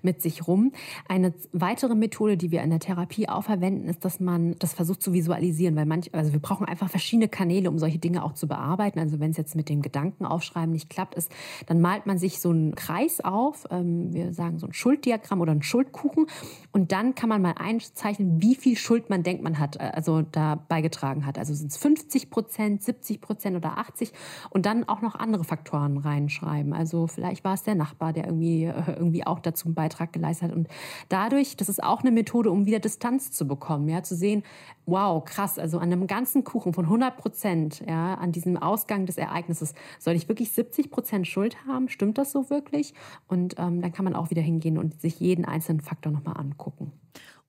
mit 0.00 0.22
sich 0.22 0.46
rum. 0.46 0.72
Eine 1.06 1.34
weitere 1.52 1.94
Methode, 1.94 2.38
die 2.38 2.50
wir 2.50 2.62
in 2.62 2.70
der 2.70 2.78
Therapie 2.78 3.28
auch 3.28 3.44
verwenden, 3.44 3.88
ist, 3.88 4.06
dass 4.06 4.20
man 4.20 4.54
das 4.58 4.72
versucht 4.72 5.02
zu 5.02 5.12
visualisieren, 5.12 5.76
weil 5.76 5.84
manch, 5.84 6.14
also 6.14 6.32
wir 6.32 6.40
brauchen 6.40 6.66
einfach 6.66 6.88
verschiedene 6.88 7.28
Kanäle, 7.28 7.68
um 7.68 7.78
solche 7.78 7.98
Dinge 7.98 8.24
auch 8.24 8.32
zu 8.32 8.48
bearbeiten. 8.48 8.98
Also 8.98 9.20
wenn 9.20 9.32
es 9.32 9.36
jetzt 9.36 9.54
mit 9.54 9.68
dem 9.68 9.82
Gedankenaufschreiben 9.82 10.72
nicht 10.72 10.88
klappt, 10.88 11.14
ist, 11.14 11.30
dann 11.66 11.82
malt 11.82 12.06
man 12.06 12.16
sich 12.16 12.40
so 12.40 12.48
einen 12.48 12.74
Kreis 12.74 13.20
auf, 13.20 13.66
ähm, 13.70 14.14
wir 14.14 14.32
sagen 14.32 14.58
so 14.58 14.66
ein 14.66 14.72
Schulddiagramm 14.72 15.42
oder 15.42 15.52
einen 15.52 15.62
Schuldkuchen 15.62 16.26
und 16.72 16.90
dann 16.90 17.14
kann 17.14 17.28
man 17.28 17.42
mal 17.42 17.54
einzeichnen, 17.58 18.40
wie 18.40 18.54
viel 18.54 18.76
Schuld 18.76 19.10
man 19.10 19.22
denkt, 19.22 19.42
man 19.42 19.53
hat, 19.58 19.76
äh, 19.76 19.90
also 19.94 20.22
da 20.22 20.56
beigetragen 20.56 21.26
hat. 21.26 21.38
Also 21.38 21.54
sind 21.54 21.70
es 21.70 21.76
50 21.76 22.30
Prozent, 22.30 22.82
70 22.82 23.20
Prozent 23.20 23.56
oder 23.56 23.78
80 23.78 24.12
und 24.50 24.66
dann 24.66 24.88
auch 24.88 25.02
noch 25.02 25.14
andere 25.14 25.44
Faktoren 25.44 25.98
reinschreiben. 25.98 26.72
Also 26.72 27.06
vielleicht 27.06 27.44
war 27.44 27.54
es 27.54 27.62
der 27.62 27.74
Nachbar, 27.74 28.12
der 28.12 28.26
irgendwie, 28.26 28.64
äh, 28.64 28.92
irgendwie 28.96 29.26
auch 29.26 29.40
dazu 29.40 29.66
einen 29.66 29.74
Beitrag 29.74 30.12
geleistet 30.12 30.50
hat 30.50 30.56
und 30.56 30.68
dadurch, 31.08 31.56
das 31.56 31.68
ist 31.68 31.82
auch 31.82 32.00
eine 32.00 32.10
Methode, 32.10 32.50
um 32.50 32.66
wieder 32.66 32.78
Distanz 32.78 33.32
zu 33.32 33.46
bekommen, 33.46 33.88
ja, 33.88 34.02
zu 34.02 34.14
sehen, 34.14 34.42
wow, 34.86 35.24
krass, 35.24 35.58
also 35.58 35.78
an 35.78 35.92
einem 35.92 36.06
ganzen 36.06 36.44
Kuchen 36.44 36.72
von 36.72 36.84
100 36.84 37.16
Prozent, 37.16 37.82
ja, 37.86 38.14
an 38.14 38.32
diesem 38.32 38.56
Ausgang 38.56 39.06
des 39.06 39.16
Ereignisses, 39.16 39.74
soll 39.98 40.14
ich 40.14 40.28
wirklich 40.28 40.52
70 40.52 40.90
Prozent 40.90 41.26
Schuld 41.26 41.56
haben? 41.66 41.88
Stimmt 41.88 42.18
das 42.18 42.32
so 42.32 42.50
wirklich? 42.50 42.94
Und 43.28 43.54
ähm, 43.58 43.80
dann 43.80 43.92
kann 43.92 44.04
man 44.04 44.14
auch 44.14 44.30
wieder 44.30 44.42
hingehen 44.42 44.78
und 44.78 45.00
sich 45.00 45.20
jeden 45.20 45.44
einzelnen 45.44 45.80
Faktor 45.80 46.12
nochmal 46.12 46.36
angucken. 46.36 46.92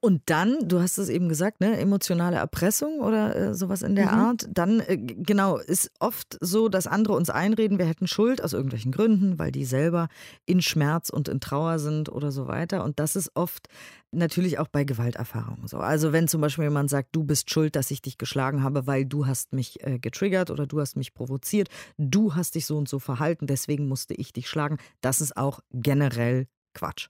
Und 0.06 0.22
dann, 0.28 0.68
du 0.68 0.82
hast 0.82 1.00
es 1.00 1.10
eben 1.10 1.30
gesagt, 1.30 1.62
ne, 1.62 1.80
emotionale 1.80 2.36
Erpressung 2.36 3.00
oder 3.00 3.36
äh, 3.36 3.54
sowas 3.56 3.82
in 3.82 3.96
der 3.96 4.12
mhm. 4.12 4.20
Art. 4.20 4.48
Dann, 4.52 4.80
äh, 4.82 4.98
genau, 4.98 5.58
ist 5.58 5.90
oft 6.00 6.38
so, 6.42 6.70
dass 6.70 6.86
andere 6.86 7.14
uns 7.14 7.32
einreden, 7.32 7.80
wir 7.80 7.88
hätten 7.88 8.06
Schuld 8.06 8.44
aus 8.44 8.54
irgendwelchen 8.54 8.92
Gründen, 8.92 9.40
weil 9.40 9.52
die 9.52 9.66
selber 9.66 10.08
in 10.46 10.62
Schmerz 10.62 11.10
und 11.10 11.28
in 11.28 11.40
Trauer 11.40 11.80
sind 11.80 12.10
oder 12.10 12.32
so 12.32 12.48
weiter. 12.48 12.84
Und 12.84 13.00
das 13.00 13.16
ist 13.16 13.32
oft 13.34 13.68
natürlich 14.12 14.60
auch 14.60 14.68
bei 14.68 14.84
Gewalterfahrungen 14.84 15.68
so. 15.68 15.78
Also 15.80 16.14
wenn 16.14 16.28
zum 16.28 16.40
Beispiel 16.40 16.66
jemand 16.66 16.92
sagt, 16.92 17.10
du 17.14 17.24
bist 17.24 17.50
schuld, 17.50 17.76
dass 17.76 17.90
ich 17.90 18.04
dich 18.04 18.20
geschlagen 18.20 18.62
habe, 18.62 18.86
weil 18.86 19.06
du 19.06 19.26
hast 19.26 19.54
mich 19.54 19.84
äh, 19.84 19.98
getriggert 19.98 20.52
oder 20.52 20.68
du 20.68 20.82
hast 20.82 20.98
mich 20.98 21.16
provoziert, 21.16 21.70
du 21.98 22.36
hast 22.36 22.54
dich 22.54 22.68
so 22.68 22.78
und 22.78 22.88
so 22.88 23.00
verhalten, 23.00 23.48
deswegen 23.48 23.88
musste 23.88 24.14
ich 24.14 24.34
dich 24.34 24.50
schlagen. 24.50 24.78
Das 25.02 25.20
ist 25.20 25.36
auch 25.36 25.62
generell 25.72 26.46
Quatsch. 26.76 27.08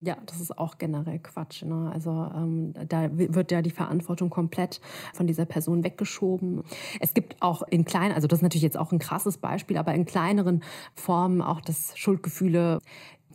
Ja, 0.00 0.16
das 0.26 0.40
ist 0.40 0.56
auch 0.56 0.78
generell 0.78 1.18
Quatsch. 1.18 1.64
Ne? 1.64 1.90
Also 1.92 2.10
ähm, 2.10 2.72
da 2.88 3.08
wird 3.12 3.50
ja 3.50 3.62
die 3.62 3.70
Verantwortung 3.70 4.30
komplett 4.30 4.80
von 5.12 5.26
dieser 5.26 5.44
Person 5.44 5.82
weggeschoben. 5.82 6.62
Es 7.00 7.14
gibt 7.14 7.42
auch 7.42 7.62
in 7.62 7.84
kleinen, 7.84 8.14
also 8.14 8.28
das 8.28 8.38
ist 8.38 8.42
natürlich 8.44 8.62
jetzt 8.62 8.78
auch 8.78 8.92
ein 8.92 9.00
krasses 9.00 9.38
Beispiel, 9.38 9.76
aber 9.76 9.94
in 9.94 10.04
kleineren 10.04 10.62
Formen 10.94 11.42
auch 11.42 11.60
das 11.60 11.98
Schuldgefühle 11.98 12.78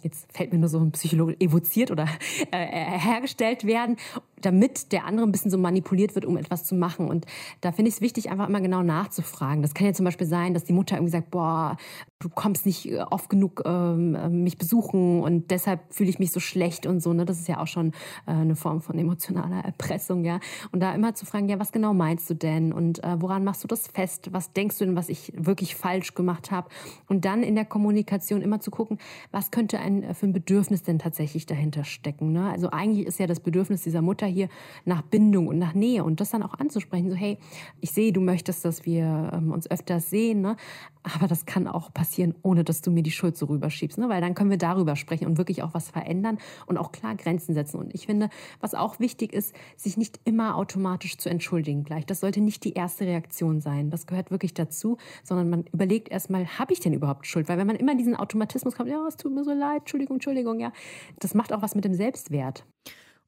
jetzt 0.03 0.31
fällt 0.35 0.51
mir 0.51 0.59
nur 0.59 0.69
so 0.69 0.79
ein 0.79 0.91
Psychologe, 0.91 1.39
evoziert 1.39 1.89
oder 1.89 2.07
äh, 2.51 2.99
hergestellt 2.99 3.65
werden 3.65 3.97
damit 4.45 4.91
der 4.91 5.05
andere 5.05 5.25
ein 5.25 5.31
bisschen 5.31 5.51
so 5.51 5.57
manipuliert 5.57 6.15
wird, 6.15 6.25
um 6.25 6.37
etwas 6.37 6.63
zu 6.63 6.75
machen. 6.75 7.09
Und 7.09 7.25
da 7.61 7.71
finde 7.71 7.89
ich 7.89 7.95
es 7.95 8.01
wichtig, 8.01 8.29
einfach 8.29 8.47
immer 8.47 8.61
genau 8.61 8.83
nachzufragen. 8.83 9.61
Das 9.61 9.73
kann 9.73 9.87
ja 9.87 9.93
zum 9.93 10.05
Beispiel 10.05 10.27
sein, 10.27 10.53
dass 10.53 10.63
die 10.63 10.73
Mutter 10.73 10.95
irgendwie 10.95 11.11
sagt, 11.11 11.31
boah, 11.31 11.77
du 12.19 12.29
kommst 12.29 12.65
nicht 12.65 12.89
äh, 12.89 12.99
oft 12.99 13.29
genug 13.29 13.63
ähm, 13.65 14.15
äh, 14.15 14.29
mich 14.29 14.57
besuchen 14.57 15.21
und 15.21 15.51
deshalb 15.51 15.81
fühle 15.93 16.09
ich 16.09 16.19
mich 16.19 16.31
so 16.31 16.39
schlecht 16.39 16.85
und 16.85 17.01
so. 17.01 17.13
Ne? 17.13 17.25
Das 17.25 17.39
ist 17.39 17.47
ja 17.47 17.59
auch 17.59 17.67
schon 17.67 17.89
äh, 18.25 18.31
eine 18.31 18.55
Form 18.55 18.81
von 18.81 18.97
emotionaler 18.97 19.63
Erpressung, 19.63 20.23
ja. 20.23 20.39
Und 20.71 20.81
da 20.81 20.93
immer 20.93 21.15
zu 21.15 21.25
fragen, 21.25 21.49
ja, 21.49 21.59
was 21.59 21.71
genau 21.71 21.93
meinst 21.93 22.29
du 22.29 22.33
denn 22.33 22.73
und 22.73 23.03
äh, 23.03 23.21
woran 23.21 23.43
machst 23.43 23.63
du 23.63 23.67
das 23.67 23.87
fest? 23.87 24.29
Was 24.31 24.53
denkst 24.53 24.77
du 24.77 24.85
denn, 24.85 24.95
was 24.95 25.09
ich 25.09 25.33
wirklich 25.35 25.75
falsch 25.75 26.15
gemacht 26.15 26.51
habe? 26.51 26.69
Und 27.07 27.25
dann 27.25 27.43
in 27.43 27.55
der 27.55 27.65
Kommunikation 27.65 28.41
immer 28.41 28.59
zu 28.59 28.71
gucken, 28.71 28.97
was 29.31 29.51
könnte 29.51 29.79
ein 29.79 30.03
äh, 30.03 30.13
für 30.13 30.27
ein 30.27 30.33
Bedürfnis 30.33 30.83
denn 30.83 30.99
tatsächlich 30.99 31.45
dahinter 31.45 31.83
stecken? 31.83 32.31
Ne? 32.31 32.49
Also 32.49 32.69
eigentlich 32.71 33.05
ist 33.05 33.19
ja 33.19 33.27
das 33.27 33.39
Bedürfnis 33.39 33.83
dieser 33.83 34.01
Mutter 34.01 34.27
hier 34.33 34.49
nach 34.85 35.01
Bindung 35.01 35.47
und 35.47 35.59
nach 35.59 35.73
Nähe 35.73 36.03
und 36.03 36.19
das 36.19 36.31
dann 36.31 36.43
auch 36.43 36.55
anzusprechen. 36.55 37.09
So, 37.09 37.15
hey, 37.15 37.37
ich 37.79 37.91
sehe, 37.91 38.11
du 38.11 38.21
möchtest, 38.21 38.65
dass 38.65 38.85
wir 38.85 39.31
ähm, 39.33 39.51
uns 39.51 39.69
öfters 39.69 40.09
sehen, 40.09 40.41
ne? 40.41 40.57
aber 41.03 41.27
das 41.27 41.45
kann 41.45 41.67
auch 41.67 41.93
passieren, 41.93 42.33
ohne 42.43 42.63
dass 42.63 42.81
du 42.81 42.91
mir 42.91 43.03
die 43.03 43.11
Schuld 43.11 43.37
so 43.37 43.45
rüberschiebst, 43.47 43.97
ne? 43.97 44.09
weil 44.09 44.21
dann 44.21 44.35
können 44.35 44.49
wir 44.49 44.57
darüber 44.57 44.95
sprechen 44.95 45.27
und 45.27 45.37
wirklich 45.37 45.63
auch 45.63 45.73
was 45.73 45.89
verändern 45.89 46.37
und 46.65 46.77
auch 46.77 46.91
klar 46.91 47.15
Grenzen 47.15 47.53
setzen. 47.53 47.77
Und 47.77 47.93
ich 47.93 48.05
finde, 48.05 48.29
was 48.59 48.73
auch 48.73 48.99
wichtig 48.99 49.33
ist, 49.33 49.53
sich 49.75 49.97
nicht 49.97 50.19
immer 50.23 50.55
automatisch 50.55 51.17
zu 51.17 51.29
entschuldigen 51.29 51.83
gleich. 51.83 52.05
Das 52.05 52.21
sollte 52.21 52.41
nicht 52.41 52.63
die 52.63 52.73
erste 52.73 53.05
Reaktion 53.05 53.61
sein. 53.61 53.89
Das 53.89 54.07
gehört 54.07 54.31
wirklich 54.31 54.53
dazu, 54.53 54.97
sondern 55.23 55.49
man 55.49 55.65
überlegt 55.73 56.09
erstmal, 56.09 56.45
habe 56.57 56.73
ich 56.73 56.79
denn 56.79 56.93
überhaupt 56.93 57.27
Schuld? 57.27 57.49
Weil 57.49 57.57
wenn 57.57 57.67
man 57.67 57.75
immer 57.75 57.95
diesen 57.95 58.15
Automatismus 58.15 58.75
kommt, 58.75 58.89
ja, 58.89 59.05
es 59.07 59.17
tut 59.17 59.33
mir 59.33 59.43
so 59.43 59.51
leid, 59.51 59.81
Entschuldigung, 59.81 60.15
Entschuldigung, 60.15 60.59
ja, 60.59 60.71
das 61.19 61.33
macht 61.33 61.51
auch 61.53 61.61
was 61.61 61.75
mit 61.75 61.85
dem 61.85 61.93
Selbstwert. 61.93 62.65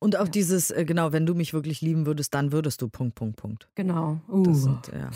Und 0.06 0.18
auch 0.18 0.26
ja. 0.26 0.32
dieses, 0.32 0.70
äh, 0.70 0.86
genau, 0.86 1.14
wenn 1.14 1.26
du 1.26 1.34
mich 1.34 1.52
wirklich 1.52 1.82
lieben 1.82 2.06
würdest, 2.06 2.32
dann 2.36 2.52
würdest 2.52 2.80
du 2.80 2.90
Punkt, 2.90 3.16
Punkt, 3.16 3.38
Punkt. 3.38 3.68
Genau. 3.74 4.20
Uh. 4.30 4.44
Das, 4.44 4.62
sind, 4.62 4.92
ja. 4.94 5.10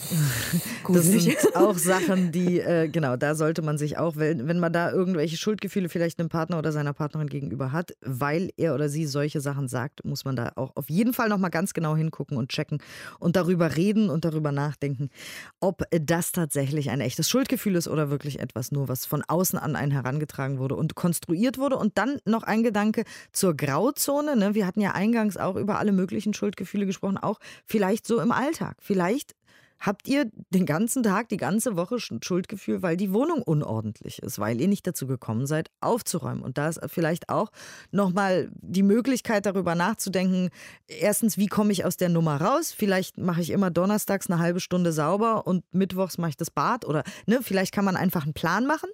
das 0.91 1.05
sind 1.05 1.55
auch 1.55 1.77
Sachen, 1.77 2.31
die, 2.31 2.59
äh, 2.59 2.89
genau, 2.89 3.15
da 3.15 3.35
sollte 3.35 3.61
man 3.61 3.77
sich 3.77 3.99
auch, 3.99 4.15
wenn, 4.15 4.47
wenn 4.47 4.57
man 4.57 4.73
da 4.73 4.91
irgendwelche 4.91 5.37
Schuldgefühle 5.37 5.89
vielleicht 5.89 6.19
einem 6.19 6.29
Partner 6.29 6.57
oder 6.57 6.71
seiner 6.71 6.93
Partnerin 6.93 7.27
gegenüber 7.27 7.71
hat, 7.71 7.91
weil 8.01 8.49
er 8.57 8.73
oder 8.73 8.89
sie 8.89 9.05
solche 9.05 9.41
Sachen 9.41 9.67
sagt, 9.67 10.03
muss 10.05 10.25
man 10.25 10.35
da 10.35 10.53
auch 10.55 10.71
auf 10.75 10.89
jeden 10.89 11.13
Fall 11.13 11.29
nochmal 11.29 11.51
ganz 11.51 11.75
genau 11.75 11.95
hingucken 11.95 12.35
und 12.35 12.49
checken 12.49 12.79
und 13.19 13.35
darüber 13.35 13.75
reden 13.75 14.09
und 14.09 14.25
darüber 14.25 14.51
nachdenken, 14.51 15.11
ob 15.59 15.83
das 15.91 16.31
tatsächlich 16.31 16.89
ein 16.89 16.99
echtes 16.99 17.29
Schuldgefühl 17.29 17.75
ist 17.75 17.87
oder 17.87 18.09
wirklich 18.09 18.39
etwas 18.39 18.71
nur, 18.71 18.87
was 18.87 19.05
von 19.05 19.21
außen 19.27 19.59
an 19.59 19.75
einen 19.75 19.91
herangetragen 19.91 20.57
wurde 20.57 20.75
und 20.75 20.95
konstruiert 20.95 21.59
wurde. 21.59 21.77
Und 21.77 21.99
dann 21.99 22.17
noch 22.25 22.41
ein 22.41 22.63
Gedanke 22.63 23.03
zur 23.31 23.55
Grauzone. 23.55 24.35
Ne? 24.35 24.55
Wir 24.55 24.65
hatten 24.65 24.78
ja 24.81 24.91
eingangs 24.91 25.37
auch 25.37 25.55
über 25.55 25.79
alle 25.79 25.91
möglichen 25.91 26.33
Schuldgefühle 26.33 26.85
gesprochen, 26.85 27.17
auch 27.17 27.39
vielleicht 27.65 28.05
so 28.05 28.19
im 28.19 28.31
Alltag. 28.31 28.77
Vielleicht 28.79 29.35
habt 29.79 30.07
ihr 30.07 30.29
den 30.49 30.65
ganzen 30.65 31.03
Tag, 31.03 31.29
die 31.29 31.37
ganze 31.37 31.77
Woche 31.77 31.97
ein 32.11 32.21
Schuldgefühl, 32.21 32.81
weil 32.81 32.97
die 32.97 33.13
Wohnung 33.13 33.41
unordentlich 33.41 34.21
ist, 34.21 34.39
weil 34.39 34.59
ihr 34.59 34.67
nicht 34.67 34.85
dazu 34.85 35.07
gekommen 35.07 35.47
seid, 35.47 35.71
aufzuräumen. 35.79 36.43
Und 36.43 36.57
da 36.57 36.67
ist 36.67 36.81
vielleicht 36.87 37.29
auch 37.29 37.51
nochmal 37.91 38.49
die 38.55 38.83
Möglichkeit, 38.83 39.45
darüber 39.45 39.75
nachzudenken, 39.75 40.49
erstens, 40.87 41.37
wie 41.37 41.47
komme 41.47 41.71
ich 41.71 41.85
aus 41.85 41.97
der 41.97 42.09
Nummer 42.09 42.41
raus? 42.41 42.73
Vielleicht 42.75 43.17
mache 43.17 43.41
ich 43.41 43.51
immer 43.51 43.71
donnerstags 43.71 44.29
eine 44.29 44.39
halbe 44.39 44.59
Stunde 44.59 44.91
sauber 44.91 45.47
und 45.47 45.63
mittwochs 45.73 46.17
mache 46.17 46.31
ich 46.31 46.37
das 46.37 46.51
Bad 46.51 46.85
oder 46.85 47.03
ne, 47.25 47.39
vielleicht 47.41 47.73
kann 47.73 47.85
man 47.85 47.95
einfach 47.95 48.23
einen 48.23 48.33
Plan 48.33 48.65
machen. 48.65 48.89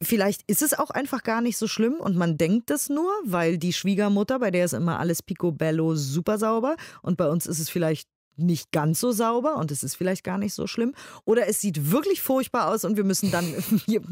Vielleicht 0.00 0.42
ist 0.46 0.62
es 0.62 0.74
auch 0.74 0.90
einfach 0.90 1.22
gar 1.22 1.40
nicht 1.40 1.56
so 1.56 1.66
schlimm 1.66 1.94
und 1.94 2.16
man 2.16 2.36
denkt 2.36 2.70
das 2.70 2.88
nur, 2.88 3.10
weil 3.24 3.58
die 3.58 3.72
Schwiegermutter, 3.72 4.38
bei 4.38 4.50
der 4.50 4.64
ist 4.64 4.74
immer 4.74 4.98
alles 4.98 5.22
picobello 5.22 5.94
super 5.94 6.38
sauber 6.38 6.76
und 7.02 7.16
bei 7.16 7.28
uns 7.28 7.46
ist 7.46 7.58
es 7.58 7.70
vielleicht 7.70 8.08
nicht 8.36 8.72
ganz 8.72 9.00
so 9.00 9.12
sauber 9.12 9.56
und 9.56 9.70
es 9.70 9.82
ist 9.82 9.94
vielleicht 9.94 10.24
gar 10.24 10.38
nicht 10.38 10.54
so 10.54 10.66
schlimm. 10.66 10.94
Oder 11.24 11.48
es 11.48 11.60
sieht 11.60 11.90
wirklich 11.90 12.22
furchtbar 12.22 12.68
aus 12.68 12.84
und 12.84 12.96
wir 12.96 13.04
müssen 13.04 13.30
dann 13.30 13.44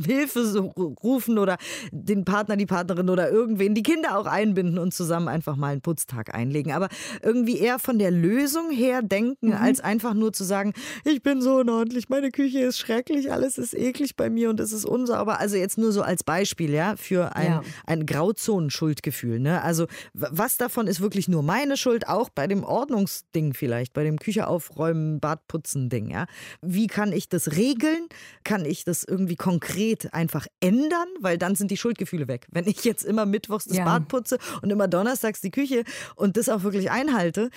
Hilfe 0.06 0.72
rufen 1.02 1.38
oder 1.38 1.56
den 1.90 2.24
Partner, 2.24 2.56
die 2.56 2.66
Partnerin 2.66 3.10
oder 3.10 3.30
irgendwen, 3.30 3.74
die 3.74 3.82
Kinder 3.82 4.18
auch 4.18 4.26
einbinden 4.26 4.78
und 4.78 4.94
zusammen 4.94 5.28
einfach 5.28 5.56
mal 5.56 5.72
einen 5.72 5.80
Putztag 5.80 6.34
einlegen. 6.34 6.72
Aber 6.72 6.88
irgendwie 7.22 7.58
eher 7.58 7.78
von 7.78 7.98
der 7.98 8.10
Lösung 8.10 8.70
her 8.70 9.02
denken, 9.02 9.48
mhm. 9.48 9.52
als 9.54 9.80
einfach 9.80 10.14
nur 10.14 10.32
zu 10.32 10.44
sagen, 10.44 10.72
ich 11.04 11.22
bin 11.22 11.42
so 11.42 11.56
unordentlich, 11.56 12.08
meine 12.08 12.30
Küche 12.30 12.60
ist 12.60 12.78
schrecklich, 12.78 13.32
alles 13.32 13.58
ist 13.58 13.74
eklig 13.74 14.16
bei 14.16 14.30
mir 14.30 14.50
und 14.50 14.60
es 14.60 14.72
ist 14.72 14.84
unsauber. 14.84 15.40
Also 15.40 15.56
jetzt 15.56 15.78
nur 15.78 15.92
so 15.92 16.02
als 16.02 16.24
Beispiel, 16.24 16.72
ja, 16.72 16.96
für 16.96 17.34
ein, 17.36 17.46
ja. 17.46 17.62
ein 17.86 18.06
Grauzonenschuldgefühl. 18.06 19.40
Ne? 19.40 19.62
Also 19.62 19.86
was 20.12 20.56
davon 20.56 20.86
ist 20.86 21.00
wirklich 21.00 21.28
nur 21.28 21.42
meine 21.42 21.76
Schuld, 21.76 22.08
auch 22.08 22.28
bei 22.28 22.46
dem 22.46 22.64
Ordnungsding 22.64 23.54
vielleicht, 23.54 23.92
bei 23.92 24.04
dem 24.04 24.11
dem 24.12 24.18
Küche 24.18 24.46
aufräumen, 24.46 25.20
Bad 25.20 25.46
putzen 25.48 25.88
Ding, 25.88 26.10
ja. 26.10 26.26
Wie 26.60 26.86
kann 26.86 27.12
ich 27.12 27.28
das 27.28 27.56
regeln? 27.56 28.08
Kann 28.44 28.64
ich 28.64 28.84
das 28.84 29.04
irgendwie 29.04 29.36
konkret 29.36 30.12
einfach 30.14 30.46
ändern? 30.60 31.08
Weil 31.20 31.38
dann 31.38 31.54
sind 31.54 31.70
die 31.70 31.76
Schuldgefühle 31.76 32.28
weg. 32.28 32.46
Wenn 32.50 32.66
ich 32.66 32.84
jetzt 32.84 33.04
immer 33.04 33.26
mittwochs 33.26 33.64
das 33.64 33.78
ja. 33.78 33.84
Bad 33.84 34.08
putze 34.08 34.38
und 34.62 34.70
immer 34.70 34.88
donnerstags 34.88 35.40
die 35.40 35.50
Küche 35.50 35.84
und 36.16 36.36
das 36.36 36.48
auch 36.48 36.62
wirklich 36.62 36.90
einhalte, 36.90 37.50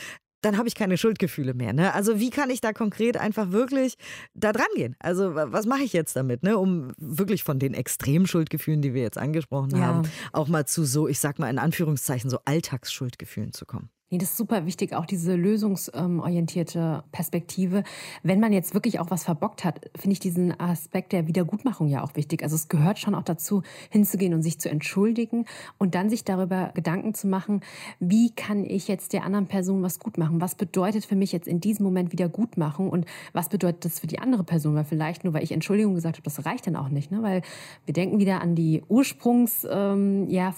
dann 0.45 0.57
habe 0.57 0.67
ich 0.67 0.75
keine 0.75 0.97
Schuldgefühle 0.97 1.53
mehr. 1.53 1.73
Ne? 1.73 1.93
Also 1.93 2.19
wie 2.19 2.29
kann 2.29 2.49
ich 2.49 2.61
da 2.61 2.71
konkret 2.71 3.17
einfach 3.17 3.51
wirklich 3.51 3.95
da 4.35 4.53
dran 4.53 4.67
gehen? 4.75 4.95
Also 4.99 5.33
was 5.33 5.65
mache 5.65 5.83
ich 5.83 5.91
jetzt 5.91 6.15
damit, 6.15 6.43
ne? 6.43 6.57
um 6.57 6.93
wirklich 6.97 7.43
von 7.43 7.57
den 7.57 7.73
extremen 7.73 8.27
Schuldgefühlen, 8.27 8.81
die 8.81 8.93
wir 8.93 9.01
jetzt 9.01 9.17
angesprochen 9.17 9.71
ja. 9.71 9.79
haben, 9.79 10.03
auch 10.33 10.47
mal 10.47 10.65
zu 10.65 10.85
so, 10.85 11.07
ich 11.07 11.19
sag 11.19 11.39
mal 11.39 11.49
in 11.49 11.57
Anführungszeichen, 11.57 12.29
so 12.29 12.39
Alltagsschuldgefühlen 12.45 13.53
zu 13.53 13.65
kommen? 13.65 13.89
Nee, 14.11 14.19
das 14.19 14.29
ist 14.29 14.37
super 14.37 14.67
wichtig, 14.67 14.93
auch 14.93 15.07
diese 15.07 15.35
lösungsorientierte 15.35 17.03
Perspektive. 17.11 17.83
Wenn 18.21 18.39
man 18.39 18.53
jetzt 18.53 18.75
wirklich 18.75 18.99
auch 18.99 19.09
was 19.09 19.23
verbockt 19.23 19.65
hat, 19.65 19.89
finde 19.95 20.13
ich 20.13 20.19
diesen 20.19 20.59
Aspekt 20.59 21.11
der 21.11 21.25
Wiedergutmachung 21.25 21.87
ja 21.87 22.03
auch 22.03 22.15
wichtig. 22.15 22.43
Also 22.43 22.53
es 22.53 22.67
gehört 22.67 22.99
schon 22.99 23.15
auch 23.15 23.23
dazu, 23.23 23.63
hinzugehen 23.89 24.35
und 24.35 24.43
sich 24.43 24.59
zu 24.59 24.69
entschuldigen 24.69 25.45
und 25.79 25.95
dann 25.95 26.11
sich 26.11 26.23
darüber 26.23 26.71
Gedanken 26.75 27.15
zu 27.15 27.25
machen, 27.25 27.61
wie 27.99 28.29
kann 28.29 28.63
ich 28.63 28.87
jetzt 28.87 29.11
der 29.11 29.23
anderen 29.23 29.47
Person 29.47 29.81
was 29.81 29.97
gut 29.97 30.19
machen? 30.19 30.39
Was 30.39 30.53
bedeutet 30.53 31.03
für 31.03 31.15
mich 31.15 31.31
jetzt 31.31 31.47
in 31.47 31.59
diesem 31.59 31.83
Moment 31.83 32.11
Wiedergutmachung 32.11 32.91
und 32.91 33.07
was 33.33 33.49
bedeutet 33.49 33.85
das 33.85 33.99
für 33.99 34.07
die 34.07 34.19
andere 34.19 34.43
Person? 34.43 34.75
Weil 34.75 34.85
vielleicht 34.85 35.23
nur, 35.23 35.33
weil 35.33 35.43
ich 35.43 35.51
Entschuldigung 35.51 35.95
gesagt 35.95 36.17
habe, 36.17 36.23
das 36.25 36.45
reicht 36.45 36.67
dann 36.67 36.75
auch 36.75 36.89
nicht, 36.89 37.09
ne? 37.09 37.23
weil 37.23 37.41
wir 37.85 37.93
denken 37.95 38.19
wieder 38.19 38.39
an 38.39 38.53
die 38.53 38.83
Ursprungsfunktion 38.87 40.27
ähm, 40.27 40.29
ja, 40.29 40.53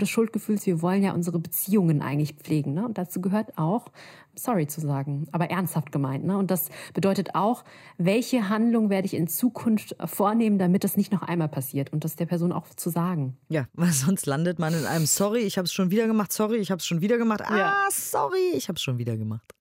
des 0.00 0.10
Schuldgefühls. 0.10 0.66
Wir 0.66 0.82
wollen 0.82 1.04
ja 1.04 1.12
unsere 1.12 1.38
Beziehungen 1.38 2.02
eigentlich 2.02 2.34
pflegen. 2.34 2.74
Ne? 2.74 2.87
Und 2.88 2.98
dazu 2.98 3.20
gehört 3.20 3.56
auch, 3.56 3.86
sorry 4.34 4.66
zu 4.66 4.80
sagen, 4.80 5.28
aber 5.32 5.50
ernsthaft 5.50 5.92
gemeint. 5.92 6.24
Ne? 6.24 6.36
Und 6.36 6.50
das 6.50 6.70
bedeutet 6.94 7.34
auch, 7.34 7.64
welche 7.98 8.48
Handlung 8.48 8.88
werde 8.90 9.06
ich 9.06 9.14
in 9.14 9.28
Zukunft 9.28 9.94
vornehmen, 10.06 10.58
damit 10.58 10.84
das 10.84 10.96
nicht 10.96 11.12
noch 11.12 11.22
einmal 11.22 11.48
passiert 11.48 11.92
und 11.92 12.04
das 12.04 12.16
der 12.16 12.26
Person 12.26 12.50
auch 12.50 12.66
zu 12.68 12.90
sagen. 12.90 13.36
Ja, 13.48 13.66
weil 13.74 13.92
sonst 13.92 14.26
landet 14.26 14.58
man 14.58 14.72
in 14.74 14.86
einem 14.86 15.06
Sorry, 15.06 15.40
ich 15.40 15.58
habe 15.58 15.66
es 15.66 15.72
schon 15.72 15.90
wieder 15.90 16.06
gemacht, 16.06 16.32
sorry, 16.32 16.56
ich 16.56 16.70
habe 16.70 16.78
es 16.78 16.86
schon 16.86 17.00
wieder 17.00 17.18
gemacht, 17.18 17.42
ah, 17.44 17.56
ja. 17.56 17.74
sorry, 17.90 18.52
ich 18.54 18.68
habe 18.68 18.76
es 18.76 18.82
schon 18.82 18.98
wieder 18.98 19.16
gemacht. 19.16 19.54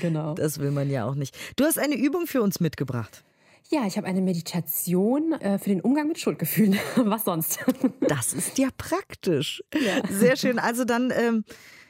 Genau. 0.00 0.34
Das 0.34 0.58
will 0.58 0.70
man 0.70 0.90
ja 0.90 1.06
auch 1.06 1.14
nicht. 1.14 1.36
Du 1.56 1.64
hast 1.64 1.78
eine 1.78 1.94
Übung 1.94 2.26
für 2.26 2.42
uns 2.42 2.60
mitgebracht. 2.60 3.24
Ja, 3.70 3.86
ich 3.86 3.96
habe 3.96 4.06
eine 4.06 4.20
Meditation 4.20 5.32
äh, 5.32 5.58
für 5.58 5.70
den 5.70 5.80
Umgang 5.80 6.06
mit 6.06 6.18
Schuldgefühlen. 6.18 6.78
Was 6.96 7.24
sonst? 7.24 7.58
Das 8.00 8.34
ist 8.34 8.58
ja 8.58 8.68
praktisch. 8.76 9.64
Ja. 9.74 10.02
Sehr 10.10 10.36
schön. 10.36 10.58
Also 10.58 10.84
dann 10.84 11.10
ähm, 11.16 11.44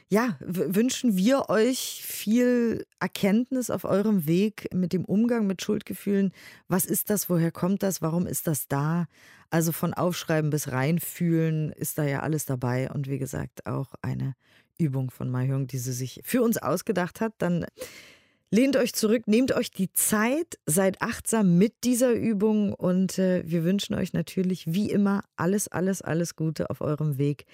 ja, 0.07 0.37
wünschen 0.39 1.17
wir 1.17 1.49
euch 1.49 2.03
viel 2.05 2.85
Erkenntnis 2.99 3.69
auf 3.69 3.85
eurem 3.85 4.27
Weg 4.27 4.67
mit 4.73 4.93
dem 4.93 5.03
Umgang 5.03 5.47
mit 5.47 5.63
Schuldgefühlen. 5.63 6.31
Was 6.67 6.85
ist 6.85 7.09
das? 7.09 7.29
Woher 7.29 7.51
kommt 7.51 7.81
das? 7.81 8.01
Warum 8.03 8.27
ist 8.27 8.45
das 8.45 8.67
da? 8.67 9.07
Also 9.49 9.71
von 9.71 9.93
Aufschreiben 9.93 10.51
bis 10.51 10.71
Reinfühlen 10.71 11.71
ist 11.71 11.97
da 11.97 12.03
ja 12.03 12.19
alles 12.19 12.45
dabei. 12.45 12.91
Und 12.91 13.09
wie 13.09 13.17
gesagt, 13.17 13.65
auch 13.65 13.95
eine 14.01 14.35
Übung 14.77 15.09
von 15.09 15.31
Mahjong, 15.31 15.67
die 15.67 15.79
sie 15.79 15.93
sich 15.93 16.21
für 16.23 16.43
uns 16.43 16.57
ausgedacht 16.57 17.19
hat. 17.19 17.33
Dann 17.39 17.65
lehnt 18.51 18.77
euch 18.77 18.93
zurück, 18.93 19.23
nehmt 19.25 19.53
euch 19.53 19.71
die 19.71 19.91
Zeit, 19.91 20.59
seid 20.67 21.01
achtsam 21.01 21.57
mit 21.57 21.83
dieser 21.83 22.13
Übung 22.13 22.73
und 22.73 23.17
äh, 23.17 23.43
wir 23.45 23.63
wünschen 23.63 23.95
euch 23.95 24.13
natürlich 24.13 24.71
wie 24.71 24.91
immer 24.91 25.23
alles, 25.35 25.67
alles, 25.67 26.01
alles 26.01 26.35
Gute 26.35 26.69
auf 26.69 26.81
eurem 26.81 27.17
Weg 27.17 27.45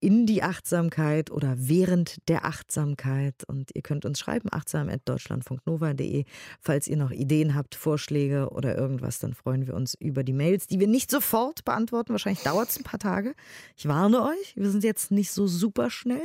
in 0.00 0.26
die 0.26 0.42
Achtsamkeit 0.42 1.30
oder 1.30 1.54
während 1.56 2.28
der 2.28 2.44
Achtsamkeit. 2.44 3.44
Und 3.46 3.70
ihr 3.74 3.82
könnt 3.82 4.04
uns 4.04 4.18
schreiben, 4.18 4.48
achtsam.deutschlandfunknova.de. 4.52 6.24
Falls 6.60 6.86
ihr 6.86 6.96
noch 6.96 7.10
Ideen 7.10 7.54
habt, 7.54 7.74
Vorschläge 7.74 8.50
oder 8.50 8.76
irgendwas, 8.76 9.18
dann 9.18 9.34
freuen 9.34 9.66
wir 9.66 9.74
uns 9.74 9.94
über 9.94 10.22
die 10.22 10.32
Mails, 10.32 10.66
die 10.66 10.80
wir 10.80 10.88
nicht 10.88 11.10
sofort 11.10 11.64
beantworten. 11.64 12.10
Wahrscheinlich 12.10 12.42
dauert 12.42 12.68
es 12.68 12.78
ein 12.78 12.84
paar 12.84 13.00
Tage. 13.00 13.34
Ich 13.76 13.88
warne 13.88 14.22
euch, 14.22 14.54
wir 14.56 14.70
sind 14.70 14.84
jetzt 14.84 15.10
nicht 15.10 15.30
so 15.30 15.46
super 15.46 15.90
schnell. 15.90 16.20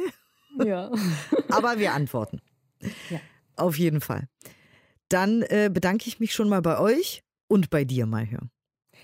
Ja. 0.64 0.92
Aber 1.50 1.80
wir 1.80 1.94
antworten. 1.94 2.42
Ja. 3.10 3.20
Auf 3.56 3.78
jeden 3.78 4.02
Fall. 4.02 4.28
Dann 5.10 5.44
äh, 5.44 5.70
bedanke 5.72 6.08
ich 6.08 6.20
mich 6.20 6.34
schon 6.34 6.50
mal 6.50 6.62
bei 6.62 6.80
euch 6.80 7.24
und 7.48 7.70
bei 7.70 7.86
dir, 7.86 8.06
Malhör. 8.06 8.50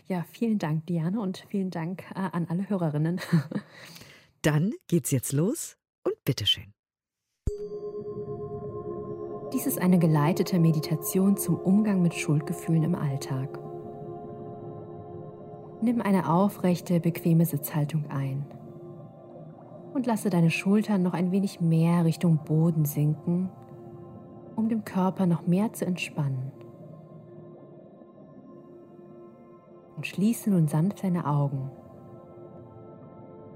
Ja, 0.08 0.26
vielen 0.32 0.58
Dank, 0.58 0.86
Diane, 0.86 1.20
und 1.20 1.46
vielen 1.50 1.70
Dank 1.70 2.04
äh, 2.12 2.20
an 2.20 2.48
alle 2.50 2.70
Hörerinnen. 2.70 3.20
Dann 4.42 4.74
geht's 4.88 5.12
jetzt 5.12 5.34
los 5.34 5.78
und 6.04 6.16
bitteschön. 6.24 6.74
Dies 9.54 9.66
ist 9.66 9.80
eine 9.80 9.98
geleitete 9.98 10.60
Meditation 10.60 11.38
zum 11.38 11.56
Umgang 11.56 12.02
mit 12.02 12.14
Schuldgefühlen 12.14 12.84
im 12.84 12.96
Alltag. 12.96 13.60
Nimm 15.82 16.02
eine 16.02 16.30
aufrechte, 16.30 17.00
bequeme 17.00 17.46
Sitzhaltung 17.46 18.06
ein 18.10 18.46
und 19.94 20.06
lasse 20.06 20.30
deine 20.30 20.52
Schultern 20.52 21.02
noch 21.02 21.14
ein 21.14 21.32
wenig 21.32 21.62
mehr 21.62 22.06
Richtung 22.06 22.40
Boden 22.46 22.86
sinken, 22.86 23.50
um 24.56 24.70
den 24.70 24.86
Körper 24.86 25.26
noch 25.26 25.48
mehr 25.48 25.74
zu 25.74 25.86
entspannen. 25.86 26.52
Und 29.96 30.06
schließe 30.06 30.52
nun 30.52 30.68
sanft 30.68 31.04
deine 31.04 31.26
Augen. 31.26 31.72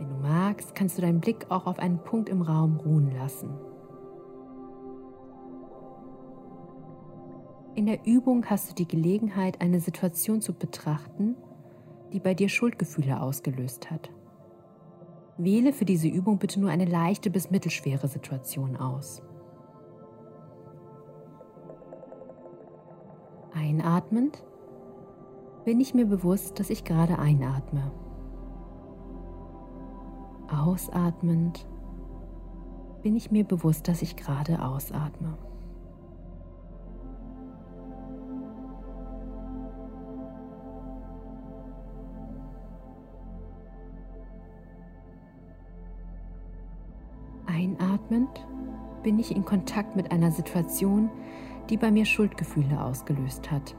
Wenn 0.01 0.09
du 0.09 0.15
magst, 0.15 0.73
kannst 0.73 0.97
du 0.97 1.03
deinen 1.03 1.19
Blick 1.19 1.45
auch 1.49 1.67
auf 1.67 1.77
einen 1.77 1.99
Punkt 1.99 2.27
im 2.27 2.41
Raum 2.41 2.77
ruhen 2.77 3.11
lassen. 3.15 3.51
In 7.75 7.85
der 7.85 8.03
Übung 8.07 8.43
hast 8.47 8.71
du 8.71 8.73
die 8.73 8.87
Gelegenheit, 8.87 9.61
eine 9.61 9.79
Situation 9.79 10.41
zu 10.41 10.53
betrachten, 10.53 11.35
die 12.11 12.19
bei 12.19 12.33
dir 12.33 12.49
Schuldgefühle 12.49 13.21
ausgelöst 13.21 13.91
hat. 13.91 14.09
Wähle 15.37 15.71
für 15.71 15.85
diese 15.85 16.07
Übung 16.07 16.39
bitte 16.39 16.59
nur 16.59 16.71
eine 16.71 16.85
leichte 16.85 17.29
bis 17.29 17.51
mittelschwere 17.51 18.07
Situation 18.07 18.77
aus. 18.77 19.21
Einatmend 23.53 24.43
bin 25.63 25.79
ich 25.79 25.93
mir 25.93 26.07
bewusst, 26.07 26.59
dass 26.59 26.71
ich 26.71 26.85
gerade 26.85 27.19
einatme. 27.19 27.91
Ausatmend 30.51 31.65
bin 33.01 33.15
ich 33.15 33.31
mir 33.31 33.45
bewusst, 33.45 33.87
dass 33.87 34.01
ich 34.01 34.17
gerade 34.17 34.61
ausatme. 34.61 35.37
Einatmend 47.47 48.45
bin 49.03 49.19
ich 49.19 49.33
in 49.33 49.45
Kontakt 49.45 49.95
mit 49.95 50.11
einer 50.11 50.31
Situation, 50.31 51.09
die 51.69 51.77
bei 51.77 51.91
mir 51.91 52.05
Schuldgefühle 52.05 52.83
ausgelöst 52.83 53.49
hat. 53.49 53.75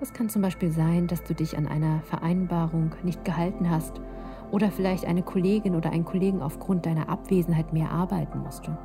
Das 0.00 0.12
kann 0.12 0.28
zum 0.28 0.42
Beispiel 0.42 0.70
sein, 0.70 1.08
dass 1.08 1.24
du 1.24 1.34
dich 1.34 1.58
an 1.58 1.66
einer 1.66 2.00
Vereinbarung 2.02 2.94
nicht 3.02 3.24
gehalten 3.24 3.68
hast 3.68 4.00
oder 4.50 4.70
vielleicht 4.70 5.04
eine 5.04 5.22
Kollegin 5.22 5.74
oder 5.74 5.90
ein 5.90 6.04
Kollegen 6.04 6.42
aufgrund 6.42 6.86
deiner 6.86 7.08
Abwesenheit 7.08 7.72
mehr 7.72 7.90
arbeiten 7.90 8.40
musste. 8.40 8.76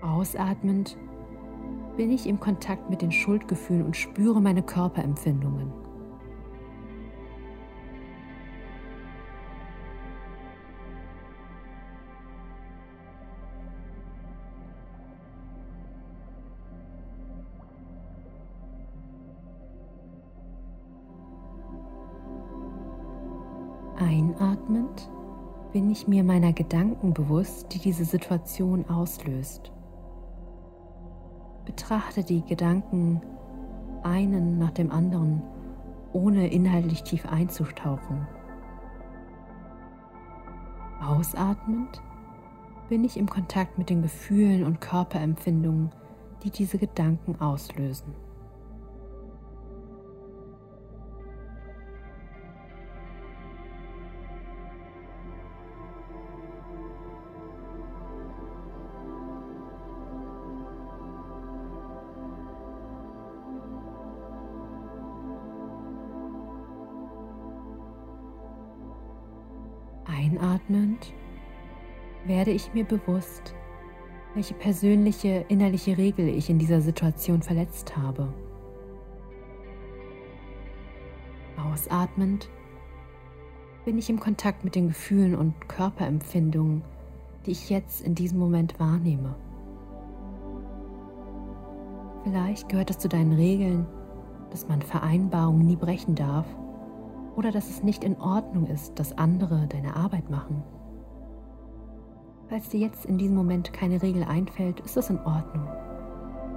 Ausatmend 0.00 0.96
bin 1.96 2.10
ich 2.10 2.26
im 2.26 2.38
Kontakt 2.38 2.90
mit 2.90 3.02
den 3.02 3.12
Schuldgefühlen 3.12 3.84
und 3.84 3.96
spüre 3.96 4.40
meine 4.40 4.62
Körperempfindungen. 4.62 5.85
Bin 25.76 25.90
ich 25.90 26.08
mir 26.08 26.24
meiner 26.24 26.54
Gedanken 26.54 27.12
bewusst, 27.12 27.74
die 27.74 27.78
diese 27.78 28.06
Situation 28.06 28.88
auslöst. 28.88 29.72
Betrachte 31.66 32.24
die 32.24 32.42
Gedanken 32.42 33.20
einen 34.02 34.56
nach 34.56 34.70
dem 34.70 34.90
anderen, 34.90 35.42
ohne 36.14 36.48
inhaltlich 36.48 37.02
tief 37.02 37.26
einzutauchen. 37.26 38.26
Ausatmend 41.02 42.00
bin 42.88 43.04
ich 43.04 43.18
im 43.18 43.28
Kontakt 43.28 43.76
mit 43.76 43.90
den 43.90 44.00
Gefühlen 44.00 44.64
und 44.64 44.80
Körperempfindungen, 44.80 45.90
die 46.42 46.50
diese 46.50 46.78
Gedanken 46.78 47.38
auslösen. 47.38 48.14
Einatmend 70.16 71.12
werde 72.24 72.50
ich 72.50 72.72
mir 72.72 72.84
bewusst, 72.84 73.54
welche 74.34 74.54
persönliche 74.54 75.44
innerliche 75.48 75.98
Regel 75.98 76.28
ich 76.28 76.48
in 76.48 76.58
dieser 76.58 76.80
Situation 76.80 77.42
verletzt 77.42 77.96
habe. 77.96 78.32
Ausatmend 81.56 82.48
bin 83.84 83.98
ich 83.98 84.08
im 84.08 84.18
Kontakt 84.18 84.64
mit 84.64 84.74
den 84.74 84.88
Gefühlen 84.88 85.34
und 85.34 85.68
Körperempfindungen, 85.68 86.82
die 87.44 87.50
ich 87.50 87.68
jetzt 87.68 88.00
in 88.00 88.14
diesem 88.14 88.38
Moment 88.38 88.80
wahrnehme. 88.80 89.34
Vielleicht 92.24 92.68
gehört 92.70 92.90
es 92.90 92.98
zu 92.98 93.08
deinen 93.08 93.34
Regeln, 93.34 93.86
dass 94.50 94.66
man 94.66 94.80
Vereinbarungen 94.80 95.66
nie 95.66 95.76
brechen 95.76 96.14
darf 96.14 96.46
oder 97.36 97.52
dass 97.52 97.68
es 97.68 97.82
nicht 97.82 98.02
in 98.02 98.18
Ordnung 98.18 98.66
ist, 98.66 98.98
dass 98.98 99.16
andere 99.16 99.66
deine 99.68 99.94
Arbeit 99.94 100.30
machen. 100.30 100.62
Falls 102.48 102.68
dir 102.70 102.80
jetzt 102.80 103.04
in 103.04 103.18
diesem 103.18 103.36
Moment 103.36 103.72
keine 103.72 104.02
Regel 104.02 104.24
einfällt, 104.24 104.80
ist 104.80 104.96
das 104.96 105.10
in 105.10 105.18
Ordnung. 105.20 105.68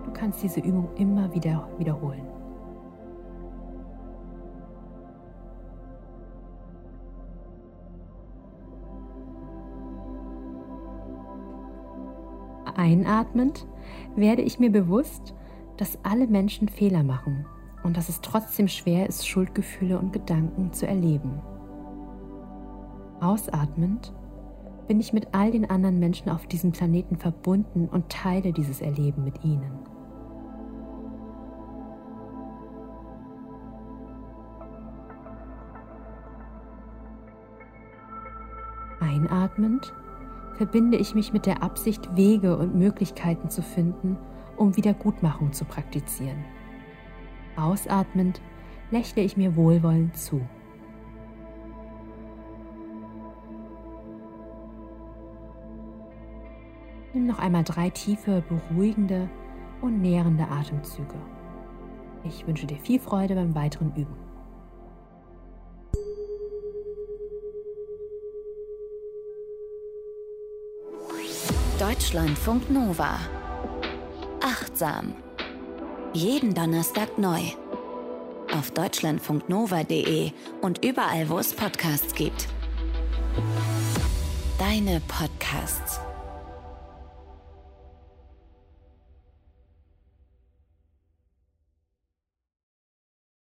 Du 0.06 0.12
kannst 0.14 0.42
diese 0.42 0.62
Übung 0.62 0.90
immer 0.96 1.34
wieder 1.34 1.68
wiederholen. 1.78 2.26
Einatmend 12.76 13.68
werde 14.16 14.42
ich 14.42 14.58
mir 14.60 14.72
bewusst, 14.72 15.34
dass 15.76 16.00
alle 16.04 16.28
Menschen 16.28 16.70
Fehler 16.70 17.04
machen 17.04 17.46
und 17.84 17.98
dass 17.98 18.10
es 18.10 18.22
trotzdem 18.22 18.68
schwer 18.68 19.08
ist, 19.08 19.28
Schuldgefühle 19.28 19.98
und 20.00 20.14
Gedanken 20.14 20.74
zu 20.74 20.88
erleben. 20.88 21.42
Ausatmend 23.22 24.14
bin 24.88 25.00
ich 25.00 25.14
mit 25.14 25.28
all 25.34 25.52
den 25.52 25.70
anderen 25.70 26.00
Menschen 26.00 26.30
auf 26.30 26.48
diesem 26.48 26.72
Planeten 26.72 27.18
verbunden 27.18 27.88
und 27.88 28.10
teile 28.10 28.54
dieses 28.54 28.82
Erleben 28.82 29.24
mit 29.24 29.44
ihnen. 29.44 29.72
Einatmend 39.00 39.94
verbinde 40.56 40.98
ich 40.98 41.16
mich 41.16 41.32
mit 41.34 41.46
der 41.46 41.64
Absicht, 41.64 42.16
Wege 42.16 42.58
und 42.58 42.76
Möglichkeiten 42.76 43.50
zu 43.50 43.62
finden, 43.62 44.18
um 44.58 44.76
Wiedergutmachung 44.76 45.54
zu 45.54 45.66
praktizieren. 45.66 46.44
Ausatmend 47.60 48.42
lächle 48.92 49.22
ich 49.22 49.38
mir 49.38 49.56
wohlwollend 49.56 50.16
zu. 50.16 50.42
Nimm 57.14 57.26
noch 57.28 57.40
einmal 57.40 57.64
drei 57.64 57.90
tiefe, 57.90 58.44
beruhigende 58.48 59.30
und 59.82 60.02
nährende 60.02 60.48
Atemzüge. 60.48 61.16
Ich 62.24 62.46
wünsche 62.46 62.68
dir 62.68 62.78
viel 62.78 63.00
Freude 63.00 63.36
beim 63.36 63.56
weiteren 63.56 63.94
Üben. 63.96 64.16
Deutschlandfunk 71.80 72.70
Nova. 72.70 73.20
Achtsam. 74.42 75.14
Jeden 76.14 76.56
Donnerstag 76.56 77.20
neu. 77.20 77.40
Auf 78.52 78.72
deutschlandfunknova.de 78.72 80.32
und 80.62 80.84
überall, 80.84 81.30
wo 81.30 81.38
es 81.38 81.54
Podcasts 81.54 82.16
gibt. 82.16 82.48
Deine 84.58 85.02
Podcasts. 85.08 86.00